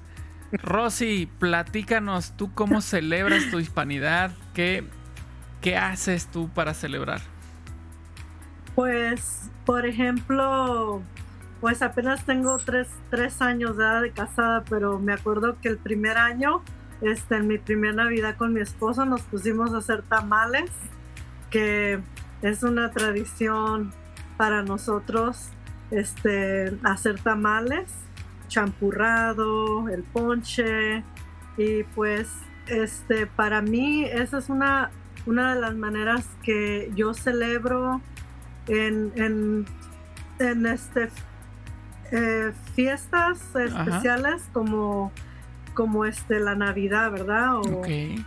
Rosy, 0.53 1.31
platícanos, 1.39 2.37
¿tú 2.37 2.53
cómo 2.55 2.81
celebras 2.81 3.51
tu 3.51 3.59
hispanidad? 3.59 4.33
¿Qué, 4.55 4.85
qué 5.61 5.77
haces 5.77 6.27
tú 6.27 6.49
para 6.49 6.73
celebrar? 6.75 7.21
Pues, 8.75 9.51
por 9.67 9.87
ejemplo, 9.87 11.03
pues 11.61 11.83
apenas 11.83 12.25
tengo 12.25 12.59
tres, 12.59 12.89
años 13.41 13.77
de 13.77 13.85
edad 13.85 14.03
de 14.03 14.13
casada, 14.13 14.65
pero 14.69 14.99
me 14.99 15.13
acuerdo 15.13 15.57
que 15.61 15.69
el 15.69 15.79
primer 15.79 16.17
año, 16.17 16.63
este, 17.01 17.37
en 17.37 17.49
mi 17.49 17.59
primera 17.59 18.05
Navidad 18.05 18.37
con 18.37 18.53
mi 18.53 18.61
esposo, 18.61 19.05
nos 19.05 19.23
pusimos 19.23 19.73
a 19.75 19.79
hacer 19.79 20.03
tamales, 20.03 20.71
que 21.51 22.01
es 22.43 22.63
una 22.63 22.91
tradición 22.93 23.93
para 24.37 24.63
nosotros 24.63 25.49
este, 25.91 26.79
hacer 26.85 27.19
tamales, 27.21 27.91
champurrado, 28.49 29.89
el 29.89 30.03
ponche, 30.03 31.05
y 31.57 31.83
pues 31.95 32.29
este, 32.67 33.27
para 33.27 33.63
mí 33.63 34.05
esa 34.05 34.39
es 34.39 34.49
una, 34.49 34.91
una 35.27 35.55
de 35.55 35.61
las 35.61 35.75
maneras 35.75 36.27
que 36.43 36.91
yo 36.95 37.15
celebro 37.15 38.01
en, 38.67 39.67
en, 40.39 40.67
este, 40.67 41.09
eh, 42.13 42.53
fiestas 42.75 43.41
especiales 43.55 44.43
como 44.53 45.13
como 45.79 46.05
este 46.05 46.41
la 46.41 46.57
Navidad, 46.57 47.13
¿verdad? 47.13 47.55
O, 47.59 47.83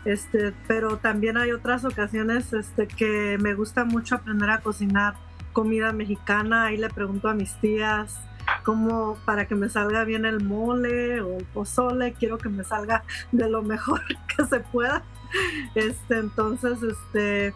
este, 0.05 0.53
pero 0.69 0.95
también 0.99 1.35
hay 1.35 1.51
otras 1.51 1.83
ocasiones 1.83 2.53
este, 2.53 2.87
que 2.87 3.37
me 3.41 3.55
gusta 3.55 3.83
mucho 3.83 4.15
aprender 4.15 4.49
a 4.49 4.61
cocinar 4.61 5.15
comida 5.51 5.91
mexicana. 5.91 6.67
Ahí 6.67 6.77
le 6.77 6.89
pregunto 6.89 7.27
a 7.27 7.33
mis 7.33 7.53
tías 7.59 8.21
cómo 8.63 9.17
para 9.25 9.47
que 9.47 9.55
me 9.55 9.69
salga 9.69 10.03
bien 10.03 10.25
el 10.25 10.43
mole 10.43 11.21
o 11.21 11.37
el 11.37 11.45
pozole, 11.45 12.13
quiero 12.13 12.37
que 12.37 12.49
me 12.49 12.63
salga 12.63 13.03
de 13.31 13.49
lo 13.49 13.61
mejor 13.63 14.01
que 14.35 14.45
se 14.45 14.59
pueda. 14.59 15.03
Este, 15.75 16.17
entonces, 16.17 16.81
este, 16.83 17.53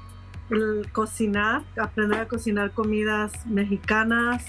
el 0.49 0.89
cocinar, 0.91 1.63
aprender 1.79 2.21
a 2.21 2.27
cocinar 2.27 2.71
comidas 2.71 3.45
mexicanas 3.47 4.45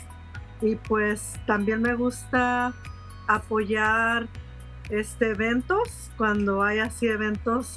y 0.61 0.77
pues 0.77 1.35
también 1.47 1.83
me 1.83 1.95
gusta 1.95 2.75
apoyar 3.27 4.29
este 4.91 5.31
eventos 5.31 6.11
cuando 6.17 6.63
hay 6.63 6.79
así 6.79 7.09
eventos 7.09 7.77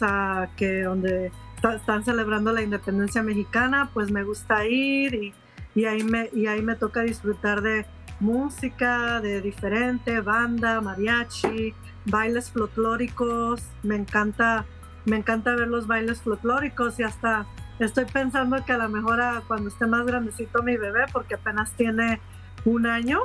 que 0.55 0.83
donde 0.83 1.31
están 1.75 2.05
celebrando 2.05 2.51
la 2.51 2.61
independencia 2.61 3.23
mexicana 3.23 3.89
pues 3.93 4.11
me 4.11 4.23
gusta 4.23 4.65
ir 4.65 5.13
y, 5.15 5.33
y, 5.75 5.85
ahí 5.85 6.03
me 6.03 6.29
y 6.33 6.47
ahí 6.47 6.61
me 6.61 6.75
toca 6.75 7.01
disfrutar 7.01 7.61
de 7.61 7.85
música 8.19 9.21
de 9.21 9.41
diferente 9.41 10.21
banda 10.21 10.81
mariachi 10.81 11.73
bailes 12.05 12.51
folclóricos. 12.51 13.61
Me 13.83 13.95
encanta 13.95 14.65
me 15.05 15.17
encanta 15.17 15.55
ver 15.55 15.67
los 15.67 15.87
bailes 15.87 16.21
folclóricos 16.21 16.99
y 16.99 17.03
hasta 17.03 17.45
Estoy 17.79 18.03
pensando 18.05 18.63
que 18.65 18.73
a 18.73 18.77
lo 18.77 18.89
mejor 18.89 19.21
cuando 19.47 19.69
esté 19.69 19.87
más 19.87 20.05
grandecito 20.05 20.61
mi 20.61 20.75
bebé, 20.75 21.05
porque 21.13 21.35
apenas 21.35 21.71
tiene 21.73 22.19
un 22.65 22.85
año, 22.85 23.19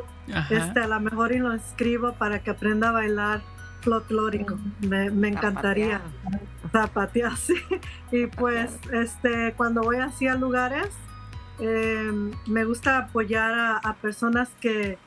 este, 0.48 0.80
a 0.80 0.86
lo 0.86 1.00
mejor 1.00 1.32
y 1.32 1.38
lo 1.38 1.52
escribo 1.52 2.12
para 2.12 2.38
que 2.38 2.50
aprenda 2.50 2.90
a 2.90 2.92
bailar 2.92 3.40
folclórico. 3.80 4.56
Me, 4.80 5.10
me 5.10 5.28
encantaría 5.28 6.00
zapatear, 6.70 7.36
sí. 7.36 7.56
Y 8.12 8.26
pues 8.28 8.78
este, 8.92 9.54
cuando 9.56 9.82
voy 9.82 9.96
así 9.96 10.28
a 10.28 10.36
lugares, 10.36 10.88
em, 11.58 12.32
me 12.46 12.64
gusta 12.64 12.98
apoyar 12.98 13.80
a, 13.82 13.94
personas 13.94 14.48
que, 14.60 14.98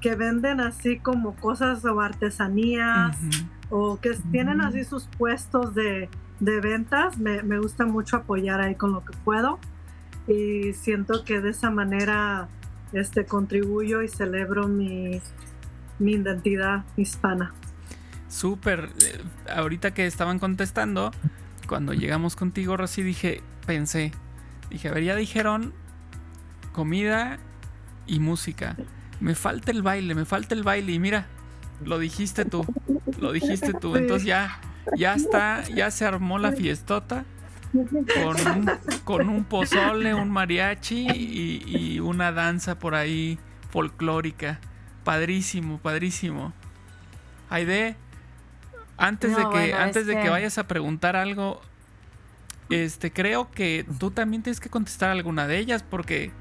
que 0.00 0.14
venden 0.14 0.60
así 0.60 0.98
como 0.98 1.34
cosas 1.36 1.84
o 1.84 2.00
artesanías 2.00 3.16
o 3.70 3.98
que 4.00 4.10
tienen 4.30 4.60
así 4.60 4.84
sus 4.84 5.04
puestos 5.18 5.74
de, 5.74 6.08
de 6.40 6.60
ventas, 6.60 7.18
me, 7.18 7.58
gusta 7.58 7.86
mucho 7.86 8.16
apoyar 8.16 8.60
ahí 8.60 8.74
con 8.74 8.92
lo 8.92 9.04
que 9.04 9.16
puedo 9.24 9.58
y 10.26 10.72
siento 10.74 11.24
que 11.24 11.40
de 11.40 11.50
esa 11.50 11.70
manera 11.70 12.48
este, 12.92 13.24
contribuyo 13.26 14.02
y 14.02 14.08
celebro 14.08 14.68
mi, 14.68 15.20
mi 15.98 16.12
identidad 16.12 16.84
hispana. 16.96 17.54
Súper. 18.28 18.90
Ahorita 19.54 19.92
que 19.92 20.06
estaban 20.06 20.38
contestando, 20.38 21.12
cuando 21.68 21.92
llegamos 21.92 22.36
contigo, 22.36 22.76
Rosy, 22.76 23.02
dije, 23.02 23.42
pensé, 23.66 24.12
dije, 24.70 24.88
a 24.88 24.92
ver, 24.92 25.04
ya 25.04 25.16
dijeron 25.16 25.72
comida 26.72 27.38
y 28.06 28.20
música. 28.20 28.76
Me 29.20 29.34
falta 29.34 29.70
el 29.70 29.82
baile, 29.82 30.14
me 30.14 30.24
falta 30.24 30.54
el 30.54 30.62
baile. 30.62 30.92
Y 30.92 30.98
mira, 30.98 31.26
lo 31.82 31.98
dijiste 31.98 32.44
tú, 32.44 32.66
lo 33.18 33.32
dijiste 33.32 33.72
tú. 33.72 33.96
Entonces 33.96 34.26
ya, 34.26 34.60
ya 34.96 35.14
está, 35.14 35.64
ya 35.68 35.90
se 35.90 36.04
armó 36.04 36.38
la 36.38 36.52
fiestota 36.52 37.24
con 37.72 38.46
un, 38.46 38.70
con 39.04 39.28
un 39.28 39.44
pozole, 39.44 40.14
un 40.14 40.30
mariachi 40.30 41.06
y, 41.10 42.00
una 42.00 42.32
danza 42.32 42.78
por 42.78 42.94
ahí 42.94 43.38
folclórica. 43.70 44.60
Padrísimo, 45.04 45.78
padrísimo. 45.78 46.52
Aide, 47.50 47.96
antes 48.96 49.36
de 49.36 49.44
que, 49.52 49.74
antes 49.74 50.06
de 50.06 50.20
que 50.20 50.28
vayas 50.28 50.58
a 50.58 50.66
preguntar 50.66 51.16
algo, 51.16 51.60
este, 52.70 53.12
creo 53.12 53.50
que 53.50 53.86
tú 53.98 54.10
también 54.10 54.42
tienes 54.42 54.60
que 54.60 54.68
contestar 54.68 55.10
alguna 55.10 55.46
de 55.46 55.58
ellas 55.58 55.82
porque 55.82 56.32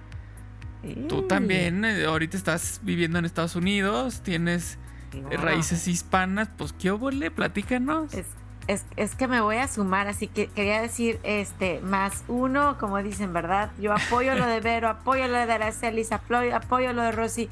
tú 1.08 1.24
también 1.24 1.86
eh, 1.86 2.06
ahorita 2.06 2.38
estás 2.38 2.82
viviendo 2.84 3.20
en 3.20 3.26
Estados 3.26 3.56
Unidos, 3.56 4.22
tienes 4.22 4.78
raíces 5.32 5.88
hispanas, 5.88 6.50
pues 6.58 6.74
qué 6.74 6.92
obole, 6.92 7.32
platícanos. 7.32 8.14
Es, 8.68 8.86
es, 8.96 9.16
que 9.16 9.28
me 9.28 9.42
voy 9.42 9.58
a 9.58 9.68
sumar, 9.68 10.08
así 10.08 10.28
que 10.28 10.48
quería 10.48 10.82
decir 10.82 11.20
este 11.24 11.82
más 11.82 12.24
uno, 12.28 12.78
como 12.80 13.02
dicen, 13.04 13.34
¿verdad? 13.34 13.72
Yo 13.80 13.92
apoyo 13.94 14.36
lo 14.36 14.46
de 14.46 14.62
Vero, 14.62 14.88
apoyo 14.88 15.28
lo 15.28 15.34
de 15.34 15.52
Araceli, 15.52 16.06
apoyo, 16.10 16.56
apoyo 16.56 16.94
lo 16.94 17.02
de 17.04 17.12
Rosy. 17.12 17.50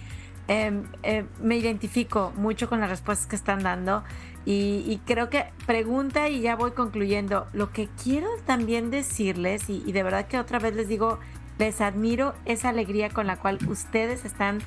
Em, 0.48 0.84
em, 1.04 1.28
me 1.42 1.56
identifico 1.56 2.34
mucho 2.36 2.68
con 2.68 2.80
las 2.80 2.90
respuestas 2.90 3.28
que 3.28 3.36
están 3.36 3.64
dando 3.64 4.04
y, 4.44 5.00
creo 5.06 5.30
que 5.30 5.46
pregunta 5.68 6.30
y 6.30 6.42
ya 6.42 6.56
voy 6.56 6.72
concluyendo. 6.72 7.48
Lo 7.54 7.72
que 7.72 7.90
quiero 8.04 8.28
también 8.46 8.90
decirles, 8.90 9.70
y, 9.70 9.84
y 9.86 9.92
de 9.92 10.04
verdad 10.04 10.28
que 10.28 10.40
otra 10.40 10.58
vez 10.60 10.76
les 10.76 10.88
digo, 10.88 11.20
les 11.60 11.80
admiro 11.80 12.34
esa 12.46 12.70
alegría 12.70 13.10
con 13.10 13.28
la 13.28 13.38
cual 13.38 13.60
ustedes 13.68 14.26
están 14.26 14.60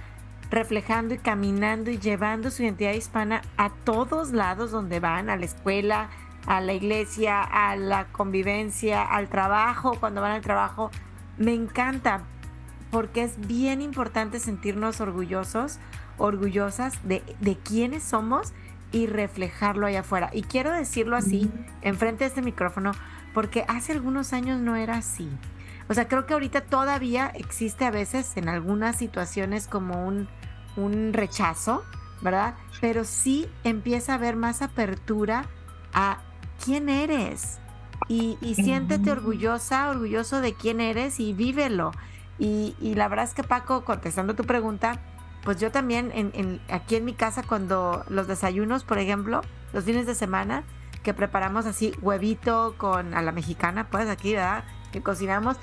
reflejando 0.51 1.15
y 1.15 1.19
caminando 1.19 1.91
y 1.91 1.99
llevando 1.99 2.53
su 2.53 2.63
identidad 2.63 2.93
hispana 2.93 3.43
a 3.57 3.71
todos 3.71 4.31
lados 4.31 4.71
donde 4.71 5.01
van, 5.01 5.29
a 5.29 5.37
la 5.37 5.45
escuela, 5.45 6.09
a 6.47 6.61
la 6.61 6.73
iglesia, 6.73 7.43
a 7.43 7.75
la 7.75 8.07
convivencia, 8.07 9.03
al 9.03 9.29
trabajo, 9.29 9.97
cuando 9.99 10.21
van 10.21 10.33
al 10.33 10.43
trabajo. 10.43 10.91
Me 11.37 11.53
encanta 11.53 12.23
porque 12.95 13.25
es 13.25 13.49
bien 13.49 13.83
importante 13.83 14.39
sentirnos 14.39 15.01
orgullosos, 15.01 15.81
orgullosas 16.17 16.97
de, 17.03 17.25
de 17.41 17.57
quiénes 17.57 18.05
somos 18.05 18.53
y 18.93 19.09
reflejarlo 19.09 19.89
allá 19.89 20.01
afuera. 20.01 20.31
Y 20.33 20.43
quiero 20.43 20.71
decirlo 20.71 21.17
así, 21.17 21.51
enfrente 21.83 22.23
de 22.23 22.29
este 22.29 22.41
micrófono, 22.41 22.93
porque 23.33 23.65
hace 23.67 23.91
algunos 23.91 24.33
años 24.33 24.61
no 24.61 24.77
era 24.77 24.99
así. 24.99 25.29
O 25.89 25.95
sea, 25.95 26.07
creo 26.07 26.25
que 26.25 26.35
ahorita 26.35 26.61
todavía 26.61 27.33
existe 27.35 27.85
a 27.85 27.91
veces 27.91 28.37
en 28.37 28.49
algunas 28.49 28.97
situaciones 28.97 29.67
como 29.67 30.07
un, 30.07 30.29
un 30.77 31.13
rechazo, 31.15 31.83
¿verdad? 32.23 32.55
Pero 32.81 33.03
sí 33.03 33.49
empieza 33.65 34.13
a 34.13 34.19
haber 34.19 34.37
más 34.37 34.63
apertura 34.63 35.47
a 35.93 36.19
quién 36.65 36.89
eres. 36.89 37.59
Y, 38.07 38.39
y 38.41 38.55
siéntete 38.55 39.11
orgullosa, 39.11 39.91
orgulloso 39.91 40.41
de 40.41 40.55
quién 40.55 40.81
eres 40.81 41.19
y 41.19 41.33
vívelo. 41.33 41.91
Y, 42.39 42.75
y 42.81 42.95
la 42.95 43.09
verdad 43.09 43.25
es 43.25 43.35
que 43.35 43.43
Paco, 43.43 43.85
contestando 43.85 44.35
tu 44.35 44.45
pregunta, 44.45 45.01
pues 45.45 45.61
yo 45.61 45.71
también 45.71 46.11
en, 46.15 46.61
aquí 46.71 46.97
en 46.97 47.05
mi 47.05 47.13
casa 47.13 47.43
cuando 47.43 48.05
los 48.09 48.27
desayunos, 48.27 48.83
por 48.83 48.99
ejemplo, 48.99 49.43
los 49.73 49.85
fines 49.85 50.07
de 50.07 50.15
semana, 50.15 50.65
que 51.03 51.13
preparamos 51.13 51.67
así 51.67 51.93
huevito 52.01 52.75
con 52.79 53.15
a 53.15 53.23
la 53.23 53.31
mexicana, 53.31 53.89
pues 53.91 54.09
aquí, 54.09 54.33
¿verdad? 54.33 54.65
Que 54.91 55.03
cocinamos. 55.03 55.59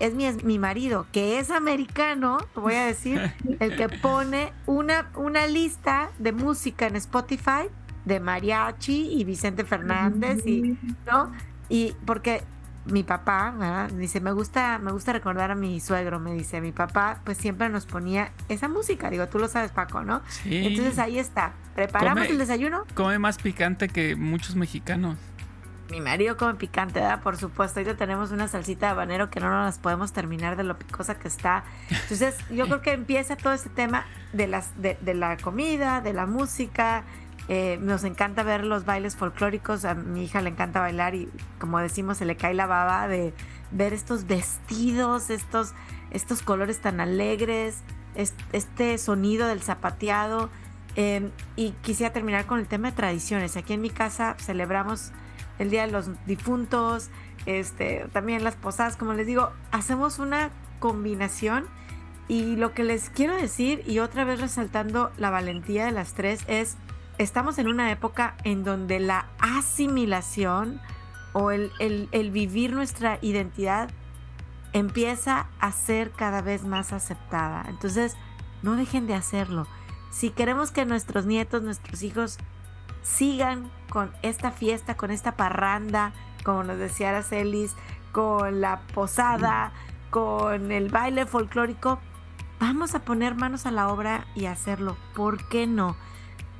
Es 0.00 0.14
mi, 0.14 0.26
es 0.26 0.44
mi 0.44 0.58
marido, 0.58 1.06
que 1.10 1.38
es 1.38 1.50
americano, 1.50 2.36
voy 2.54 2.74
a 2.74 2.84
decir, 2.84 3.32
el 3.60 3.76
que 3.76 3.88
pone 3.88 4.52
una, 4.66 5.10
una 5.14 5.46
lista 5.46 6.10
de 6.18 6.32
música 6.32 6.86
en 6.86 6.96
Spotify 6.96 7.68
de 8.04 8.20
mariachi 8.20 9.08
y 9.12 9.24
Vicente 9.24 9.64
Fernández 9.64 10.44
y, 10.46 10.76
¿no? 11.06 11.32
Y 11.68 11.94
porque 12.04 12.42
mi 12.90 13.02
papá, 13.02 13.88
Dice, 13.94 14.20
me 14.20 14.32
gusta, 14.32 14.78
me 14.78 14.92
gusta 14.92 15.12
recordar 15.12 15.50
a 15.50 15.54
mi 15.54 15.80
suegro, 15.80 16.20
me 16.20 16.32
dice, 16.32 16.60
mi 16.60 16.72
papá 16.72 17.20
pues 17.24 17.38
siempre 17.38 17.68
nos 17.68 17.86
ponía 17.86 18.32
esa 18.48 18.68
música, 18.68 19.10
digo, 19.10 19.26
tú 19.28 19.38
lo 19.38 19.48
sabes 19.48 19.70
Paco, 19.70 20.02
¿no? 20.02 20.22
Sí. 20.28 20.66
Entonces 20.66 20.98
ahí 20.98 21.18
está, 21.18 21.52
preparamos 21.74 22.28
el 22.28 22.38
desayuno. 22.38 22.84
Come 22.94 23.18
más 23.18 23.38
picante 23.38 23.88
que 23.88 24.16
muchos 24.16 24.56
mexicanos. 24.56 25.16
Mi 25.90 26.00
marido 26.00 26.36
come 26.36 26.54
picante, 26.54 27.00
¿verdad? 27.00 27.20
Por 27.20 27.36
supuesto, 27.36 27.80
ahorita 27.80 27.96
tenemos 27.96 28.30
una 28.30 28.46
salsita 28.46 28.86
de 28.86 28.92
habanero 28.92 29.28
que 29.28 29.40
no 29.40 29.50
nos 29.50 29.66
las 29.66 29.78
podemos 29.80 30.12
terminar 30.12 30.56
de 30.56 30.62
lo 30.62 30.78
picosa 30.78 31.16
que 31.16 31.26
está. 31.26 31.64
Entonces, 31.90 32.36
yo 32.48 32.66
creo 32.66 32.80
que 32.80 32.92
empieza 32.92 33.36
todo 33.36 33.52
este 33.52 33.70
tema 33.70 34.06
de, 34.32 34.46
las, 34.46 34.80
de, 34.80 34.96
de 35.00 35.14
la 35.14 35.36
comida, 35.36 36.00
de 36.00 36.12
la 36.12 36.26
música, 36.26 37.02
eh, 37.52 37.80
nos 37.82 38.04
encanta 38.04 38.44
ver 38.44 38.64
los 38.64 38.84
bailes 38.84 39.16
folclóricos, 39.16 39.84
a 39.84 39.94
mi 39.94 40.22
hija 40.22 40.40
le 40.40 40.50
encanta 40.50 40.78
bailar 40.78 41.16
y 41.16 41.28
como 41.58 41.80
decimos 41.80 42.18
se 42.18 42.24
le 42.24 42.36
cae 42.36 42.54
la 42.54 42.66
baba 42.66 43.08
de 43.08 43.34
ver 43.72 43.92
estos 43.92 44.28
vestidos, 44.28 45.30
estos, 45.30 45.74
estos 46.12 46.42
colores 46.42 46.78
tan 46.78 47.00
alegres, 47.00 47.78
este 48.14 48.98
sonido 48.98 49.48
del 49.48 49.62
zapateado. 49.62 50.48
Em, 50.94 51.32
y 51.56 51.72
quisiera 51.82 52.12
terminar 52.12 52.46
con 52.46 52.60
el 52.60 52.68
tema 52.68 52.90
de 52.90 52.96
tradiciones. 52.96 53.56
Aquí 53.56 53.72
en 53.72 53.80
mi 53.80 53.90
casa 53.90 54.36
celebramos 54.38 55.10
el 55.58 55.70
Día 55.70 55.86
de 55.86 55.90
los 55.90 56.08
Difuntos, 56.26 57.10
este, 57.46 58.06
también 58.12 58.44
las 58.44 58.54
posadas, 58.54 58.96
como 58.96 59.12
les 59.12 59.26
digo, 59.26 59.50
hacemos 59.72 60.20
una 60.20 60.50
combinación 60.78 61.66
y 62.28 62.54
lo 62.54 62.74
que 62.74 62.84
les 62.84 63.10
quiero 63.10 63.34
decir, 63.34 63.82
y 63.88 63.98
otra 63.98 64.22
vez 64.22 64.40
resaltando 64.40 65.10
la 65.16 65.30
valentía 65.30 65.86
de 65.86 65.90
las 65.90 66.14
tres, 66.14 66.44
es 66.46 66.76
estamos 67.22 67.58
en 67.58 67.68
una 67.68 67.92
época 67.92 68.34
en 68.44 68.64
donde 68.64 68.98
la 68.98 69.26
asimilación 69.40 70.80
o 71.34 71.50
el, 71.50 72.30
vivir 72.32 72.72
nuestra 72.72 73.18
identidad 73.20 73.90
empieza 74.72 75.46
a 75.60 75.70
ser 75.70 76.12
cada 76.12 76.40
vez 76.40 76.64
más 76.64 76.94
aceptada. 76.94 77.66
Entonces, 77.68 78.16
no 78.62 78.74
dejen 78.74 79.06
de 79.06 79.14
hacerlo. 79.14 79.66
Si 80.10 80.30
queremos 80.30 80.70
que 80.70 80.86
nuestros 80.86 81.26
nietos, 81.26 81.62
nuestros 81.62 82.02
hijos 82.02 82.38
sigan 83.02 83.70
con 83.90 84.10
esta 84.22 84.50
fiesta, 84.50 84.96
con 84.96 85.10
esta 85.10 85.36
parranda, 85.36 86.12
como 86.42 86.64
nos 86.64 86.78
decía 86.78 87.10
Aracelis, 87.10 87.74
con 88.12 88.62
la 88.62 88.80
posada, 88.94 89.72
con 90.08 90.72
el 90.72 90.88
baile 90.88 91.26
folclórico, 91.26 92.00
vamos 92.58 92.94
a 92.94 93.00
poner 93.00 93.34
manos 93.34 93.66
a 93.66 93.70
la 93.70 93.88
obra 93.88 94.26
y 94.34 94.46
hacerlo. 94.46 94.96
¿Por 95.14 95.46
qué 95.48 95.66
no? 95.66 95.96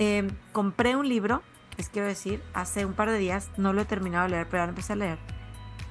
Em, 0.00 0.30
compré 0.52 0.96
un 0.96 1.06
libro, 1.06 1.42
les 1.76 1.90
quiero 1.90 2.08
decir, 2.08 2.42
hace 2.54 2.86
un 2.86 2.94
par 2.94 3.10
de 3.10 3.18
días, 3.18 3.50
no 3.58 3.74
lo 3.74 3.82
he 3.82 3.84
terminado 3.84 4.24
de 4.24 4.30
leer, 4.30 4.48
pero 4.48 4.62
ahora 4.62 4.70
empecé 4.70 4.94
a 4.94 4.96
leer, 4.96 5.18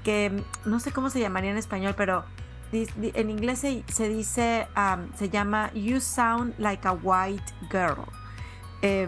que 0.04 0.26
em, 0.26 0.44
no 0.66 0.80
sé 0.80 0.92
cómo 0.92 1.12
se 1.12 1.20
llamaría 1.20 1.52
en 1.52 1.58
español, 1.58 1.94
pero 1.96 2.26
en 2.72 3.30
inglés 3.30 3.60
se, 3.60 4.10
dice, 4.10 4.68
se 5.16 5.30
llama 5.30 5.72
You 5.74 6.02
Sound 6.02 6.56
Like 6.58 6.88
a 6.88 6.92
White 6.94 7.54
Girl. 7.70 8.04
Eh, 8.82 9.08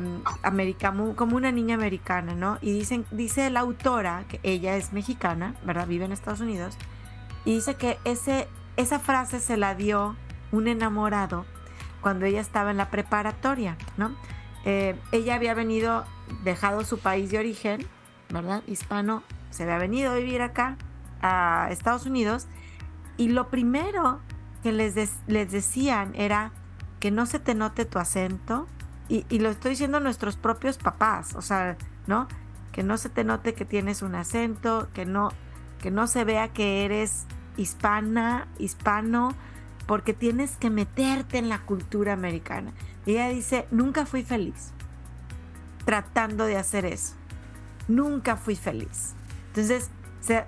como 1.16 1.36
una 1.36 1.52
niña 1.52 1.74
americana, 1.74 2.36
¿no? 2.36 2.60
Y 2.62 2.72
dicen, 2.72 3.06
dice 3.10 3.50
la 3.50 3.62
autora, 3.62 4.26
que 4.30 4.40
ella 4.44 4.76
es 4.76 4.94
mexicana, 4.94 5.56
¿verdad? 5.64 5.88
Vive 5.88 6.06
en 6.06 6.12
Estados 6.12 6.42
Unidos, 6.42 6.78
y 7.44 7.56
dice 7.56 7.74
que 7.74 7.98
ese, 8.06 8.48
esa 8.78 9.00
frase 9.00 9.40
se 9.40 9.58
la 9.58 9.74
dio 9.74 10.16
un 10.52 10.68
enamorado 10.68 11.46
cuando 12.02 12.28
ella 12.28 12.42
estaba 12.42 12.70
en 12.70 12.78
la 12.78 12.92
preparatoria, 12.92 13.78
¿no? 13.98 14.16
Eh, 14.66 14.96
ella 15.12 15.36
había 15.36 15.54
venido, 15.54 16.06
dejado 16.44 16.84
su 16.84 17.00
país 17.00 17.32
de 17.32 17.40
origen, 17.40 17.88
¿verdad? 18.30 18.64
Hispano, 18.68 19.24
se 19.50 19.64
había 19.64 19.78
venido 19.78 20.12
a 20.12 20.16
vivir 20.16 20.42
acá, 20.42 20.78
a 21.22 21.68
Estados 21.72 22.06
Unidos, 22.06 22.48
y 23.18 23.30
lo 23.30 23.50
primero 23.50 24.20
que 24.64 24.72
les, 24.72 24.96
les 25.28 25.52
decían 25.52 26.14
era 26.16 26.52
que 27.00 27.12
no 27.12 27.26
se 27.26 27.40
te 27.40 27.56
note 27.56 27.86
tu 27.86 28.00
acento, 28.00 28.68
y, 29.10 29.26
y, 29.30 29.40
lo 29.40 29.50
estoy 29.50 29.72
diciendo 29.72 30.00
nuestros 30.00 30.38
propios 30.38 30.78
papás, 30.78 31.36
o 31.36 31.42
sea, 31.42 31.76
¿no? 32.08 32.28
Que 32.72 32.82
no 32.82 32.98
se 32.98 33.10
te 33.10 33.26
note 33.26 33.54
que 33.54 33.66
tienes 33.66 34.02
un 34.02 34.16
acento, 34.16 34.88
que 34.94 35.06
no, 35.06 35.30
que 35.82 35.92
no 35.92 36.08
se 36.08 36.24
vea 36.24 36.54
que 36.54 36.86
eres 36.86 37.26
hispana, 37.58 38.48
hispano, 38.58 39.36
porque 39.86 40.14
tienes 40.14 40.56
que 40.56 40.70
meterte 40.70 41.38
en 41.38 41.50
la 41.50 41.60
cultura 41.60 42.14
americana. 42.14 42.72
Ella 43.06 43.30
dice, 43.30 43.68
nunca 43.72 44.06
fui 44.06 44.24
feliz 44.24 44.74
tratando 45.86 46.46
de 46.46 46.58
hacer 46.58 46.86
eso. 46.86 47.16
Nunca 47.88 48.38
fui 48.38 48.56
feliz. 48.56 49.14
Entonces, 49.48 49.90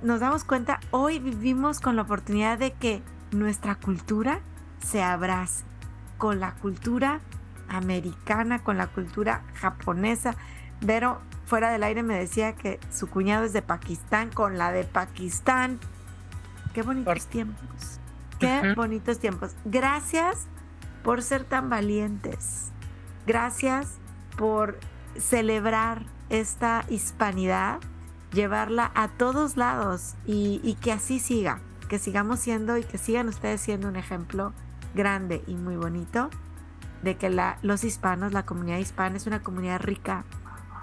nos 0.02 0.20
damos 0.20 0.44
cuenta, 0.44 0.80
hoy 0.92 1.20
vivimos 1.20 1.80
con 1.80 1.96
la 1.96 2.04
oportunidad 2.04 2.58
de 2.58 2.74
que 2.74 3.02
nuestra 3.32 3.76
cultura 3.76 4.40
se 4.86 5.02
abrace 5.02 5.66
con 6.18 6.40
la 6.40 6.54
cultura 6.54 7.20
americana 7.70 8.64
con 8.64 8.78
la 8.78 8.88
cultura 8.88 9.44
japonesa. 9.56 10.36
Vero, 10.82 11.20
fuera 11.46 11.72
del 11.72 11.84
aire, 11.84 12.04
me 12.04 12.18
decía 12.18 12.54
que 12.54 12.80
su 12.92 13.08
cuñado 13.08 13.46
es 13.46 13.54
de 13.54 13.62
Pakistán 13.62 14.30
con 14.30 14.58
la 14.58 14.72
de 14.72 14.84
Pakistán. 14.84 15.80
Qué 16.74 16.82
bonitos 16.82 17.26
tiempos. 17.28 18.00
Qué 18.40 18.74
bonitos 18.76 19.20
tiempos. 19.20 19.56
Gracias 19.66 20.48
por 21.04 21.22
ser 21.22 21.44
tan 21.44 21.70
valientes. 21.70 22.72
Gracias 23.28 23.98
por 24.38 24.80
celebrar 25.18 26.06
esta 26.30 26.86
hispanidad, 26.90 27.80
llevarla 28.32 28.92
a 28.96 29.10
todos 29.10 29.58
lados 29.58 30.16
y, 30.26 30.78
que 30.82 30.92
así 30.92 31.20
siga, 31.20 31.60
que 31.90 32.00
sigamos 32.00 32.40
siendo 32.40 32.78
y 32.78 32.84
que 32.84 32.98
sigan 32.98 33.28
ustedes 33.28 33.62
siendo 33.62 33.88
un 33.88 33.96
ejemplo 33.96 34.54
grande 34.96 35.44
y 35.48 35.56
muy 35.56 35.76
bonito 35.76 36.30
de 37.04 37.18
que 37.18 37.30
los 37.62 37.84
hispanos, 37.84 38.32
la 38.32 38.46
comunidad 38.46 38.78
hispana 38.78 39.18
es 39.18 39.28
una 39.28 39.44
comunidad 39.44 39.82
rica, 39.82 40.24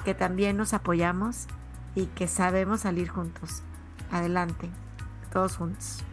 que 0.05 0.15
también 0.15 0.57
nos 0.57 0.75
apoyamos 0.75 1.47
y 1.95 2.07
que 2.07 2.29
sabemos 2.29 2.83
salir 2.83 3.09
juntos. 3.09 3.63
Adelante, 4.11 4.69
todos 5.33 5.57
juntos. 5.57 6.05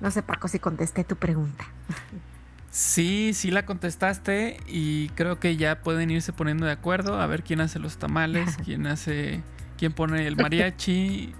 No 0.00 0.10
sé, 0.10 0.22
Paco, 0.22 0.48
si 0.48 0.58
contesté 0.58 1.04
tu 1.04 1.16
pregunta. 1.16 1.64
Sí, 2.76 3.32
sí 3.32 3.50
la 3.50 3.64
contestaste 3.64 4.58
y 4.66 5.08
creo 5.14 5.40
que 5.40 5.56
ya 5.56 5.80
pueden 5.80 6.10
irse 6.10 6.34
poniendo 6.34 6.66
de 6.66 6.72
acuerdo 6.72 7.18
a 7.18 7.26
ver 7.26 7.42
quién 7.42 7.62
hace 7.62 7.78
los 7.78 7.96
tamales, 7.96 8.58
quién 8.66 8.86
hace, 8.86 9.40
quién 9.78 9.94
pone 9.94 10.26
el 10.26 10.36
mariachi, 10.36 11.34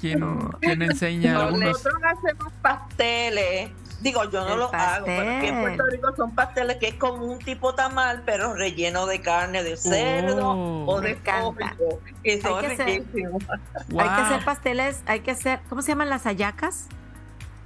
quién, 0.00 0.20
quién 0.60 0.82
enseña 0.82 1.52
Nosotros 1.52 2.02
hacemos 2.02 2.52
pasteles. 2.60 3.70
Digo, 4.00 4.28
yo 4.32 4.44
no 4.48 4.56
lo 4.56 4.74
hago, 4.74 5.06
pero 5.06 5.36
aquí 5.36 5.46
en 5.46 5.60
Puerto 5.60 5.86
Rico 5.92 6.16
son 6.16 6.34
pasteles 6.34 6.78
que 6.78 6.88
es 6.88 6.94
como 6.94 7.24
un 7.24 7.38
tipo 7.38 7.76
tamal, 7.76 8.24
pero 8.26 8.52
relleno 8.54 9.06
de 9.06 9.20
carne 9.20 9.62
de 9.62 9.76
cerdo 9.76 10.50
oh. 10.50 10.86
o 10.86 11.00
de 11.00 11.14
pollo. 11.14 11.54
Son 11.54 11.68
hay, 12.24 12.66
que 12.66 12.66
hacer, 12.66 12.88
hay 12.88 14.08
que 14.08 14.22
hacer 14.22 14.44
pasteles, 14.44 15.02
hay 15.06 15.20
que 15.20 15.30
hacer, 15.30 15.60
¿cómo 15.68 15.82
se 15.82 15.92
llaman 15.92 16.10
las 16.10 16.26
ayacas? 16.26 16.88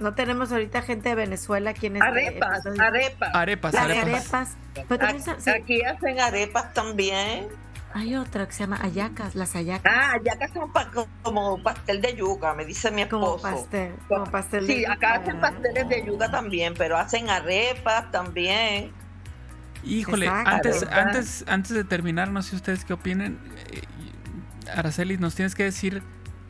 No 0.03 0.13
tenemos 0.13 0.51
ahorita 0.51 0.81
gente 0.81 1.07
de 1.09 1.15
Venezuela 1.15 1.73
quienes 1.73 2.01
arepas, 2.01 2.65
arepas, 2.77 3.33
arepas, 3.33 3.73
arepas. 3.73 4.57
Aquí 5.47 5.81
hacen 5.81 6.19
arepas 6.19 6.73
también. 6.73 7.47
Hay 7.93 8.15
otra 8.15 8.45
que 8.45 8.51
se 8.51 8.63
llama 8.63 8.79
ayacas, 8.81 9.33
las 9.33 9.55
ayacas. 9.55 9.89
Ah, 9.95 10.15
ayacas 10.15 10.51
son 10.51 10.69
como 11.21 11.63
pastel 11.63 12.01
de 12.01 12.15
yuca, 12.15 12.53
me 12.53 12.65
dice 12.65 12.91
mi 12.91 13.03
esposo. 13.03 13.41
Como 13.41 13.55
pastel, 13.55 13.93
como 14.09 14.25
pastel 14.25 14.67
de 14.67 14.73
Sí, 14.73 14.85
acá 14.85 15.13
hacen 15.13 15.39
pasteles 15.39 15.87
de 15.87 16.05
yuca 16.05 16.29
también, 16.29 16.73
pero 16.77 16.97
hacen 16.97 17.29
arepas 17.29 18.11
también. 18.11 18.91
Híjole, 19.85 20.27
antes, 20.27 20.83
antes, 20.91 21.45
antes 21.47 21.71
de 21.71 21.85
terminar, 21.85 22.29
no 22.29 22.41
sé 22.41 22.57
ustedes 22.57 22.83
qué 22.83 22.91
opinen. 22.91 23.39
Eh, 23.71 23.81
Araceli, 24.75 25.17
nos 25.17 25.35
tienes 25.35 25.55
que 25.55 25.63
decir 25.63 26.03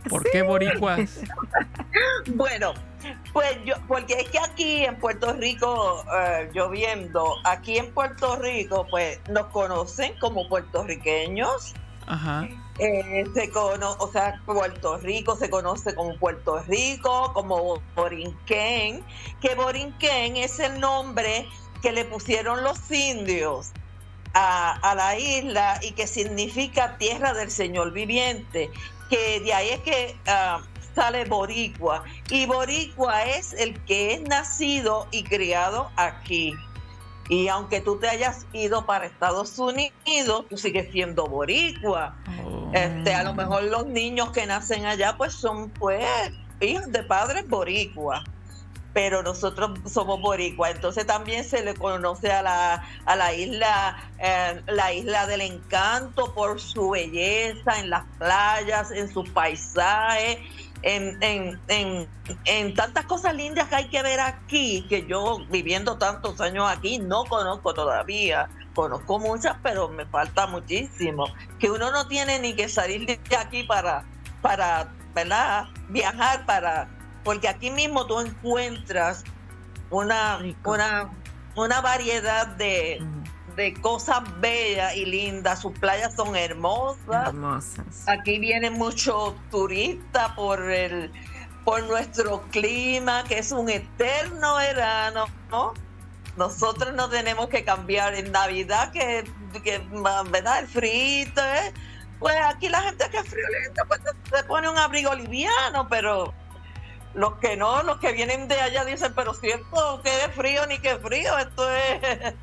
por 0.09 0.23
qué 0.31 0.41
boricuas. 0.41 1.19
bueno, 2.35 2.73
pues 3.31 3.57
yo, 3.65 3.75
porque 3.87 4.13
es 4.13 4.29
que 4.29 4.39
aquí 4.39 4.85
en 4.85 4.97
Puerto 4.97 5.33
Rico, 5.33 6.03
eh, 6.17 6.49
lloviendo, 6.53 7.35
aquí 7.43 7.77
en 7.77 7.93
Puerto 7.93 8.35
Rico, 8.37 8.85
pues 8.89 9.19
nos 9.29 9.47
conocen 9.47 10.17
como 10.19 10.47
puertorriqueños. 10.47 11.73
Ajá. 12.07 12.47
Eh, 12.79 13.23
se 13.33 13.51
o 13.53 14.11
sea, 14.11 14.41
Puerto 14.45 14.97
Rico 14.97 15.35
se 15.35 15.49
conoce 15.49 15.93
como 15.93 16.17
Puerto 16.17 16.59
Rico, 16.67 17.31
como 17.33 17.81
Borinquen, 17.95 19.03
que 19.41 19.55
Borinquen 19.55 20.37
es 20.37 20.59
el 20.59 20.79
nombre 20.79 21.47
que 21.81 21.91
le 21.91 22.03
pusieron 22.05 22.63
los 22.63 22.89
indios 22.89 23.71
a, 24.33 24.95
la 24.95 25.17
isla 25.19 25.79
y 25.83 25.91
que 25.91 26.07
significa 26.07 26.97
tierra 26.97 27.33
del 27.33 27.51
Señor 27.51 27.91
viviente, 27.91 28.71
que 29.09 29.39
de 29.41 29.53
ahí 29.53 29.69
es 29.69 29.79
que 29.81 30.15
ah, 30.27 30.61
sale 30.93 31.25
boricua. 31.25 32.03
Y 32.29 32.45
boricua 32.45 33.23
es 33.23 33.53
el 33.53 33.79
que 33.85 34.13
es 34.13 34.21
nacido 34.21 35.07
y 35.11 35.23
criado 35.23 35.91
aquí. 35.95 36.53
Y 37.29 37.47
aunque 37.47 37.79
tú 37.79 37.97
te 37.99 38.09
hayas 38.09 38.45
ido 38.51 38.85
para 38.85 39.05
Estados 39.05 39.57
Unidos, 39.57 40.45
tú 40.49 40.57
sigues 40.57 40.91
siendo 40.91 41.25
boricua. 41.25 42.15
Oh. 42.45 42.69
Este, 42.73 43.13
a 43.13 43.23
lo 43.23 43.33
mejor 43.33 43.63
los 43.63 43.85
niños 43.85 44.31
que 44.31 44.45
nacen 44.45 44.85
allá, 44.85 45.15
pues 45.17 45.33
son 45.33 45.69
pues 45.69 46.05
hijos 46.59 46.91
de 46.91 47.03
padres 47.03 47.47
boricua. 47.47 48.23
Pero 48.93 49.23
nosotros 49.23 49.79
somos 49.91 50.21
boricua, 50.21 50.69
entonces 50.69 51.07
también 51.07 51.43
se 51.43 51.63
le 51.63 51.73
conoce 51.73 52.31
a 52.31 52.43
la, 52.43 52.87
a 53.05 53.15
la 53.15 53.33
isla, 53.33 53.97
eh, 54.19 54.61
la 54.67 54.93
isla 54.93 55.25
del 55.25 55.41
encanto 55.41 56.31
por 56.35 56.61
su 56.61 56.91
belleza 56.91 57.79
en 57.79 57.89
las 57.89 58.03
playas, 58.19 58.91
en 58.91 59.11
sus 59.11 59.27
paisajes 59.29 60.37
en, 60.83 61.17
en, 61.21 62.07
en, 62.45 62.73
tantas 62.73 63.05
cosas 63.05 63.33
lindas 63.35 63.67
que 63.69 63.75
hay 63.75 63.87
que 63.87 64.03
ver 64.03 64.19
aquí, 64.19 64.85
que 64.89 65.05
yo 65.07 65.39
viviendo 65.49 65.97
tantos 65.97 66.39
años 66.41 66.69
aquí 66.69 66.99
no 66.99 67.23
conozco 67.25 67.73
todavía. 67.73 68.49
Conozco 68.75 69.19
muchas, 69.19 69.55
pero 69.61 69.87
me 69.87 70.05
falta 70.05 70.47
muchísimo. 70.47 71.25
Que 71.59 71.69
uno 71.69 71.91
no 71.91 72.07
tiene 72.07 72.39
ni 72.39 72.53
que 72.53 72.67
salir 72.67 73.05
de 73.05 73.37
aquí 73.37 73.63
para, 73.63 74.03
para 74.41 74.91
¿verdad? 75.13 75.65
viajar, 75.89 76.45
para 76.45 76.89
porque 77.23 77.47
aquí 77.47 77.71
mismo 77.71 78.05
tú 78.05 78.19
encuentras 78.19 79.23
una, 79.89 80.39
una, 80.65 81.09
una 81.55 81.81
variedad 81.81 82.47
de, 82.47 83.01
de 83.55 83.73
cosas 83.73 84.21
bellas 84.39 84.95
y 84.95 85.05
lindas. 85.05 85.61
Sus 85.61 85.77
playas 85.77 86.15
son 86.15 86.35
hermosas. 86.35 87.27
Hermosas. 87.27 88.07
Aquí 88.07 88.39
vienen 88.39 88.73
muchos 88.73 89.33
turistas 89.49 90.31
por 90.35 90.71
el 90.71 91.11
por 91.63 91.81
nuestro 91.83 92.41
clima, 92.51 93.23
que 93.23 93.39
es 93.39 93.51
un 93.51 93.69
eterno 93.69 94.57
verano, 94.57 95.27
¿no? 95.49 95.73
Nosotros 96.35 96.93
no 96.93 97.09
tenemos 97.09 97.47
que 97.47 97.63
cambiar 97.63 98.15
en 98.15 98.31
Navidad, 98.31 98.91
que, 98.91 99.23
que 99.63 99.81
¿verdad? 100.29 100.59
El 100.59 100.67
frito, 100.67 101.41
¿eh? 101.41 101.73
Pues 102.19 102.35
aquí 102.45 102.69
la 102.69 102.81
gente 102.81 103.05
que 103.09 103.17
es 103.17 103.27
friolenta, 103.27 103.85
pues 103.85 104.01
se 104.31 104.43
pone 104.45 104.69
un 104.69 104.77
abrigo 104.77 105.13
liviano, 105.13 105.87
pero 105.89 106.33
los 107.13 107.35
que 107.35 107.55
no, 107.57 107.83
los 107.83 107.97
que 107.97 108.11
vienen 108.11 108.47
de 108.47 108.59
allá 108.59 108.85
dicen, 108.85 109.13
pero 109.15 109.33
cierto, 109.33 110.01
que 110.03 110.09
es 110.09 110.31
frío 110.35 110.65
ni 110.67 110.79
que 110.79 110.97
frío, 110.97 111.37
esto 111.37 111.69
es, 111.69 112.33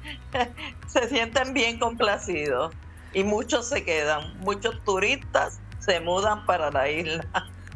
se 0.86 1.08
sienten 1.08 1.54
bien 1.54 1.78
complacidos. 1.78 2.72
Y 3.12 3.24
muchos 3.24 3.68
se 3.68 3.84
quedan, 3.84 4.38
muchos 4.40 4.82
turistas 4.84 5.58
se 5.80 5.98
mudan 6.00 6.46
para 6.46 6.70
la 6.70 6.88
isla. 6.88 7.24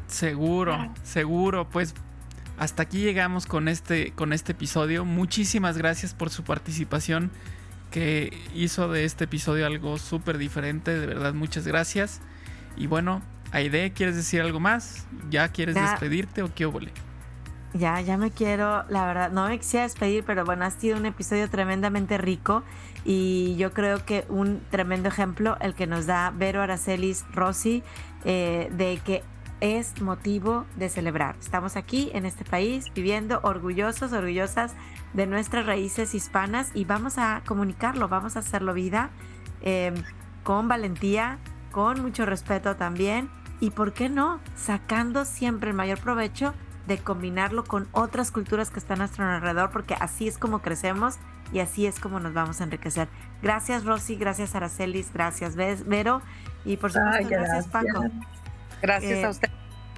Seguro, 0.07 0.93
seguro, 1.03 1.69
pues 1.69 1.95
hasta 2.57 2.85
aquí 2.85 3.01
llegamos 3.01 3.47
con 3.47 3.67
este, 3.67 4.13
con 4.13 4.33
este 4.33 4.53
episodio. 4.53 5.05
Muchísimas 5.05 5.77
gracias 5.77 6.15
por 6.15 6.31
su 6.31 6.45
participación 6.45 7.33
que 7.91 8.33
hizo 8.55 8.89
de 8.89 9.05
este 9.05 9.25
episodio 9.25 9.67
algo 9.67 9.99
súper 9.99 10.39
diferente. 10.39 10.97
De 10.97 11.07
verdad, 11.07 11.35
muchas 11.35 11.67
gracias. 11.67 12.21
Y 12.77 12.87
bueno, 12.87 13.23
Aide, 13.55 13.93
¿quieres 13.93 14.17
decir 14.17 14.41
algo 14.41 14.59
más? 14.59 15.07
¿Ya 15.31 15.47
quieres 15.47 15.77
despedirte 15.77 16.43
o 16.43 16.53
qué 16.53 16.67
óvole? 16.67 16.91
Ya, 17.73 18.01
ya 18.01 18.17
me 18.17 18.33
quiero, 18.33 18.83
la 18.89 19.07
verdad, 19.07 19.31
no 19.31 19.49
me 19.49 19.59
quisiera 19.59 19.85
despedir, 19.85 20.25
pero 20.25 20.45
bueno, 20.45 20.65
ha 20.65 20.73
sido 20.73 20.97
un 20.97 21.07
episodio 21.07 21.49
tremendamente 21.49 22.19
rico 22.19 22.65
y 23.05 23.55
yo 23.57 23.73
creo 23.73 24.05
que 24.05 24.25
un 24.29 24.61
tremendo 24.71 25.09
ejemplo 25.09 25.57
el 25.61 25.75
que 25.75 25.87
nos 25.87 26.07
da 26.07 26.33
Vero 26.37 26.63
Aracelis 26.63 27.25
Rossi 27.33 27.85
eh, 28.25 28.71
de 28.73 29.01
que 29.05 29.23
es 29.61 30.03
motivo 30.03 30.67
de 30.75 30.89
celebrar. 30.89 31.37
Estamos 31.39 31.77
aquí 31.77 32.11
en 32.13 32.27
este 32.27 32.45
país 32.45 32.87
viviendo 32.93 33.39
orgullosos, 33.45 34.13
orgullosas 34.13 34.75
de 35.13 35.29
nuestras 35.29 35.65
raíces 35.65 36.13
hispanas 36.17 36.73
y 36.75 36.87
vamos 36.87 37.19
a 37.19 37.43
comunicarlo, 37.47 38.09
vamos 38.09 38.35
a 38.35 38.41
hacerlo 38.41 38.75
vida 38.75 39.11
eh, 39.63 39.95
con 40.43 40.67
valentía, 40.67 41.39
con 41.71 42.03
mucho 42.03 42.27
respeto 42.27 42.75
también 42.75 43.31
y 43.65 43.71
por 43.71 43.95
qué 43.95 44.11
no, 44.11 44.41
sacando 44.55 45.25
siempre 45.25 45.71
el 45.71 45.75
mayor 45.75 45.99
provecho 45.99 46.53
de 46.87 46.99
combinarlo 46.99 47.65
con 47.65 47.89
otras 47.93 48.31
culturas 48.31 48.71
que 48.71 48.79
están 48.79 48.99
a 48.99 49.05
nuestro 49.05 49.25
alrededor, 49.25 49.71
porque 49.71 49.95
así 49.95 50.29
es 50.29 50.37
como 50.37 50.59
crecemos 50.59 51.15
y 51.51 51.61
así 51.61 51.87
es 51.87 51.99
como 51.99 52.21
nos 52.21 52.35
vamos 52.35 52.61
a 52.61 52.65
enriquecer. 52.65 53.09
Gracias 53.41 53.87
Rosy, 53.87 54.17
gracias 54.17 54.55
Aracelis, 54.55 55.15
gracias 55.15 55.57
Vero 55.57 56.21
y 56.67 56.77
por 56.77 56.93
supuesto 56.93 57.27
gracias. 57.27 57.67
Paco. 57.69 58.05
Gracias 58.83 59.25
a 59.25 59.27
eh, 59.29 59.31
usted. 59.31 59.51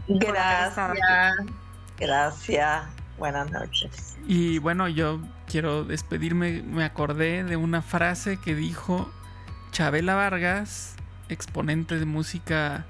Gracias. 0.07 0.97
Gracias. 1.99 2.85
Buenas 3.19 3.51
noches. 3.51 4.17
Y 4.29 4.61
bueno, 4.61 4.87
yo 4.87 5.19
quiero 5.49 5.83
despedirme, 5.83 6.63
me 6.63 6.85
acordé 6.85 7.43
de 7.43 7.57
una 7.57 7.83
frase 7.83 8.37
que 8.37 8.55
dijo 8.55 9.11
Chabela 9.73 10.15
Vargas, 10.15 10.95
exponente 11.29 11.99
de 11.99 12.05
música 12.05 12.87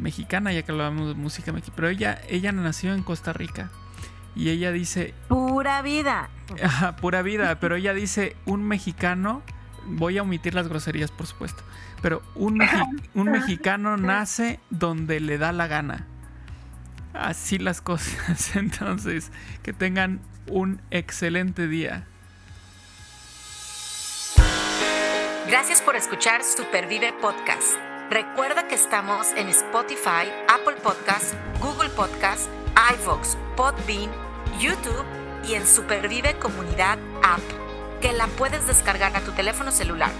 mexicana, 0.00 0.52
ya 0.52 0.62
que 0.62 0.72
hablábamos 0.72 1.08
de 1.08 1.14
música 1.14 1.52
mexicana, 1.52 1.76
pero 1.76 1.88
ella, 1.88 2.20
ella 2.28 2.52
nació 2.52 2.94
en 2.94 3.02
Costa 3.02 3.32
Rica 3.32 3.70
Y 4.34 4.50
ella 4.50 4.72
dice... 4.72 5.14
Pura 5.28 5.82
vida. 5.82 6.30
pura 7.00 7.22
vida, 7.22 7.58
pero 7.60 7.76
ella 7.76 7.94
dice, 7.94 8.36
un 8.44 8.62
mexicano, 8.62 9.42
voy 9.86 10.18
a 10.18 10.22
omitir 10.22 10.54
las 10.54 10.68
groserías 10.68 11.10
por 11.10 11.26
supuesto, 11.26 11.62
pero 12.02 12.22
un, 12.34 12.60
un 13.14 13.30
mexicano 13.30 13.96
nace 13.96 14.60
donde 14.70 15.20
le 15.20 15.38
da 15.38 15.52
la 15.52 15.66
gana. 15.66 16.06
Así 17.14 17.58
las 17.58 17.80
cosas. 17.80 18.54
Entonces, 18.56 19.32
que 19.62 19.72
tengan 19.72 20.20
un 20.46 20.80
excelente 20.90 21.66
día. 21.66 22.06
Gracias 25.48 25.80
por 25.80 25.94
escuchar 25.96 26.42
Supervive 26.42 27.12
Podcast. 27.20 27.85
Recuerda 28.10 28.68
que 28.68 28.76
estamos 28.76 29.32
en 29.32 29.48
Spotify, 29.48 30.30
Apple 30.48 30.76
Podcast, 30.80 31.34
Google 31.58 31.88
Podcast, 31.90 32.48
iVoox, 33.00 33.36
Podbean, 33.56 34.12
YouTube 34.60 35.04
y 35.44 35.54
en 35.54 35.66
Supervive 35.66 36.38
Comunidad 36.38 36.98
App, 37.24 37.40
que 38.00 38.12
la 38.12 38.28
puedes 38.28 38.68
descargar 38.68 39.16
a 39.16 39.22
tu 39.22 39.32
teléfono 39.32 39.72
celular. 39.72 40.12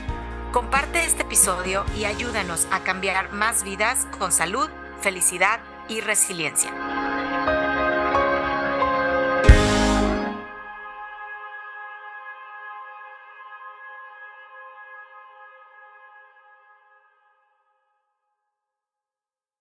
Comparte 0.52 1.04
este 1.04 1.22
episodio 1.22 1.84
y 1.96 2.06
ayúdanos 2.06 2.66
a 2.72 2.80
cambiar 2.80 3.32
más 3.32 3.62
vidas 3.62 4.08
con 4.18 4.32
salud, 4.32 4.68
felicidad 5.00 5.60
y 5.88 6.00
resiliencia. 6.00 7.15